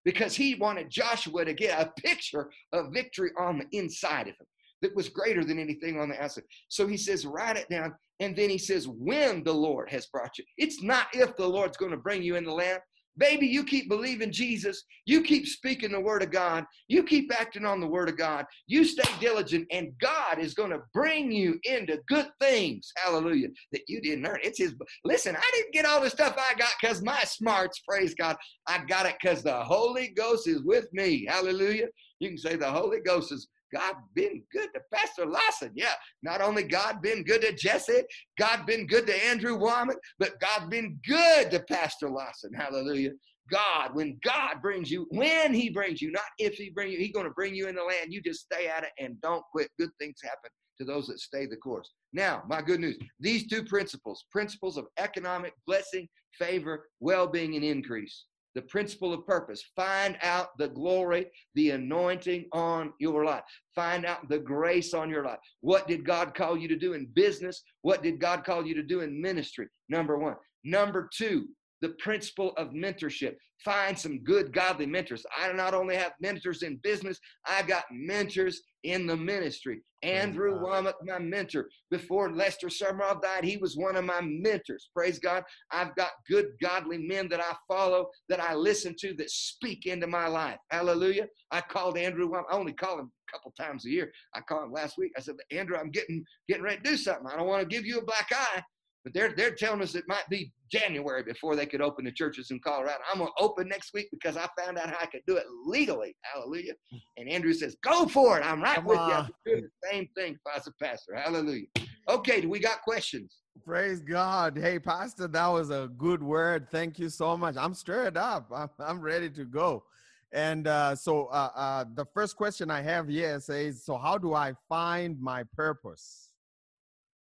because 0.05 0.37
he 0.37 0.55
wanted 0.55 0.91
Joshua 0.91 1.45
to 1.45 1.55
get 1.55 1.81
a 1.81 2.01
picture 2.01 2.51
of 2.73 2.93
victory 2.93 3.31
on 3.39 3.59
the 3.59 3.77
inside 3.77 4.29
of 4.29 4.35
him 4.35 4.47
that 4.83 4.95
was 4.95 5.09
greater 5.09 5.45
than 5.45 5.59
anything 5.59 5.99
on 5.99 6.09
the 6.09 6.23
outside. 6.23 6.45
So 6.69 6.87
he 6.87 6.97
says, 6.97 7.25
write 7.25 7.57
it 7.57 7.69
down. 7.71 7.95
And 8.21 8.37
then 8.37 8.51
he 8.51 8.59
says, 8.59 8.87
when 8.87 9.43
the 9.43 9.53
Lord 9.53 9.91
has 9.91 10.07
brought 10.07 10.39
you. 10.39 10.45
It's 10.59 10.83
not 10.83 11.07
if 11.13 11.37
the 11.37 11.47
Lord's 11.47 11.77
going 11.77 11.93
to 11.93 11.97
bring 11.97 12.23
you 12.23 12.37
in 12.37 12.45
the 12.45 12.53
land. 12.53 12.81
Baby, 13.19 13.47
you 13.47 13.63
keep 13.63 13.91
believing 13.91 14.33
Jesus. 14.33 14.85
You 15.05 15.23
keep 15.23 15.47
speaking 15.47 15.93
the 15.93 16.01
word 16.01 16.23
of 16.23 16.31
God. 16.31 16.65
You 16.89 17.03
keep 17.03 17.31
acting 17.39 17.67
on 17.67 17.79
the 17.79 17.87
word 17.87 18.09
of 18.09 18.17
God. 18.17 18.47
You 18.67 18.85
stay 18.85 19.09
diligent, 19.21 19.67
and 19.71 19.93
God 20.01 20.39
is 20.39 20.55
going 20.55 20.71
to 20.71 20.81
bring 20.95 21.31
you 21.31 21.61
into 21.65 22.01
good 22.09 22.29
things. 22.41 22.91
Hallelujah. 22.97 23.49
That 23.73 23.83
you 23.87 24.01
didn't 24.01 24.25
earn. 24.25 24.39
It's 24.43 24.59
His. 24.59 24.75
Listen, 25.05 25.37
I 25.37 25.51
didn't 25.53 25.75
get 25.75 25.85
all 25.85 26.01
the 26.01 26.09
stuff 26.09 26.37
I 26.39 26.55
got 26.55 26.71
because 26.81 27.03
my 27.03 27.21
smarts, 27.21 27.81
praise 27.87 28.15
God. 28.15 28.37
I 28.67 28.83
got 28.89 29.05
it 29.05 29.17
because 29.21 29.43
the 29.43 29.63
Holy 29.63 30.09
Ghost 30.17 30.49
is 30.49 30.63
with 30.63 30.91
me. 30.95 31.27
Hallelujah. 31.29 31.89
You 32.19 32.31
can 32.31 32.39
say 32.39 32.57
the 32.57 32.71
Holy 32.71 33.01
Ghost 33.01 33.31
is 33.31 33.47
God 33.75 33.95
been 34.15 34.43
good 34.53 34.69
to 34.75 34.81
Pastor 34.93 35.27
Lawson. 35.27 35.73
Yeah, 35.75 35.95
not 36.23 36.41
only 36.41 36.63
God 36.63 37.03
been 37.03 37.25
good 37.25 37.43
to 37.43 37.53
Jesse, 37.53 38.03
God 38.39 38.67
been 38.67 38.87
good 38.87 39.07
to 39.07 39.25
Andrew 39.27 39.59
Wommack, 39.59 39.97
but 40.19 40.41
God 40.41 40.71
been 40.71 40.99
good 41.07 41.51
to 41.51 41.61
Pastor 41.61 42.09
Lawson. 42.09 42.53
Hallelujah. 42.55 43.13
God, 43.51 43.95
when 43.95 44.19
God 44.25 44.63
brings 44.63 44.91
you, 44.91 45.07
when 45.11 45.53
He 45.53 45.71
brings 45.71 46.01
you, 46.01 46.11
not 46.13 46.23
if 46.39 46.55
He 46.55 46.71
brings 46.71 46.93
you, 46.93 46.99
He's 46.99 47.13
going 47.13 47.27
to 47.27 47.33
bring 47.33 47.55
you 47.55 47.69
in 47.69 47.75
the 47.75 47.83
land. 47.83 48.13
You 48.13 48.23
just 48.23 48.41
stay 48.41 48.69
at 48.69 48.85
it 48.85 48.91
and 48.99 49.21
don't 49.21 49.45
quit. 49.53 49.69
Good 49.79 49.91
things 49.99 50.17
happen 50.23 50.51
to 50.79 50.85
those 50.85 51.07
that 51.07 51.19
stay 51.19 51.47
the 51.47 51.57
course. 51.57 51.91
Now, 52.13 52.43
my 52.49 52.63
good 52.63 52.81
news 52.81 52.99
these 53.21 53.47
two 53.49 53.65
principles 53.65 54.25
principles 54.31 54.77
of 54.77 54.87
economic 54.99 55.55
blessing, 55.67 56.09
favor, 56.39 56.87
well 57.01 57.27
being, 57.27 57.57
and 57.57 57.65
increase 57.65 58.25
the 58.55 58.63
principle 58.63 59.13
of 59.13 59.27
purpose. 59.27 59.63
Find 59.75 60.17
out 60.23 60.57
the 60.59 60.69
glory, 60.69 61.27
the 61.55 61.71
anointing 61.71 62.47
on 62.53 62.93
your 62.99 63.25
life. 63.25 63.43
Find 63.75 64.05
out 64.05 64.29
the 64.29 64.39
grace 64.39 64.95
on 64.95 65.09
your 65.09 65.25
life. 65.25 65.39
What 65.61 65.89
did 65.89 66.05
God 66.05 66.35
call 66.35 66.57
you 66.57 66.69
to 66.69 66.77
do 66.77 66.93
in 66.93 67.07
business? 67.15 67.63
What 67.83 68.03
did 68.03 68.21
God 68.21 68.45
call 68.45 68.67
you 68.67 68.75
to 68.75 68.83
do 68.83 69.01
in 69.01 69.21
ministry? 69.21 69.69
Number 69.89 70.19
one. 70.19 70.37
Number 70.65 71.09
two, 71.13 71.49
the 71.81 71.91
principle 71.99 72.53
of 72.57 72.69
mentorship. 72.71 73.35
Find 73.65 73.99
some 73.99 74.23
good, 74.25 74.53
godly 74.53 74.87
mentors. 74.87 75.25
I 75.37 75.53
not 75.53 75.75
only 75.75 75.97
have 75.97 76.13
mentors 76.21 76.63
in 76.63 76.77
business, 76.83 77.19
I 77.47 77.63
got 77.63 77.85
mentors 77.91 78.63
in 78.85 79.07
the 79.07 79.17
ministry. 79.17 79.83
Andrew 80.03 80.59
Wommack, 80.59 80.95
my 81.05 81.19
mentor. 81.21 81.69
Before 81.91 82.33
Lester 82.33 82.67
Sumrall 82.67 83.23
died, 83.23 83.45
he 83.45 83.57
was 83.57 83.77
one 83.77 83.97
of 83.97 84.05
my 84.05 84.21
mentors. 84.21 84.91
Praise 84.95 85.21
God. 85.21 85.45
I've 85.71 85.95
got 85.95 86.11
good, 86.29 86.47
godly 86.61 86.99
men 86.99 87.29
that 87.29 87.41
I 87.41 87.55
follow, 87.69 88.09
that 88.29 88.41
I 88.41 88.55
listen 88.55 88.97
to, 89.01 89.15
that 89.15 89.31
speak 89.31 89.87
into 89.87 90.09
my 90.09 90.27
life. 90.27 90.59
Hallelujah. 90.71 91.29
I 91.53 91.61
called 91.61 91.97
Andrew 91.97 92.29
Wommack. 92.29 92.45
I 92.51 92.57
only 92.57 92.73
call 92.73 92.99
him 92.99 93.13
a 93.29 93.33
couple 93.33 93.53
times 93.53 93.87
a 93.87 93.91
year. 93.91 94.11
I 94.35 94.41
called 94.41 94.65
him 94.65 94.73
last 94.73 94.99
week. 94.99 95.13
I 95.17 95.21
said, 95.21 95.37
Andrew, 95.53 95.77
I'm 95.77 95.91
getting 95.91 96.25
getting 96.49 96.65
ready 96.65 96.83
to 96.83 96.91
do 96.91 96.97
something. 96.97 97.27
I 97.33 97.37
don't 97.37 97.47
want 97.47 97.63
to 97.63 97.75
give 97.75 97.87
you 97.87 97.99
a 97.99 98.05
black 98.05 98.29
eye, 98.33 98.63
but 99.05 99.15
they're 99.15 99.35
they're 99.37 99.55
telling 99.55 99.83
us 99.83 99.95
it 99.95 100.05
might 100.07 100.29
be 100.31 100.53
January 100.71 101.23
before 101.23 101.57
they 101.57 101.67
could 101.67 101.81
open 101.81 102.05
the 102.05 102.13
churches 102.13 102.51
in 102.51 102.61
Colorado. 102.61 102.99
I'm 103.11 103.19
gonna 103.19 103.31
open 103.39 103.69
next 103.69 103.93
week 103.95 104.09
because 104.11 104.37
I 104.37 104.49
found 104.59 104.79
out 104.79 104.89
how 104.89 104.97
I 105.01 105.07
could 105.07 105.23
do 105.27 105.37
it 105.37 105.45
legally. 105.67 106.15
Hallelujah. 106.23 106.75
And 107.17 107.29
Andrew 107.29 107.53
says, 107.53 107.77
Go 107.83 108.07
for 108.07 108.39
it. 108.39 108.45
I'm 108.45 108.63
right 108.63 108.77
Come 108.77 108.87
with 108.87 108.99
on. 108.99 109.09
you. 109.09 109.15
I'm 109.15 109.31
doing 109.47 109.63
the 109.63 109.89
same 109.91 110.09
thing 110.17 110.35
if 110.35 110.41
I 110.47 110.59
was 110.59 110.67
a 110.67 110.85
pastor. 110.85 111.17
Hallelujah. 111.17 111.67
Okay, 112.09 112.41
do 112.41 112.49
we 112.49 112.59
got 112.59 112.83
questions? 112.83 113.39
Praise 113.65 114.01
God. 114.01 114.59
Hey, 114.59 114.79
Pastor, 114.79 115.29
that 115.29 115.47
was 115.47 115.71
a 115.71 115.89
good 115.97 116.23
word. 116.23 116.69
Thank 116.71 116.99
you 116.99 117.09
so 117.09 117.37
much. 117.37 117.57
I'm 117.57 117.75
stirred 117.75 118.17
up. 118.17 118.51
I'm, 118.53 118.69
I'm 118.81 119.01
ready 119.01 119.31
to 119.31 119.45
go. 119.45 119.85
And 120.33 120.67
uh, 120.67 120.97
so 120.97 121.27
uh, 121.27 121.51
uh, 121.55 121.85
the 121.95 122.07
first 122.07 122.37
question 122.37 122.71
I 122.71 122.81
have 122.83 123.09
here 123.09 123.39
says, 123.39 123.85
So, 123.85 123.99
how 123.99 124.19
do 124.19 124.35
I 124.35 124.55
find 124.69 125.21
my 125.21 125.45
purpose? 125.55 126.31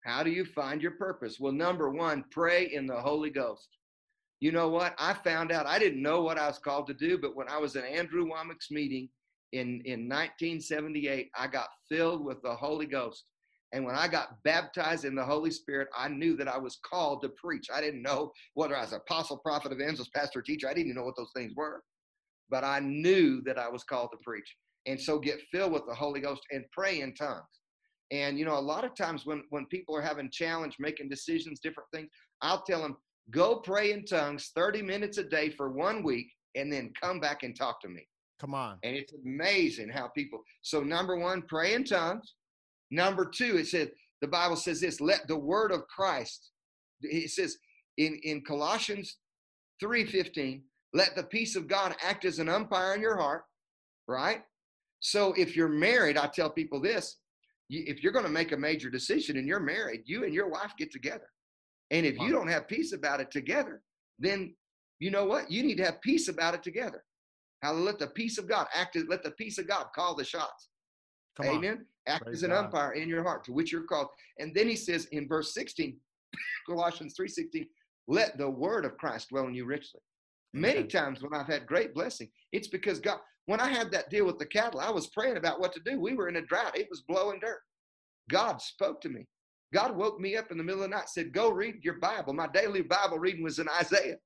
How 0.05 0.23
do 0.23 0.31
you 0.31 0.45
find 0.45 0.83
your 0.83 0.93
purpose? 0.93 1.39
Well, 1.39 1.53
number 1.53 1.91
one, 1.91 2.25
pray 2.31 2.71
in 2.73 2.87
the 2.87 3.01
Holy 3.01 3.31
Ghost. 3.31 3.69
You 4.41 4.51
know 4.51 4.69
what? 4.69 4.95
I 4.99 5.15
found 5.15 5.53
out 5.53 5.67
I 5.67 5.79
didn't 5.79 6.03
know 6.03 6.23
what 6.23 6.39
I 6.39 6.49
was 6.49 6.59
called 6.59 6.89
to 6.89 6.95
do, 6.95 7.17
but 7.19 7.37
when 7.37 7.49
I 7.49 7.59
was 7.59 7.77
at 7.77 7.85
Andrew 7.85 8.27
Wommack's 8.27 8.73
meeting 8.73 9.09
in, 9.53 9.81
in 9.85 10.09
1978, 10.09 11.31
I 11.37 11.47
got 11.47 11.69
filled 11.89 12.25
with 12.25 12.43
the 12.43 12.55
Holy 12.55 12.87
Ghost. 12.87 13.25
And 13.73 13.85
when 13.85 13.95
I 13.95 14.09
got 14.09 14.43
baptized 14.43 15.05
in 15.05 15.15
the 15.15 15.25
Holy 15.25 15.51
Spirit, 15.51 15.89
I 15.97 16.09
knew 16.09 16.37
that 16.37 16.49
I 16.49 16.59
was 16.59 16.81
called 16.85 17.23
to 17.23 17.29
preach. 17.31 17.69
I 17.73 17.81
didn't 17.81 18.03
know 18.03 18.33
whether 18.55 18.77
I 18.77 18.83
was 18.83 18.93
apostle, 18.93 19.39
prophet, 19.39 19.73
evangelist, 19.73 20.13
pastor, 20.13 20.43
teacher. 20.43 20.69
I 20.69 20.75
didn't 20.75 20.89
even 20.89 20.97
know 20.97 21.05
what 21.05 21.17
those 21.17 21.33
things 21.35 21.53
were. 21.57 21.83
But 22.51 22.65
I 22.65 22.81
knew 22.81 23.41
that 23.43 23.59
I 23.59 23.69
was 23.69 23.85
called 23.85 24.11
to 24.13 24.19
preach. 24.23 24.57
And 24.87 25.01
so 25.01 25.19
get 25.19 25.41
filled 25.53 25.73
with 25.73 25.87
the 25.87 25.95
Holy 25.95 26.21
Ghost 26.21 26.43
and 26.51 26.65
pray 26.73 27.01
in 27.01 27.15
tongues. 27.15 27.47
And 28.13 28.39
you 28.39 28.45
know, 28.45 28.59
a 28.59 28.61
lot 28.61 28.85
of 28.85 28.95
times 28.95 29.25
when 29.25 29.43
when 29.49 29.67
people 29.67 29.97
are 29.97 30.03
having 30.03 30.31
challenge, 30.31 30.77
making 30.79 31.09
decisions, 31.09 31.61
different 31.61 31.89
things, 31.93 32.11
I'll 32.43 32.63
tell 32.63 32.83
them, 32.83 32.99
go 33.31 33.57
pray 33.57 33.93
in 33.93 34.05
tongues 34.05 34.53
30 34.55 34.83
minutes 34.83 35.17
a 35.17 35.25
day 35.25 35.49
for 35.49 35.71
one 35.71 36.03
week, 36.03 36.31
and 36.55 36.71
then 36.71 36.93
come 37.01 37.19
back 37.19 37.43
and 37.43 37.57
talk 37.57 37.81
to 37.81 37.89
me. 37.89 38.07
Come 38.39 38.55
on. 38.55 38.79
And 38.83 38.95
it's 38.95 39.15
amazing 39.25 39.89
how 39.89 40.09
people. 40.09 40.43
So 40.61 40.83
number 40.83 41.17
one, 41.17 41.43
pray 41.49 41.75
in 41.75 41.85
tongues. 41.85 42.35
Number 42.91 43.25
two, 43.25 43.57
it 43.57 43.69
says 43.69 43.89
the 44.21 44.29
Bible 44.29 44.57
says 44.57 44.81
this: 44.81 45.01
let 45.01 45.27
the 45.27 45.39
word 45.39 45.73
of 45.73 45.89
Christ. 45.89 46.51
It 47.01 47.31
says 47.31 47.57
in 47.97 48.21
in 48.25 48.43
Colossians 48.43 49.17
3:15, 49.83 50.61
let 50.93 51.17
the 51.17 51.25
peace 51.25 51.57
of 51.57 51.67
God 51.67 51.97
act 52.03 52.27
as 52.27 52.39
an 52.39 52.51
umpire 52.51 52.95
in 52.95 53.01
your 53.01 53.17
heart. 53.17 53.45
Right. 54.07 54.43
So 55.01 55.33
if 55.33 55.57
you're 55.57 55.69
married, 55.69 56.19
I 56.19 56.27
tell 56.27 56.51
people 56.51 56.79
this: 56.79 57.17
if 57.73 58.03
you're 58.03 58.13
going 58.13 58.25
to 58.25 58.31
make 58.31 58.53
a 58.53 58.57
major 58.57 58.91
decision 58.91 59.37
and 59.37 59.49
you're 59.49 59.61
married, 59.61 60.03
you 60.05 60.25
and 60.25 60.35
your 60.35 60.49
wife 60.49 60.73
get 60.79 60.93
together. 60.93 61.29
And 61.91 62.07
if 62.07 62.19
you 62.19 62.33
don't 62.33 62.49
have 62.49 62.69
peace 62.69 62.93
about 62.93 63.21
it 63.21 63.31
together, 63.31 63.83
then 64.19 64.55
you 64.99 65.11
know 65.11 65.25
what? 65.25 65.51
You 65.51 65.63
need 65.63 65.77
to 65.77 65.85
have 65.85 66.01
peace 66.01 66.29
about 66.29 66.55
it 66.55 66.63
together. 66.63 67.05
How 67.63 67.73
let 67.73 67.99
the 67.99 68.09
peace 68.09 68.39
of 68.39 68.49
God 68.49 68.67
act 68.75 68.97
as 68.97 69.05
let 69.09 69.23
the 69.23 69.31
peace 69.33 69.59
of 69.59 69.69
God 69.69 69.87
call 69.95 70.15
the 70.15 70.25
shots. 70.25 70.69
Come 71.37 71.47
Amen. 71.47 71.73
On. 71.73 71.87
Act 72.09 72.25
Praise 72.25 72.39
as 72.39 72.43
an 72.43 72.51
God. 72.51 72.65
umpire 72.65 72.93
in 72.93 73.09
your 73.09 73.23
heart 73.23 73.45
to 73.45 73.53
which 73.53 73.73
you're 73.73 73.85
called. 73.85 74.09
And 74.39 74.55
then 74.55 74.69
he 74.69 74.77
says 74.77 75.07
in 75.13 75.29
verse 75.29 75.55
16, 75.55 75.97
Colossians 76.67 77.15
3:16, 77.19 77.67
let 78.09 78.37
the 78.37 78.51
word 78.51 78.85
of 78.85 78.99
Christ 78.99 79.29
dwell 79.31 79.47
in 79.47 79.55
you 79.55 79.65
richly. 79.65 80.01
Many 80.53 80.85
times 80.85 81.23
when 81.23 81.33
I've 81.33 81.47
had 81.47 81.67
great 81.67 81.95
blessing, 81.95 82.29
it's 82.53 82.69
because 82.69 83.01
God, 83.01 83.21
when 83.47 83.61
I 83.61 83.69
had 83.69 83.91
that 83.93 84.11
deal 84.11 84.27
with 84.27 84.39
the 84.39 84.47
cattle, 84.47 84.81
I 84.81 84.91
was 84.91 85.09
praying 85.09 85.37
about 85.37 85.61
what 85.61 85.73
to 85.73 85.81
do. 85.85 86.01
We 86.01 86.15
were 86.15 86.29
in 86.29 86.37
a 86.37 86.43
drought, 86.43 86.79
it 86.79 86.89
was 86.91 87.03
blowing 87.03 87.41
dirt. 87.41 87.61
God 88.31 88.63
spoke 88.63 89.01
to 89.03 89.09
me. 89.09 89.27
God 89.75 89.97
woke 89.97 90.21
me 90.21 90.37
up 90.37 90.51
in 90.51 90.59
the 90.59 90.65
middle 90.65 90.83
of 90.83 90.91
the 90.91 90.97
night, 90.97 91.09
said, 91.09 91.33
Go 91.33 91.51
read 91.51 91.83
your 91.83 91.99
Bible. 91.99 92.35
My 92.35 92.47
daily 92.47 92.83
Bible 92.83 93.19
reading 93.19 93.43
was 93.43 93.59
in 93.59 93.69
Isaiah. 93.81 94.17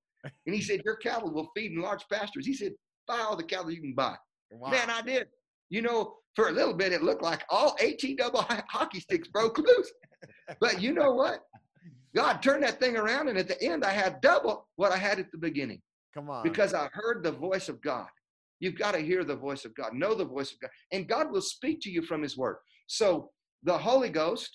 And 0.45 0.55
he 0.55 0.61
said, 0.61 0.83
Your 0.85 0.97
cattle 0.97 1.33
will 1.33 1.51
feed 1.57 1.73
in 1.73 1.81
large 1.81 2.05
pastures. 2.13 2.47
He 2.47 2.55
said, 2.55 2.73
Buy 3.07 3.21
all 3.21 3.37
the 3.37 3.45
cattle 3.45 3.71
you 3.71 3.81
can 3.81 3.95
buy. 3.95 4.17
Wow. 4.51 4.71
Man, 4.71 4.91
I 4.91 5.03
did. 5.03 5.29
You 5.71 5.83
know, 5.83 6.17
for 6.35 6.49
a 6.49 6.53
little 6.53 6.75
bit, 6.75 6.93
it 6.93 7.03
looked 7.03 7.23
like 7.23 7.45
all 7.49 7.77
18 7.81 8.17
double 8.17 8.45
hockey 8.69 9.01
sticks 9.01 9.29
broke 9.29 9.59
loose. 9.59 9.93
But 10.61 10.81
you 10.83 10.93
know 10.93 11.13
what? 11.13 11.41
God 12.15 12.43
turned 12.43 12.63
that 12.63 12.81
thing 12.81 12.97
around, 12.97 13.29
and 13.29 13.39
at 13.39 13.49
the 13.49 13.63
end, 13.63 13.85
I 13.85 13.91
had 13.91 14.21
double 14.21 14.67
what 14.77 14.91
I 14.93 14.97
had 14.97 15.19
at 15.19 15.31
the 15.31 15.39
beginning 15.39 15.81
Come 16.15 16.31
on. 16.31 16.43
because 16.43 16.73
I 16.73 16.89
heard 16.93 17.23
the 17.23 17.33
voice 17.33 17.69
of 17.69 17.81
God. 17.83 18.07
You've 18.61 18.79
got 18.79 18.93
to 18.93 19.01
hear 19.01 19.25
the 19.25 19.37
voice 19.37 19.65
of 19.65 19.75
God, 19.75 19.93
know 19.95 20.15
the 20.15 20.25
voice 20.25 20.53
of 20.53 20.61
God, 20.61 20.71
and 20.93 21.09
God 21.09 21.31
will 21.31 21.43
speak 21.43 21.81
to 21.83 21.91
you 21.91 22.03
from 22.03 22.23
His 22.23 22.37
Word. 22.37 22.57
So 22.87 23.31
the 23.63 23.77
Holy 23.77 24.09
Ghost, 24.09 24.51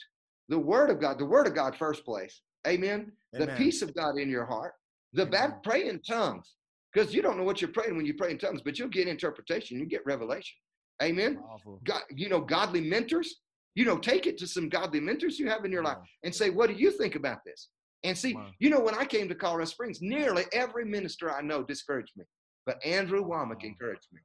the 0.49 0.59
Word 0.59 0.89
of 0.89 0.99
God, 0.99 1.19
the 1.19 1.25
Word 1.25 1.47
of 1.47 1.55
God, 1.55 1.75
first 1.75 2.03
place. 2.05 2.41
Amen. 2.67 3.11
The 3.33 3.47
peace 3.57 3.81
of 3.81 3.93
God 3.95 4.17
in 4.17 4.29
your 4.29 4.45
heart. 4.45 4.73
The 5.13 5.23
Amen. 5.23 5.31
bad 5.31 5.63
pray 5.63 5.87
in 5.87 6.01
tongues 6.01 6.55
because 6.93 7.13
you 7.13 7.21
don't 7.21 7.37
know 7.37 7.43
what 7.43 7.61
you're 7.61 7.71
praying 7.71 7.95
when 7.95 8.05
you 8.05 8.13
pray 8.13 8.31
in 8.31 8.37
tongues, 8.37 8.61
but 8.63 8.77
you'll 8.77 8.89
get 8.89 9.07
interpretation. 9.07 9.79
You 9.79 9.85
get 9.85 10.05
revelation. 10.05 10.55
Amen. 11.01 11.39
God, 11.83 12.01
you 12.15 12.29
know, 12.29 12.39
godly 12.41 12.81
mentors. 12.81 13.41
You 13.73 13.85
know, 13.85 13.97
take 13.97 14.27
it 14.27 14.37
to 14.39 14.47
some 14.47 14.67
godly 14.67 14.99
mentors 14.99 15.39
you 15.39 15.49
have 15.49 15.63
in 15.63 15.71
your 15.71 15.83
life 15.83 15.97
and 16.23 16.35
say, 16.35 16.49
what 16.49 16.69
do 16.69 16.75
you 16.75 16.91
think 16.91 17.15
about 17.15 17.39
this? 17.45 17.69
And 18.03 18.17
see, 18.17 18.33
Wow. 18.33 18.51
you 18.59 18.69
know, 18.69 18.81
when 18.81 18.95
I 18.95 19.05
came 19.05 19.29
to 19.29 19.35
Colorado 19.35 19.65
Springs, 19.65 20.01
nearly 20.01 20.43
every 20.51 20.83
minister 20.83 21.31
I 21.31 21.41
know 21.41 21.63
discouraged 21.63 22.11
me, 22.17 22.25
but 22.65 22.83
Andrew 22.85 23.23
Wommack 23.23 23.63
encouraged 23.63 24.07
me. 24.13 24.19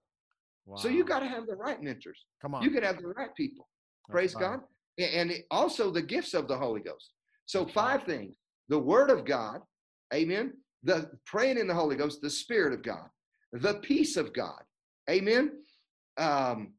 So 0.76 0.88
you 0.88 1.04
got 1.04 1.20
to 1.20 1.28
have 1.28 1.46
the 1.46 1.54
right 1.54 1.80
mentors. 1.80 2.26
Come 2.42 2.54
on. 2.54 2.62
You 2.62 2.70
can 2.70 2.82
have 2.82 3.00
the 3.00 3.08
right 3.08 3.34
people. 3.36 3.68
That's 4.08 4.12
Praise. 4.14 4.34
God. 4.34 4.60
And 4.98 5.32
also 5.50 5.90
the 5.90 6.02
gifts 6.02 6.34
of 6.34 6.48
the 6.48 6.56
Holy 6.56 6.80
Ghost. 6.80 7.12
So 7.44 7.60
That's 7.60 7.72
five 7.72 8.02
things: 8.02 8.36
the 8.68 8.78
Word 8.78 9.10
of 9.10 9.24
God, 9.24 9.60
Amen. 10.12 10.54
The 10.82 11.10
praying 11.24 11.58
in 11.58 11.66
the 11.66 11.74
Holy 11.74 11.96
Ghost, 11.96 12.20
the 12.20 12.30
Spirit 12.30 12.72
of 12.72 12.82
God, 12.82 13.08
the 13.52 13.74
peace 13.74 14.16
of 14.16 14.32
God, 14.32 14.60
Amen. 15.08 15.52
Um, 16.18 16.72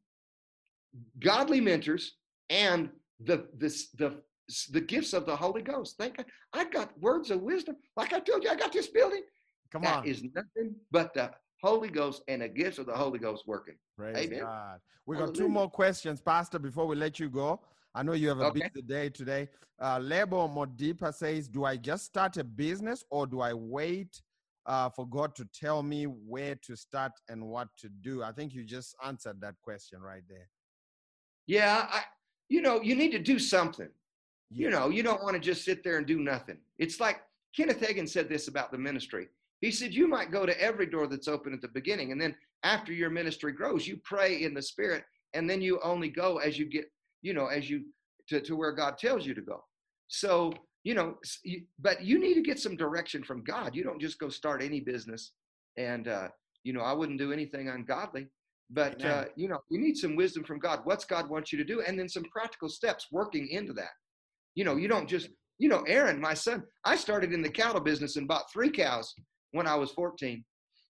godly 1.20 1.60
mentors, 1.60 2.16
and 2.50 2.90
the 3.24 3.48
this 3.56 3.90
the 3.92 4.22
the 4.70 4.80
gifts 4.80 5.12
of 5.12 5.26
the 5.26 5.36
Holy 5.36 5.62
Ghost. 5.62 5.96
Thank 5.98 6.16
God. 6.16 6.26
I 6.52 6.64
got 6.64 6.98
words 7.00 7.30
of 7.30 7.40
wisdom. 7.42 7.76
Like 7.96 8.12
I 8.12 8.20
told 8.20 8.42
you, 8.44 8.50
I 8.50 8.56
got 8.56 8.72
this 8.72 8.88
building. 8.88 9.22
Come 9.72 9.82
That 9.82 9.98
on. 9.98 10.06
is 10.06 10.22
nothing 10.34 10.74
but 10.90 11.14
the 11.14 11.30
Holy 11.62 11.88
Ghost 11.88 12.22
and 12.28 12.42
the 12.42 12.48
gifts 12.48 12.78
of 12.78 12.86
the 12.86 12.94
Holy 12.94 13.18
Ghost 13.18 13.44
working. 13.46 13.74
Praise 13.96 14.16
Amen. 14.16 14.40
God. 14.40 14.80
We 15.06 15.16
got 15.16 15.34
two 15.34 15.48
more 15.48 15.68
questions, 15.70 16.20
Pastor, 16.20 16.58
before 16.58 16.86
we 16.86 16.94
let 16.96 17.18
you 17.18 17.28
go. 17.28 17.60
I 17.94 18.02
know 18.02 18.12
you 18.12 18.28
have 18.28 18.40
a 18.40 18.46
Okay. 18.46 18.68
busy 18.72 18.86
day 18.86 19.08
today. 19.08 19.48
Uh, 19.80 19.98
Lebo 20.00 20.46
Modipa 20.48 21.12
says, 21.12 21.48
Do 21.48 21.64
I 21.64 21.76
just 21.76 22.04
start 22.04 22.36
a 22.36 22.44
business 22.44 23.02
or 23.10 23.26
do 23.26 23.40
I 23.40 23.54
wait 23.54 24.20
uh, 24.66 24.90
for 24.90 25.08
God 25.08 25.34
to 25.36 25.46
tell 25.46 25.82
me 25.82 26.04
where 26.04 26.54
to 26.56 26.76
start 26.76 27.12
and 27.28 27.44
what 27.48 27.68
to 27.78 27.88
do? 27.88 28.22
I 28.22 28.32
think 28.32 28.54
you 28.54 28.64
just 28.64 28.94
answered 29.04 29.40
that 29.40 29.54
question 29.62 30.00
right 30.00 30.22
there. 30.28 30.48
Yeah, 31.46 31.86
I, 31.90 32.02
you 32.48 32.60
know, 32.60 32.80
you 32.82 32.94
need 32.94 33.12
to 33.12 33.18
do 33.18 33.38
something. 33.38 33.88
Yeah. 34.50 34.64
You 34.64 34.70
know, 34.70 34.88
you 34.90 35.02
don't 35.02 35.22
want 35.22 35.34
to 35.34 35.40
just 35.40 35.64
sit 35.64 35.82
there 35.82 35.96
and 35.98 36.06
do 36.06 36.20
nothing. 36.20 36.58
It's 36.78 37.00
like 37.00 37.20
Kenneth 37.56 37.80
Hagin 37.80 38.08
said 38.08 38.28
this 38.28 38.48
about 38.48 38.70
the 38.70 38.78
ministry. 38.78 39.28
He 39.60 39.70
said, 39.70 39.94
You 39.94 40.08
might 40.08 40.30
go 40.30 40.46
to 40.46 40.60
every 40.60 40.86
door 40.86 41.06
that's 41.06 41.28
open 41.28 41.52
at 41.52 41.60
the 41.60 41.68
beginning, 41.68 42.12
and 42.12 42.20
then 42.20 42.34
after 42.62 42.92
your 42.92 43.10
ministry 43.10 43.52
grows, 43.52 43.86
you 43.86 43.98
pray 44.04 44.42
in 44.42 44.54
the 44.54 44.62
spirit, 44.62 45.04
and 45.34 45.48
then 45.48 45.60
you 45.60 45.80
only 45.82 46.08
go 46.08 46.38
as 46.38 46.58
you 46.58 46.66
get, 46.66 46.90
you 47.22 47.34
know, 47.34 47.46
as 47.46 47.68
you 47.68 47.84
to, 48.28 48.40
to 48.40 48.56
where 48.56 48.72
God 48.72 48.98
tells 48.98 49.26
you 49.26 49.34
to 49.34 49.40
go. 49.40 49.64
So, 50.08 50.52
you 50.84 50.94
know, 50.94 51.16
but 51.78 52.02
you 52.02 52.18
need 52.18 52.34
to 52.34 52.42
get 52.42 52.58
some 52.58 52.76
direction 52.76 53.22
from 53.22 53.44
God. 53.44 53.74
You 53.74 53.84
don't 53.84 54.00
just 54.00 54.18
go 54.18 54.28
start 54.28 54.62
any 54.62 54.80
business. 54.80 55.32
And, 55.76 56.08
uh, 56.08 56.28
you 56.64 56.72
know, 56.72 56.80
I 56.80 56.92
wouldn't 56.92 57.18
do 57.18 57.32
anything 57.32 57.68
ungodly. 57.68 58.28
But, 58.70 59.02
uh, 59.04 59.24
you 59.34 59.48
know, 59.48 59.60
you 59.70 59.80
need 59.80 59.96
some 59.96 60.14
wisdom 60.14 60.44
from 60.44 60.58
God. 60.58 60.80
What's 60.84 61.04
God 61.04 61.28
wants 61.30 61.52
you 61.52 61.58
to 61.58 61.64
do? 61.64 61.80
And 61.80 61.98
then 61.98 62.08
some 62.08 62.24
practical 62.24 62.68
steps 62.68 63.06
working 63.10 63.48
into 63.48 63.72
that. 63.74 63.92
You 64.54 64.64
know, 64.64 64.76
you 64.76 64.88
don't 64.88 65.08
just, 65.08 65.30
you 65.58 65.68
know, 65.68 65.82
Aaron, 65.86 66.20
my 66.20 66.34
son, 66.34 66.64
I 66.84 66.96
started 66.96 67.32
in 67.32 67.40
the 67.40 67.48
cattle 67.48 67.80
business 67.80 68.16
and 68.16 68.28
bought 68.28 68.52
three 68.52 68.70
cows 68.70 69.14
when 69.52 69.66
I 69.66 69.74
was 69.74 69.90
14. 69.92 70.44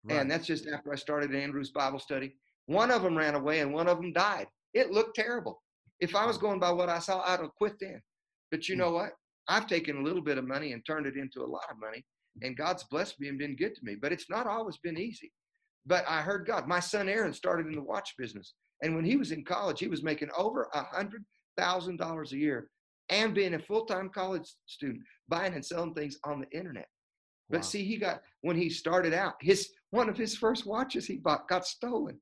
Right. 0.06 0.16
And 0.16 0.30
that's 0.30 0.46
just 0.48 0.68
after 0.68 0.92
I 0.92 0.96
started 0.96 1.34
Andrew's 1.34 1.72
Bible 1.72 2.00
study. 2.00 2.36
One 2.66 2.92
of 2.92 3.04
them 3.04 3.18
ran 3.18 3.36
away 3.36 3.60
and 3.60 3.74
one 3.74 3.88
of 3.88 3.98
them 3.98 4.14
died. 4.14 4.48
It 4.74 4.92
looked 4.92 5.16
terrible. 5.16 5.62
If 6.00 6.16
I 6.16 6.26
was 6.26 6.38
going 6.38 6.60
by 6.60 6.72
what 6.72 6.90
I 6.90 7.00
saw, 7.00 7.22
I'd 7.22 7.40
have 7.40 7.54
quit 7.56 7.74
then. 7.80 8.02
But 8.52 8.68
you 8.68 8.76
Hmm. 8.76 8.82
know 8.82 8.92
what? 8.92 9.12
I've 9.48 9.68
taken 9.68 9.98
a 9.98 10.04
little 10.04 10.22
bit 10.22 10.38
of 10.38 10.46
money 10.46 10.74
and 10.74 10.86
turned 10.86 11.06
it 11.06 11.18
into 11.18 11.42
a 11.42 11.46
lot 11.48 11.70
of 11.70 11.78
money. 11.80 12.06
And 12.42 12.58
God's 12.58 12.84
blessed 12.86 13.20
me 13.20 13.28
and 13.28 13.38
been 13.38 13.56
good 13.56 13.76
to 13.76 13.84
me. 13.84 13.96
But 13.96 14.12
it's 14.12 14.30
not 14.30 14.48
always 14.48 14.78
been 14.78 14.98
easy. 14.98 15.32
But 15.86 16.06
I 16.08 16.22
heard 16.22 16.46
God. 16.48 16.68
My 16.68 16.80
son 16.80 17.10
Aaron 17.10 17.34
started 17.34 17.68
in 17.68 17.74
the 17.74 17.82
watch 17.84 18.16
business. 18.18 18.54
And 18.82 18.96
when 18.96 19.06
he 19.06 19.18
was 19.18 19.32
in 19.32 19.44
college, 19.44 19.80
he 19.80 19.88
was 19.88 20.04
making 20.04 20.30
over 20.38 20.70
a 20.74 20.84
hundred 20.84 21.26
thousand 21.58 21.98
dollars 21.98 22.34
a 22.34 22.38
year 22.38 22.70
and 23.10 23.36
being 23.36 23.54
a 23.54 23.60
full-time 23.60 24.10
college 24.10 24.50
student, 24.66 25.04
buying 25.28 25.54
and 25.54 25.66
selling 25.66 25.94
things 25.94 26.18
on 26.24 26.40
the 26.42 26.58
internet. 26.58 26.88
But 27.54 27.60
Wow. 27.60 27.66
see, 27.66 27.84
he 27.86 27.98
got 27.98 28.24
when 28.42 28.58
he 28.58 28.68
started 28.68 29.14
out, 29.14 29.36
his 29.40 29.70
one 29.92 30.10
of 30.10 30.18
his 30.18 30.36
first 30.36 30.66
watches 30.66 31.06
he 31.06 31.18
bought 31.18 31.48
got 31.48 31.68
stolen. 31.68 32.20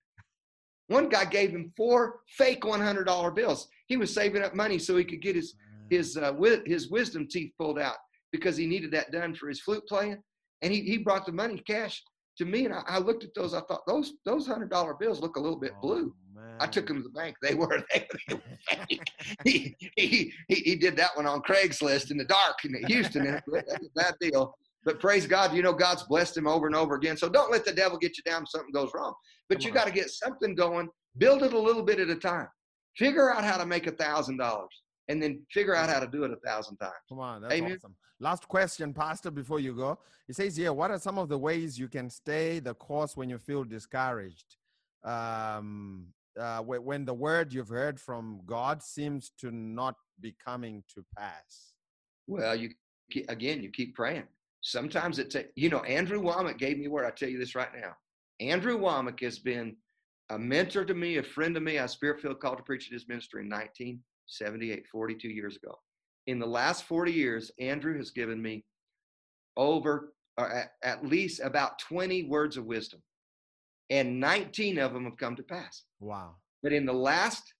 One 0.88 1.07
guy 1.07 1.23
gave 1.23 1.51
him 1.51 1.71
four 1.77 2.19
fake 2.27 2.65
one 2.65 2.82
hundred 2.82 3.05
dollar 3.05 3.32
bills. 3.32 3.69
He 3.88 3.95
was 3.95 4.13
saving 4.13 4.43
up 4.43 4.53
money 4.53 4.77
so 4.77 4.97
he 4.97 5.05
could 5.05 5.21
get 5.21 5.38
his 5.38 5.55
his 5.89 6.17
uh, 6.17 6.34
wi- 6.34 6.63
his 6.65 6.89
wisdom 6.91 7.27
teeth 7.29 7.53
pulled 7.57 7.79
out 7.79 7.95
because 8.34 8.57
he 8.57 8.67
needed 8.67 8.91
that 8.91 9.13
done 9.13 9.34
for 9.34 9.47
his 9.47 9.61
flute 9.61 9.88
playing. 9.88 10.21
And 10.63 10.73
he, 10.73 10.82
he 10.82 10.97
brought 10.97 11.25
the 11.25 11.32
money 11.32 11.63
cash 11.65 12.03
to 12.38 12.45
me, 12.45 12.65
and 12.65 12.73
I, 12.73 12.82
I 12.88 12.97
looked 12.99 13.23
at 13.23 13.34
those. 13.34 13.53
I 13.53 13.61
thought 13.61 13.88
those 13.88 14.11
those 14.25 14.45
hundred 14.45 14.69
dollar 14.69 14.95
bills 14.95 15.21
look 15.21 15.38
a 15.38 15.39
little 15.39 15.59
bit 15.59 15.79
blue. 15.82 16.13
Oh, 16.13 16.63
I 16.65 16.67
took 16.67 16.88
them 16.88 16.97
to 16.97 17.03
the 17.03 17.09
bank. 17.09 17.38
They 17.41 17.55
were 17.55 17.86
they, 17.93 18.05
they 18.27 18.36
were 18.36 18.41
he, 19.45 19.75
he, 19.95 20.34
he 20.49 20.61
he 20.65 20.75
did 20.75 20.97
that 20.97 21.15
one 21.15 21.25
on 21.25 21.41
Craigslist 21.41 22.11
in 22.11 22.17
the 22.17 22.25
dark 22.25 22.65
in 22.65 22.75
Houston. 22.86 23.23
That's 23.23 23.47
a 23.47 23.89
bad 23.95 24.15
deal. 24.19 24.57
But 24.84 24.99
praise 24.99 25.27
God, 25.27 25.53
you 25.53 25.61
know 25.61 25.73
God's 25.73 26.03
blessed 26.03 26.38
him 26.38 26.47
over 26.47 26.65
and 26.67 26.75
over 26.75 26.95
again. 26.95 27.15
So 27.15 27.29
don't 27.29 27.51
let 27.51 27.65
the 27.65 27.71
devil 27.71 27.97
get 27.97 28.17
you 28.17 28.23
down 28.23 28.43
if 28.43 28.49
something 28.49 28.71
goes 28.73 28.91
wrong. 28.95 29.13
But 29.47 29.59
Come 29.59 29.67
you 29.67 29.73
got 29.73 29.86
to 29.86 29.93
get 29.93 30.09
something 30.09 30.55
going. 30.55 30.89
Build 31.17 31.43
it 31.43 31.53
a 31.53 31.59
little 31.59 31.84
bit 31.84 31.99
at 31.99 32.09
a 32.09 32.15
time. 32.15 32.47
Figure 32.97 33.32
out 33.32 33.43
how 33.43 33.57
to 33.57 33.65
make 33.65 33.88
a 33.88 33.91
thousand 33.91 34.38
dollars, 34.38 34.82
and 35.07 35.21
then 35.21 35.41
figure 35.51 35.75
out 35.75 35.89
how 35.89 35.99
to 35.99 36.07
do 36.07 36.23
it 36.23 36.32
a 36.32 36.47
thousand 36.47 36.77
times. 36.77 36.93
Come 37.09 37.19
on, 37.19 37.41
that's 37.41 37.53
Amen. 37.53 37.73
awesome. 37.73 37.95
Last 38.19 38.47
question, 38.47 38.93
Pastor, 38.93 39.32
before 39.32 39.59
you 39.59 39.75
go. 39.75 39.97
He 40.27 40.34
says 40.34 40.55
here, 40.55 40.73
what 40.73 40.91
are 40.91 40.99
some 40.99 41.17
of 41.17 41.27
the 41.27 41.38
ways 41.38 41.79
you 41.79 41.88
can 41.88 42.09
stay 42.09 42.59
the 42.59 42.73
course 42.75 43.17
when 43.17 43.29
you 43.29 43.38
feel 43.38 43.63
discouraged? 43.63 44.57
Um, 45.03 46.07
uh, 46.39 46.59
when 46.59 47.05
the 47.05 47.13
word 47.13 47.51
you've 47.51 47.69
heard 47.69 47.99
from 47.99 48.41
God 48.45 48.82
seems 48.84 49.32
to 49.39 49.51
not 49.51 49.95
be 50.19 50.36
coming 50.43 50.84
to 50.93 51.03
pass. 51.17 51.73
Well, 52.27 52.55
you 52.55 52.69
again, 53.27 53.61
you 53.61 53.69
keep 53.69 53.95
praying. 53.95 54.27
Sometimes 54.62 55.20
it 55.20 55.32
takes, 55.32 55.49
you 55.55 55.70
know, 55.70 55.82
Andrew 55.82 56.22
Wommack 56.22 56.57
gave 56.57 56.78
me 56.78 56.86
a 56.86 56.89
word. 56.89 57.05
I 57.05 57.12
tell 57.12 57.30
you 57.30 57.39
this 57.39 57.55
right 57.55 57.74
now. 57.76 57.93
Andrew 58.39 58.78
Wommack 58.78 59.20
has 59.22 59.39
been 59.39 59.76
a 60.30 60.38
mentor 60.38 60.86
to 60.86 60.93
me, 60.93 61.18
a 61.18 61.24
friend 61.24 61.53
to 61.55 61.62
me. 61.62 61.80
I 61.80 61.88
spirit 61.88 62.22
filled 62.22 62.39
called 62.39 62.57
to 62.57 62.64
preach 62.64 62.88
at 62.88 62.93
his 62.93 63.07
ministry 63.07 63.41
in 63.41 63.49
1978, 63.49 64.88
42 64.88 65.28
years 65.30 65.57
ago. 65.57 65.78
In 66.28 66.39
the 66.39 66.45
last 66.45 66.84
40 66.86 67.12
years, 67.12 67.51
Andrew 67.59 67.97
has 67.97 68.12
given 68.12 68.41
me 68.41 68.64
over, 69.57 70.14
or 70.38 70.51
at, 70.51 70.72
at 70.84 71.05
least 71.05 71.41
about 71.41 71.80
20 71.80 72.24
words 72.24 72.55
of 72.55 72.66
wisdom, 72.66 73.01
and 73.89 74.20
19 74.20 74.78
of 74.78 74.93
them 74.93 75.05
have 75.05 75.18
come 75.18 75.36
to 75.36 75.43
pass. 75.43 75.84
Wow. 75.99 76.36
But 76.64 76.72
in 76.72 76.86
the 76.86 76.93
last 76.93 77.53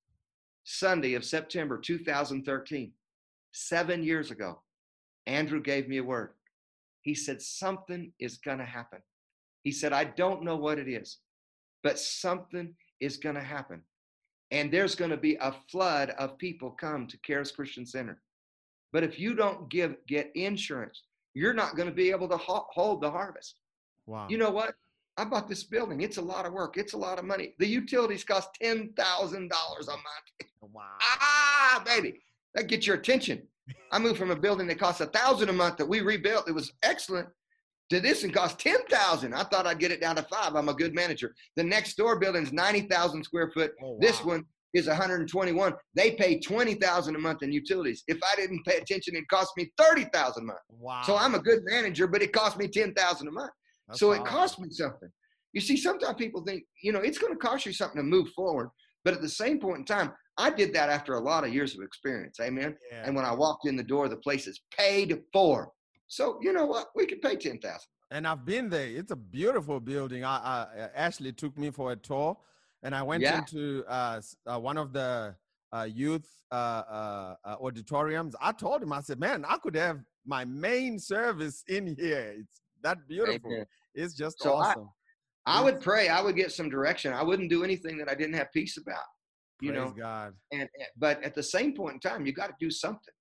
Sunday 0.64 1.16
of 1.16 1.26
September 1.26 1.78
2013, 1.78 2.93
seven 3.52 4.04
years 4.04 4.32
ago, 4.32 4.62
Andrew 5.26 5.62
gave 5.62 5.88
me 5.88 5.97
a 5.97 6.04
word. 6.04 6.32
He 7.02 7.16
said, 7.16 7.41
Something 7.41 8.12
is 8.20 8.38
going 8.38 8.60
to 8.60 8.66
happen. 8.66 8.99
He 9.64 9.72
said, 9.72 9.93
I 9.93 10.06
don't 10.06 10.43
know 10.43 10.56
what 10.56 10.80
it 10.80 10.88
is, 10.88 11.18
but 11.84 11.99
something 11.99 12.74
is 12.99 13.18
going 13.18 13.36
to 13.36 13.41
happen. 13.41 13.82
And 14.52 14.72
there's 14.72 14.95
going 14.95 15.12
to 15.12 15.18
be 15.18 15.36
a 15.36 15.54
flood 15.72 16.12
of 16.18 16.38
people 16.38 16.72
come 16.72 17.08
to 17.08 17.18
Charis 17.26 17.52
Christian 17.52 17.86
Center. 17.86 18.22
But 18.91 19.04
if 19.04 19.18
you 19.20 19.34
don't 19.36 19.70
give 19.70 19.95
get 20.08 20.32
insurance, 20.36 21.04
you're 21.34 21.54
not 21.54 21.76
going 21.76 21.88
to 21.88 21.95
be 21.95 22.12
able 22.12 22.28
to 22.28 22.38
ho- 22.38 22.68
hold 22.70 23.02
the 23.02 23.10
harvest. 23.10 23.56
Wow. 24.06 24.28
You 24.30 24.38
know 24.38 24.49
what? 24.49 24.74
I 25.18 25.24
bought 25.26 25.47
this 25.47 25.64
building. 25.64 26.02
It's 26.02 26.18
a 26.18 26.22
lot 26.22 26.45
of 26.45 26.54
work. 26.54 26.78
It's 26.78 26.93
a 26.93 26.97
lot 26.97 27.20
of 27.20 27.26
money. 27.26 27.54
The 27.60 27.68
utilities 27.68 28.24
cost 28.24 28.49
ten 28.62 28.91
thousand 28.97 29.49
dollars 29.49 29.88
a 29.88 29.91
month. 29.91 30.52
wow. 30.74 30.84
Ah, 31.02 31.84
baby, 31.86 32.20
that 32.56 32.68
gets 32.68 32.88
your 32.88 32.97
attention. 32.97 33.43
I 33.91 33.99
moved 33.99 34.17
from 34.17 34.32
a 34.32 34.36
building 34.36 34.67
that 34.67 34.80
cost 34.80 35.01
a 35.01 35.05
thousand 35.07 35.49
a 35.49 35.53
month 35.53 35.78
that 35.78 35.86
we 35.88 36.01
rebuilt. 36.01 36.47
It 36.47 36.53
was 36.53 36.72
excellent. 36.84 37.28
To 37.89 37.99
this 37.99 38.24
and 38.24 38.34
cost 38.34 38.57
ten 38.57 38.78
thousand. 38.89 39.34
I 39.34 39.43
thought 39.43 39.67
I'd 39.67 39.80
get 39.80 39.91
it 39.91 39.99
down 39.99 40.15
to 40.15 40.24
five. 40.24 40.55
I'm 40.55 40.69
a 40.69 40.74
good 40.74 40.95
manager. 40.95 41.34
The 41.57 41.63
next 41.63 41.95
door 41.97 42.17
building's 42.19 42.53
ninety 42.53 42.82
thousand 42.82 43.24
square 43.26 43.51
foot. 43.53 43.74
Oh, 43.84 43.97
This 43.99 44.24
one 44.24 44.45
is 44.74 44.88
121. 44.88 45.74
They 45.93 46.11
pay 46.11 46.39
twenty 46.39 46.76
thousand 46.76 47.15
a 47.15 47.19
month 47.19 47.43
in 47.43 47.51
utilities. 47.51 48.03
If 48.07 48.17
I 48.24 48.36
didn't 48.38 48.63
pay 48.65 48.78
attention, 48.78 49.17
it 49.17 49.28
cost 49.30 49.51
me 49.57 49.69
thirty 49.78 50.05
thousand 50.13 50.43
a 50.43 50.45
month. 50.47 50.59
Wow. 50.69 51.01
So 51.03 51.17
I'm 51.17 51.36
a 51.36 51.39
good 51.39 51.59
manager, 51.65 52.07
but 52.07 52.22
it 52.22 52.32
cost 52.32 52.57
me 52.57 52.69
ten 52.69 52.93
thousand 52.93 53.28
a 53.28 53.32
month. 53.32 53.51
That's 53.89 53.99
so 53.99 54.13
it 54.13 54.24
cost 54.24 54.57
me 54.59 54.69
something. 54.72 55.09
You 55.51 55.59
see, 55.59 55.76
sometimes 55.76 56.15
people 56.15 56.45
think, 56.45 56.63
you 56.82 56.93
know, 56.93 57.01
it's 57.01 57.17
going 57.17 57.34
to 57.34 57.38
cost 57.39 57.65
you 57.65 57.74
something 57.74 57.97
to 57.97 58.03
move 58.03 58.30
forward. 58.30 58.69
But 59.03 59.15
at 59.15 59.22
the 59.22 59.28
same 59.28 59.59
point 59.59 59.80
in 59.80 59.86
time, 59.86 60.13
I 60.41 60.49
did 60.49 60.73
that 60.73 60.89
after 60.89 61.11
a 61.15 61.19
lot 61.19 61.43
of 61.45 61.53
years 61.53 61.71
of 61.75 61.81
experience. 61.89 62.39
Amen. 62.39 62.75
Yeah. 62.91 63.03
And 63.05 63.15
when 63.15 63.25
I 63.25 63.33
walked 63.33 63.67
in 63.67 63.75
the 63.75 63.83
door, 63.93 64.09
the 64.09 64.17
place 64.27 64.47
is 64.47 64.57
paid 64.77 65.09
for. 65.33 65.71
So 66.07 66.23
you 66.41 66.51
know 66.53 66.65
what? 66.73 66.87
We 66.95 67.05
could 67.05 67.21
pay 67.21 67.35
ten 67.35 67.57
thousand. 67.59 67.87
and 68.15 68.27
I've 68.27 68.43
been 68.53 68.67
there. 68.69 68.87
It's 68.99 69.11
a 69.11 69.15
beautiful 69.39 69.79
building. 69.79 70.21
I, 70.25 70.35
I 70.37 70.89
Ashley 71.05 71.31
took 71.31 71.57
me 71.63 71.69
for 71.71 71.87
a 71.91 71.95
tour, 71.95 72.37
and 72.83 72.91
I 72.99 73.01
went 73.03 73.21
Yeah. 73.23 73.37
into 73.39 73.63
uh, 73.87 74.19
uh, 74.47 74.59
one 74.69 74.77
of 74.83 74.91
the 74.99 75.35
uh, 75.77 75.87
youth 76.03 76.27
uh, 76.51 76.55
uh, 76.99 77.35
uh, 77.45 77.55
auditoriums. 77.65 78.33
I 78.41 78.51
told 78.51 78.83
him, 78.83 78.91
I 78.91 79.01
said, 79.01 79.19
"Man, 79.19 79.45
I 79.47 79.57
could 79.63 79.75
have 79.87 79.97
my 80.25 80.43
main 80.45 80.99
service 80.99 81.63
in 81.67 81.83
here. 81.95 82.25
It's 82.41 82.57
that 82.85 82.97
beautiful. 83.07 83.51
Amen. 83.51 83.65
It's 84.01 84.13
just 84.23 84.35
So 84.41 84.55
I- 84.57 84.75
I 85.45 85.59
would 85.65 85.79
pray. 85.81 86.07
I 86.17 86.21
would 86.21 86.35
get 86.35 86.51
some 86.51 86.69
direction. 86.69 87.13
I 87.13 87.23
wouldn't 87.23 87.49
do 87.49 87.63
anything 87.63 87.97
that 87.99 88.09
I 88.09 88.15
didn't 88.15 88.35
have 88.41 88.49
peace 88.59 88.75
about. 88.77 89.07
You 89.62 89.72
Praise 89.72 89.86
know, 89.86 89.91
God. 89.91 90.34
and 90.51 90.68
but 90.97 91.24
at 91.24 91.36
the 91.36 91.43
same 91.43 91.76
point 91.76 91.93
in 91.93 91.99
time, 91.99 92.26
you 92.26 92.34
got 92.34 92.47
to 92.47 92.55
do 92.59 92.72
something, 92.72 93.14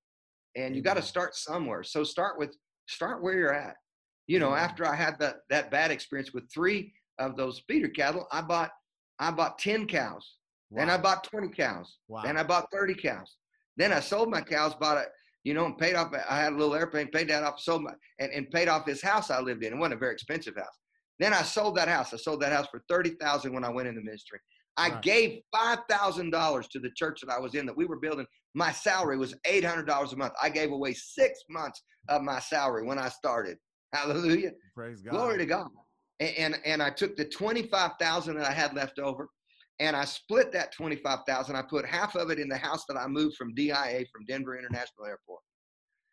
and 0.56 0.74
you 0.74 0.82
got 0.82 0.96
to 0.96 1.02
start 1.02 1.36
somewhere. 1.36 1.82
So 1.84 2.02
start 2.02 2.38
with 2.38 2.56
start 2.88 3.22
where 3.22 3.34
you're 3.34 3.54
at. 3.54 3.76
You 4.26 4.38
know, 4.38 4.50
Amen. 4.50 4.64
after 4.64 4.86
I 4.86 4.96
had 4.96 5.18
that 5.20 5.36
that 5.50 5.70
bad 5.70 5.90
experience 5.90 6.32
with 6.32 6.44
three 6.52 6.92
of 7.18 7.36
those 7.36 7.62
feeder 7.68 7.88
cattle, 7.88 8.26
I 8.32 8.40
bought 8.40 8.70
I 9.18 9.30
bought 9.30 9.58
ten 9.58 9.86
cows. 9.86 10.36
Then 10.70 10.88
I 10.88 10.96
bought 10.96 11.24
twenty 11.24 11.48
cows. 11.48 11.98
Wow. 12.08 12.22
Then 12.22 12.36
I 12.38 12.42
bought 12.44 12.66
thirty 12.72 12.94
cows. 12.94 13.36
Then 13.76 13.92
I 13.92 14.00
sold 14.00 14.30
my 14.30 14.40
cows, 14.40 14.74
bought 14.74 14.98
it, 14.98 15.08
you 15.44 15.52
know, 15.52 15.66
and 15.66 15.76
paid 15.76 15.94
off. 15.94 16.12
I 16.28 16.36
had 16.36 16.52
a 16.52 16.56
little 16.56 16.74
airplane, 16.74 17.08
paid 17.08 17.28
that 17.28 17.42
off, 17.42 17.60
sold 17.60 17.82
my 17.82 17.92
and, 18.18 18.32
and 18.32 18.50
paid 18.50 18.68
off 18.68 18.86
this 18.86 19.02
house 19.02 19.30
I 19.30 19.40
lived 19.40 19.64
in. 19.64 19.72
It 19.72 19.76
wasn't 19.78 19.94
a 19.94 19.98
very 19.98 20.12
expensive 20.12 20.56
house. 20.56 20.78
Then 21.18 21.34
I 21.34 21.42
sold 21.42 21.76
that 21.76 21.88
house. 21.88 22.14
I 22.14 22.16
sold 22.16 22.40
that 22.40 22.52
house 22.52 22.68
for 22.70 22.82
thirty 22.88 23.10
thousand 23.20 23.52
when 23.52 23.64
I 23.64 23.68
went 23.68 23.88
into 23.88 24.00
ministry. 24.00 24.38
I 24.76 24.90
Right. 24.90 25.02
gave 25.02 25.42
five 25.52 25.80
thousand 25.88 26.30
dollars 26.30 26.68
to 26.68 26.80
the 26.80 26.90
church 26.96 27.20
that 27.20 27.32
I 27.32 27.38
was 27.38 27.54
in 27.54 27.66
that 27.66 27.76
we 27.76 27.86
were 27.86 27.98
building. 27.98 28.26
My 28.54 28.72
salary 28.72 29.18
was 29.18 29.34
eight 29.44 29.64
hundred 29.64 29.86
dollars 29.86 30.12
a 30.12 30.16
month. 30.16 30.32
I 30.42 30.48
gave 30.48 30.72
away 30.72 30.94
six 30.94 31.40
months 31.48 31.82
of 32.08 32.22
my 32.22 32.40
salary 32.40 32.84
when 32.84 32.98
I 32.98 33.08
started. 33.08 33.58
Hallelujah. 33.92 34.52
Praise 34.74 35.02
God. 35.02 35.12
Glory 35.12 35.38
to 35.38 35.46
God. 35.46 35.68
And, 36.20 36.36
and 36.36 36.60
and 36.64 36.82
I 36.82 36.90
took 36.90 37.16
the 37.16 37.24
twenty 37.24 37.62
five 37.68 37.92
thousand 38.00 38.36
that 38.36 38.46
I 38.46 38.52
had 38.52 38.74
left 38.74 38.98
over, 38.98 39.28
and 39.80 39.96
I 39.96 40.04
split 40.04 40.52
that 40.52 40.72
twenty 40.72 40.96
five 40.96 41.20
thousand. 41.26 41.56
I 41.56 41.62
put 41.62 41.84
half 41.86 42.14
of 42.14 42.30
it 42.30 42.38
in 42.38 42.48
the 42.48 42.56
house 42.58 42.84
that 42.88 42.96
I 42.96 43.06
moved 43.06 43.36
from 43.36 43.54
DIA 43.54 44.04
from 44.12 44.24
Denver 44.26 44.58
International 44.58 45.06
Airport. 45.06 45.42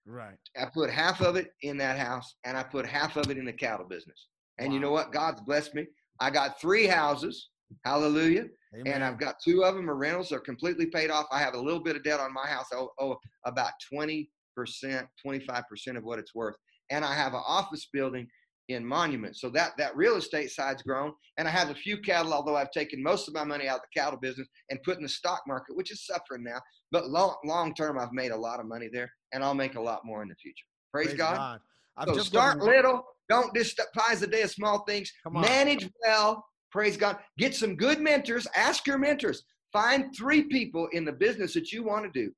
Right. 0.06 0.38
I 0.58 0.66
put 0.74 0.90
half 0.90 1.22
of 1.22 1.36
it 1.36 1.52
in 1.62 1.78
that 1.78 1.98
house, 2.00 2.36
and 2.46 2.58
I 2.58 2.64
put 2.64 2.86
half 2.86 3.18
of 3.18 3.30
it 3.30 3.38
in 3.38 3.46
the 3.46 3.54
cattle 3.54 3.86
business. 3.88 4.28
And 4.58 4.74
you 4.74 4.80
know 4.80 4.92
what? 4.92 5.12
God's 5.12 5.42
blessed 5.42 5.76
me. 5.76 5.86
I 6.20 6.32
got 6.32 6.60
three 6.60 6.88
houses. 6.88 7.50
Hallelujah. 7.86 8.46
Amen. 8.74 8.94
And 8.94 9.04
I've 9.04 9.20
got 9.20 9.36
two 9.44 9.64
of 9.64 9.76
them 9.76 9.90
are 9.90 9.96
rentals. 9.96 10.30
They're 10.30 10.40
completely 10.40 10.88
paid 10.88 11.10
off. 11.10 11.26
I 11.32 11.40
have 11.40 11.54
a 11.54 11.60
little 11.60 11.82
bit 11.82 11.96
of 11.96 12.04
debt 12.04 12.20
on 12.20 12.34
my 12.34 12.48
house. 12.48 12.68
I 12.72 12.78
owe, 12.78 12.92
owe 13.00 13.18
about 13.46 13.72
20%, 13.94 14.28
25% 14.58 15.98
of 15.98 16.04
what 16.04 16.20
it's 16.20 16.36
worth. 16.36 16.56
And 16.90 17.04
I 17.04 17.14
have 17.14 17.34
an 17.34 17.44
office 17.46 17.88
building 17.92 18.28
in 18.70 18.86
Monument. 18.86 19.38
So 19.38 19.50
that, 19.52 19.72
that 19.78 19.96
real 19.96 20.18
estate 20.18 20.52
side's 20.52 20.84
grown. 20.84 21.14
And 21.38 21.48
I 21.48 21.52
have 21.52 21.70
a 21.70 21.76
few 21.76 22.00
cattle, 22.02 22.34
although 22.34 22.56
I've 22.56 22.72
taken 22.72 23.02
most 23.02 23.28
of 23.28 23.34
my 23.34 23.44
money 23.44 23.68
out 23.68 23.78
of 23.78 23.84
the 23.84 24.00
cattle 24.00 24.20
business 24.20 24.48
and 24.70 24.82
put 24.84 24.98
in 24.98 25.04
the 25.04 25.10
stock 25.10 25.44
market, 25.48 25.76
which 25.76 25.92
is 25.92 26.06
suffering 26.06 26.44
now. 26.44 26.60
But 26.92 27.10
long, 27.10 27.36
long 27.46 27.74
term, 27.74 27.98
I've 27.98 28.12
made 28.12 28.32
a 28.32 28.38
lot 28.38 28.60
of 28.60 28.66
money 28.66 28.90
there 28.92 29.10
and 29.34 29.44
I'll 29.44 29.54
make 29.54 29.76
a 29.76 29.82
lot 29.82 30.02
more 30.04 30.22
in 30.22 30.28
the 30.28 30.36
future. 30.36 30.66
Praise, 30.92 31.14
God. 31.14 31.60
I've 31.98 32.10
So 32.10 32.16
just 32.16 32.28
start 32.28 32.60
little. 32.60 33.04
Don't 33.30 33.54
despise 33.54 34.20
the 34.20 34.28
day 34.28 34.42
of 34.42 34.52
small 34.52 34.84
things. 34.86 35.12
Manage 35.30 35.90
well. 36.06 36.46
Praise 36.72 36.98
God. 36.98 37.18
Get 37.38 37.56
some 37.56 37.76
good 37.76 38.00
mentors. 38.00 38.48
Ask 38.56 38.88
your 38.88 38.98
mentors. 38.98 39.44
Find 39.72 40.16
three 40.16 40.44
people 40.44 40.88
in 40.94 41.06
the 41.06 41.12
business 41.12 41.54
that 41.54 41.72
you 41.72 41.84
want 41.84 42.12
to 42.12 42.20
do 42.20 42.32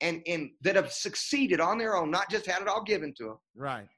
and, 0.00 0.22
and 0.26 0.50
that 0.62 0.76
have 0.76 0.92
succeeded 0.92 1.60
on 1.60 1.78
their 1.78 1.96
own, 1.96 2.10
not 2.10 2.30
just 2.30 2.46
had 2.46 2.62
it 2.62 2.68
all 2.68 2.82
given 2.84 3.12
to 3.18 3.24
them. 3.24 3.38
Right. 3.56 3.88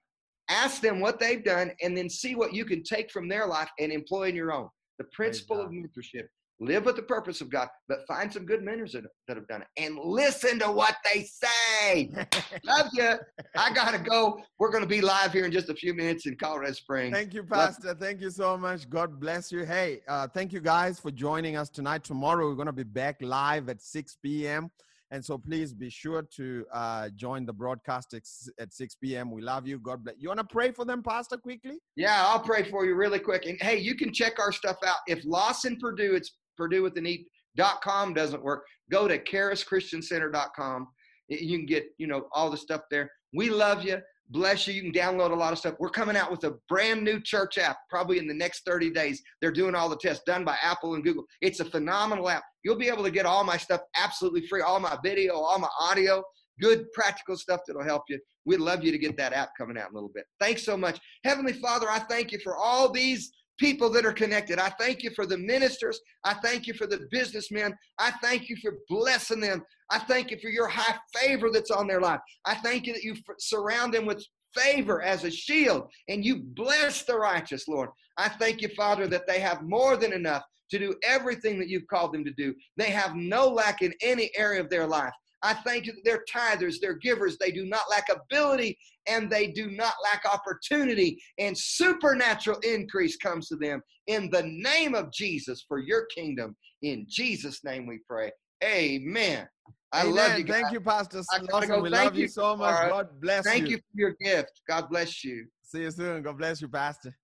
Ask 0.48 0.82
them 0.82 1.00
what 1.00 1.20
they've 1.20 1.44
done 1.44 1.72
and 1.82 1.96
then 1.96 2.10
see 2.10 2.34
what 2.34 2.52
you 2.52 2.64
can 2.64 2.82
take 2.82 3.10
from 3.10 3.28
their 3.28 3.46
life 3.46 3.68
and 3.78 3.92
employ 3.92 4.28
in 4.28 4.34
your 4.34 4.52
own. 4.52 4.68
The 4.98 5.04
principle 5.12 5.60
of 5.60 5.70
mentorship. 5.70 6.26
Live 6.62 6.84
with 6.84 6.96
the 6.96 7.02
purpose 7.02 7.40
of 7.40 7.48
God, 7.48 7.68
but 7.88 8.06
find 8.06 8.30
some 8.30 8.44
good 8.44 8.62
mentors 8.62 8.92
that, 8.92 9.04
that 9.26 9.38
have 9.38 9.48
done 9.48 9.62
it 9.62 9.68
and 9.78 9.98
listen 9.98 10.58
to 10.58 10.70
what 10.70 10.94
they 11.10 11.22
say. 11.22 12.10
Love 12.64 12.88
you. 12.92 13.14
I 13.56 13.72
got 13.72 13.92
to 13.92 13.98
go. 13.98 14.38
We're 14.58 14.70
going 14.70 14.82
to 14.84 14.88
be 14.88 15.00
live 15.00 15.32
here 15.32 15.46
in 15.46 15.52
just 15.52 15.70
a 15.70 15.74
few 15.74 15.94
minutes 15.94 16.26
in 16.26 16.36
Colorado 16.36 16.72
Springs. 16.72 17.16
Thank 17.16 17.32
you, 17.32 17.44
Pastor. 17.44 17.94
Thank 17.94 18.20
you 18.20 18.28
so 18.28 18.58
much. 18.58 18.90
God 18.90 19.18
bless 19.18 19.50
you. 19.50 19.64
Hey, 19.64 20.02
uh, 20.06 20.28
thank 20.28 20.52
you 20.52 20.60
guys 20.60 21.00
for 21.00 21.10
joining 21.10 21.56
us 21.56 21.70
tonight. 21.70 22.04
Tomorrow 22.04 22.46
we're 22.46 22.54
going 22.54 22.66
to 22.66 22.72
be 22.72 22.82
back 22.82 23.16
live 23.22 23.70
at 23.70 23.80
6 23.80 24.18
p.m. 24.22 24.70
And 25.12 25.24
so 25.24 25.36
please 25.36 25.72
be 25.72 25.90
sure 25.90 26.22
to 26.36 26.64
uh, 26.72 27.08
join 27.16 27.44
the 27.44 27.52
broadcast 27.52 28.14
at 28.14 28.22
at 28.60 28.72
6 28.72 28.94
p.m. 28.96 29.30
We 29.30 29.42
love 29.42 29.66
you. 29.66 29.78
God 29.78 30.04
bless. 30.04 30.16
You 30.18 30.28
want 30.28 30.38
to 30.38 30.46
pray 30.46 30.70
for 30.70 30.84
them, 30.84 31.02
Pastor, 31.02 31.36
quickly? 31.36 31.78
Yeah, 31.96 32.24
I'll 32.26 32.40
pray 32.40 32.62
for 32.70 32.84
you 32.84 32.94
really 32.94 33.18
quick. 33.18 33.46
And 33.46 33.60
hey, 33.60 33.78
you 33.78 33.96
can 33.96 34.12
check 34.12 34.38
our 34.38 34.52
stuff 34.52 34.76
out. 34.86 34.98
If 35.08 35.24
Lawson 35.24 35.78
Perdue, 35.80 36.14
it's 36.14 36.36
Perdue 36.60 36.82
with 36.82 36.96
an 36.98 37.06
E 37.06 37.26
dot 37.56 37.80
com 37.80 38.12
doesn't 38.12 38.42
work, 38.42 38.64
go 38.90 39.08
to 39.08 39.18
CharisChristianCenter.com. 39.18 40.88
Y- 41.30 41.38
You 41.40 41.56
can 41.58 41.66
get, 41.66 41.86
you 41.98 42.06
know, 42.06 42.28
all 42.34 42.50
the 42.50 42.56
stuff 42.56 42.82
there. 42.90 43.10
We 43.32 43.48
love 43.50 43.82
you. 43.82 43.98
Bless 44.28 44.66
you. 44.66 44.74
You 44.74 44.82
can 44.82 44.92
download 44.92 45.32
a 45.32 45.34
lot 45.34 45.52
of 45.52 45.58
stuff. 45.58 45.74
We're 45.80 45.88
coming 45.90 46.16
out 46.16 46.30
with 46.30 46.44
a 46.44 46.54
brand 46.68 47.02
new 47.02 47.18
church 47.20 47.58
app 47.58 47.78
probably 47.88 48.18
in 48.18 48.28
the 48.28 48.34
next 48.34 48.64
30 48.66 48.90
days. 48.90 49.20
They're 49.40 49.50
doing 49.50 49.74
all 49.74 49.88
the 49.88 49.96
tests 49.96 50.22
done 50.24 50.44
by 50.44 50.56
Apple 50.62 50.94
and 50.94 51.02
Google. 51.02 51.24
It's 51.40 51.60
a 51.60 51.64
phenomenal 51.64 52.28
app. 52.28 52.44
You'll 52.62 52.76
be 52.78 52.88
able 52.88 53.02
to 53.04 53.10
get 53.10 53.26
all 53.26 53.42
my 53.42 53.56
stuff 53.56 53.80
absolutely 53.96 54.46
free, 54.46 54.60
all 54.60 54.78
my 54.78 54.96
video, 55.02 55.34
all 55.34 55.58
my 55.58 55.68
audio, 55.80 56.22
good 56.60 56.92
practical 56.92 57.36
stuff 57.36 57.60
that'll 57.66 57.82
help 57.82 58.02
you. 58.08 58.20
We'd 58.44 58.60
love 58.60 58.84
you 58.84 58.92
to 58.92 58.98
get 58.98 59.16
that 59.16 59.32
app 59.32 59.50
coming 59.58 59.76
out 59.76 59.88
in 59.88 59.94
a 59.94 59.96
little 59.96 60.12
bit. 60.14 60.26
Thanks 60.38 60.62
so 60.64 60.76
much. 60.76 61.00
Heavenly 61.24 61.54
Father, 61.54 61.88
I 61.90 61.98
thank 62.00 62.30
you 62.30 62.38
for 62.44 62.56
all 62.56 62.90
these 62.92 63.32
people 63.60 63.90
that 63.90 64.06
are 64.06 64.12
connected. 64.12 64.58
I 64.58 64.70
thank 64.70 65.02
you 65.02 65.10
for 65.10 65.26
the 65.26 65.36
ministers. 65.36 66.00
I 66.24 66.32
thank 66.34 66.66
you 66.66 66.72
for 66.72 66.86
the 66.86 67.06
businessmen. 67.10 67.76
I 67.98 68.10
thank 68.22 68.48
you 68.48 68.56
for 68.56 68.78
blessing 68.88 69.38
them. 69.38 69.62
I 69.90 69.98
thank 69.98 70.30
you 70.30 70.38
for 70.40 70.48
your 70.48 70.66
high 70.66 70.96
favor 71.14 71.50
that's 71.52 71.70
on 71.70 71.86
their 71.86 72.00
life. 72.00 72.20
I 72.46 72.54
thank 72.54 72.86
you 72.86 72.94
that 72.94 73.04
you 73.04 73.14
surround 73.38 73.92
them 73.92 74.06
with 74.06 74.24
favor 74.56 75.02
as 75.02 75.24
a 75.24 75.30
shield 75.30 75.88
and 76.08 76.24
you 76.24 76.42
bless 76.56 77.02
the 77.02 77.16
righteous, 77.16 77.68
Lord. 77.68 77.90
I 78.16 78.30
thank 78.30 78.62
you, 78.62 78.70
Father, 78.70 79.06
that 79.08 79.26
they 79.28 79.40
have 79.40 79.62
more 79.62 79.96
than 79.96 80.12
enough 80.12 80.42
to 80.70 80.78
do 80.78 80.94
everything 81.04 81.58
that 81.58 81.68
you've 81.68 81.86
called 81.88 82.14
them 82.14 82.24
to 82.24 82.32
do. 82.32 82.54
They 82.78 82.90
have 82.90 83.14
no 83.14 83.46
lack 83.46 83.82
in 83.82 83.92
any 84.02 84.30
area 84.36 84.60
of 84.60 84.70
their 84.70 84.86
life. 84.86 85.12
I 85.42 85.54
thank 85.54 85.86
you 85.86 85.92
that 85.92 86.02
they're 86.04 86.24
tithers, 86.30 86.76
they're 86.80 86.98
givers, 86.98 87.38
they 87.38 87.50
do 87.50 87.66
not 87.66 87.82
lack 87.90 88.08
ability, 88.08 88.78
and 89.08 89.30
they 89.30 89.48
do 89.48 89.70
not 89.70 89.94
lack 90.04 90.24
opportunity, 90.30 91.20
and 91.38 91.56
supernatural 91.56 92.58
increase 92.60 93.16
comes 93.16 93.48
to 93.48 93.56
them 93.56 93.82
in 94.06 94.28
the 94.30 94.42
name 94.42 94.94
of 94.94 95.12
Jesus 95.12 95.64
for 95.66 95.78
your 95.78 96.06
kingdom. 96.14 96.56
In 96.82 97.06
Jesus' 97.08 97.64
name 97.64 97.86
we 97.86 98.00
pray. 98.08 98.30
Amen. 98.62 99.48
I 99.92 100.02
Amen. 100.02 100.14
love 100.14 100.38
you. 100.38 100.44
Guys. 100.44 100.62
Thank 100.62 100.72
you, 100.72 100.80
Pastor. 100.80 101.22
I 101.32 101.38
gotta 101.38 101.66
go. 101.66 101.80
We 101.80 101.90
Thank 101.90 102.04
love 102.04 102.16
you 102.16 102.22
you, 102.22 102.28
so 102.28 102.56
much. 102.56 102.74
Laura. 102.74 102.90
God 102.90 103.20
bless 103.20 103.44
Thank 103.44 103.68
you. 103.68 103.68
Thank 103.68 103.70
you 103.70 103.76
for 103.78 104.00
your 104.00 104.16
gift. 104.20 104.60
God 104.68 104.88
bless 104.90 105.24
you. 105.24 105.46
See 105.62 105.80
you 105.82 105.90
soon. 105.90 106.22
God 106.22 106.38
bless 106.38 106.60
you, 106.60 106.68
Pastor. 106.68 107.16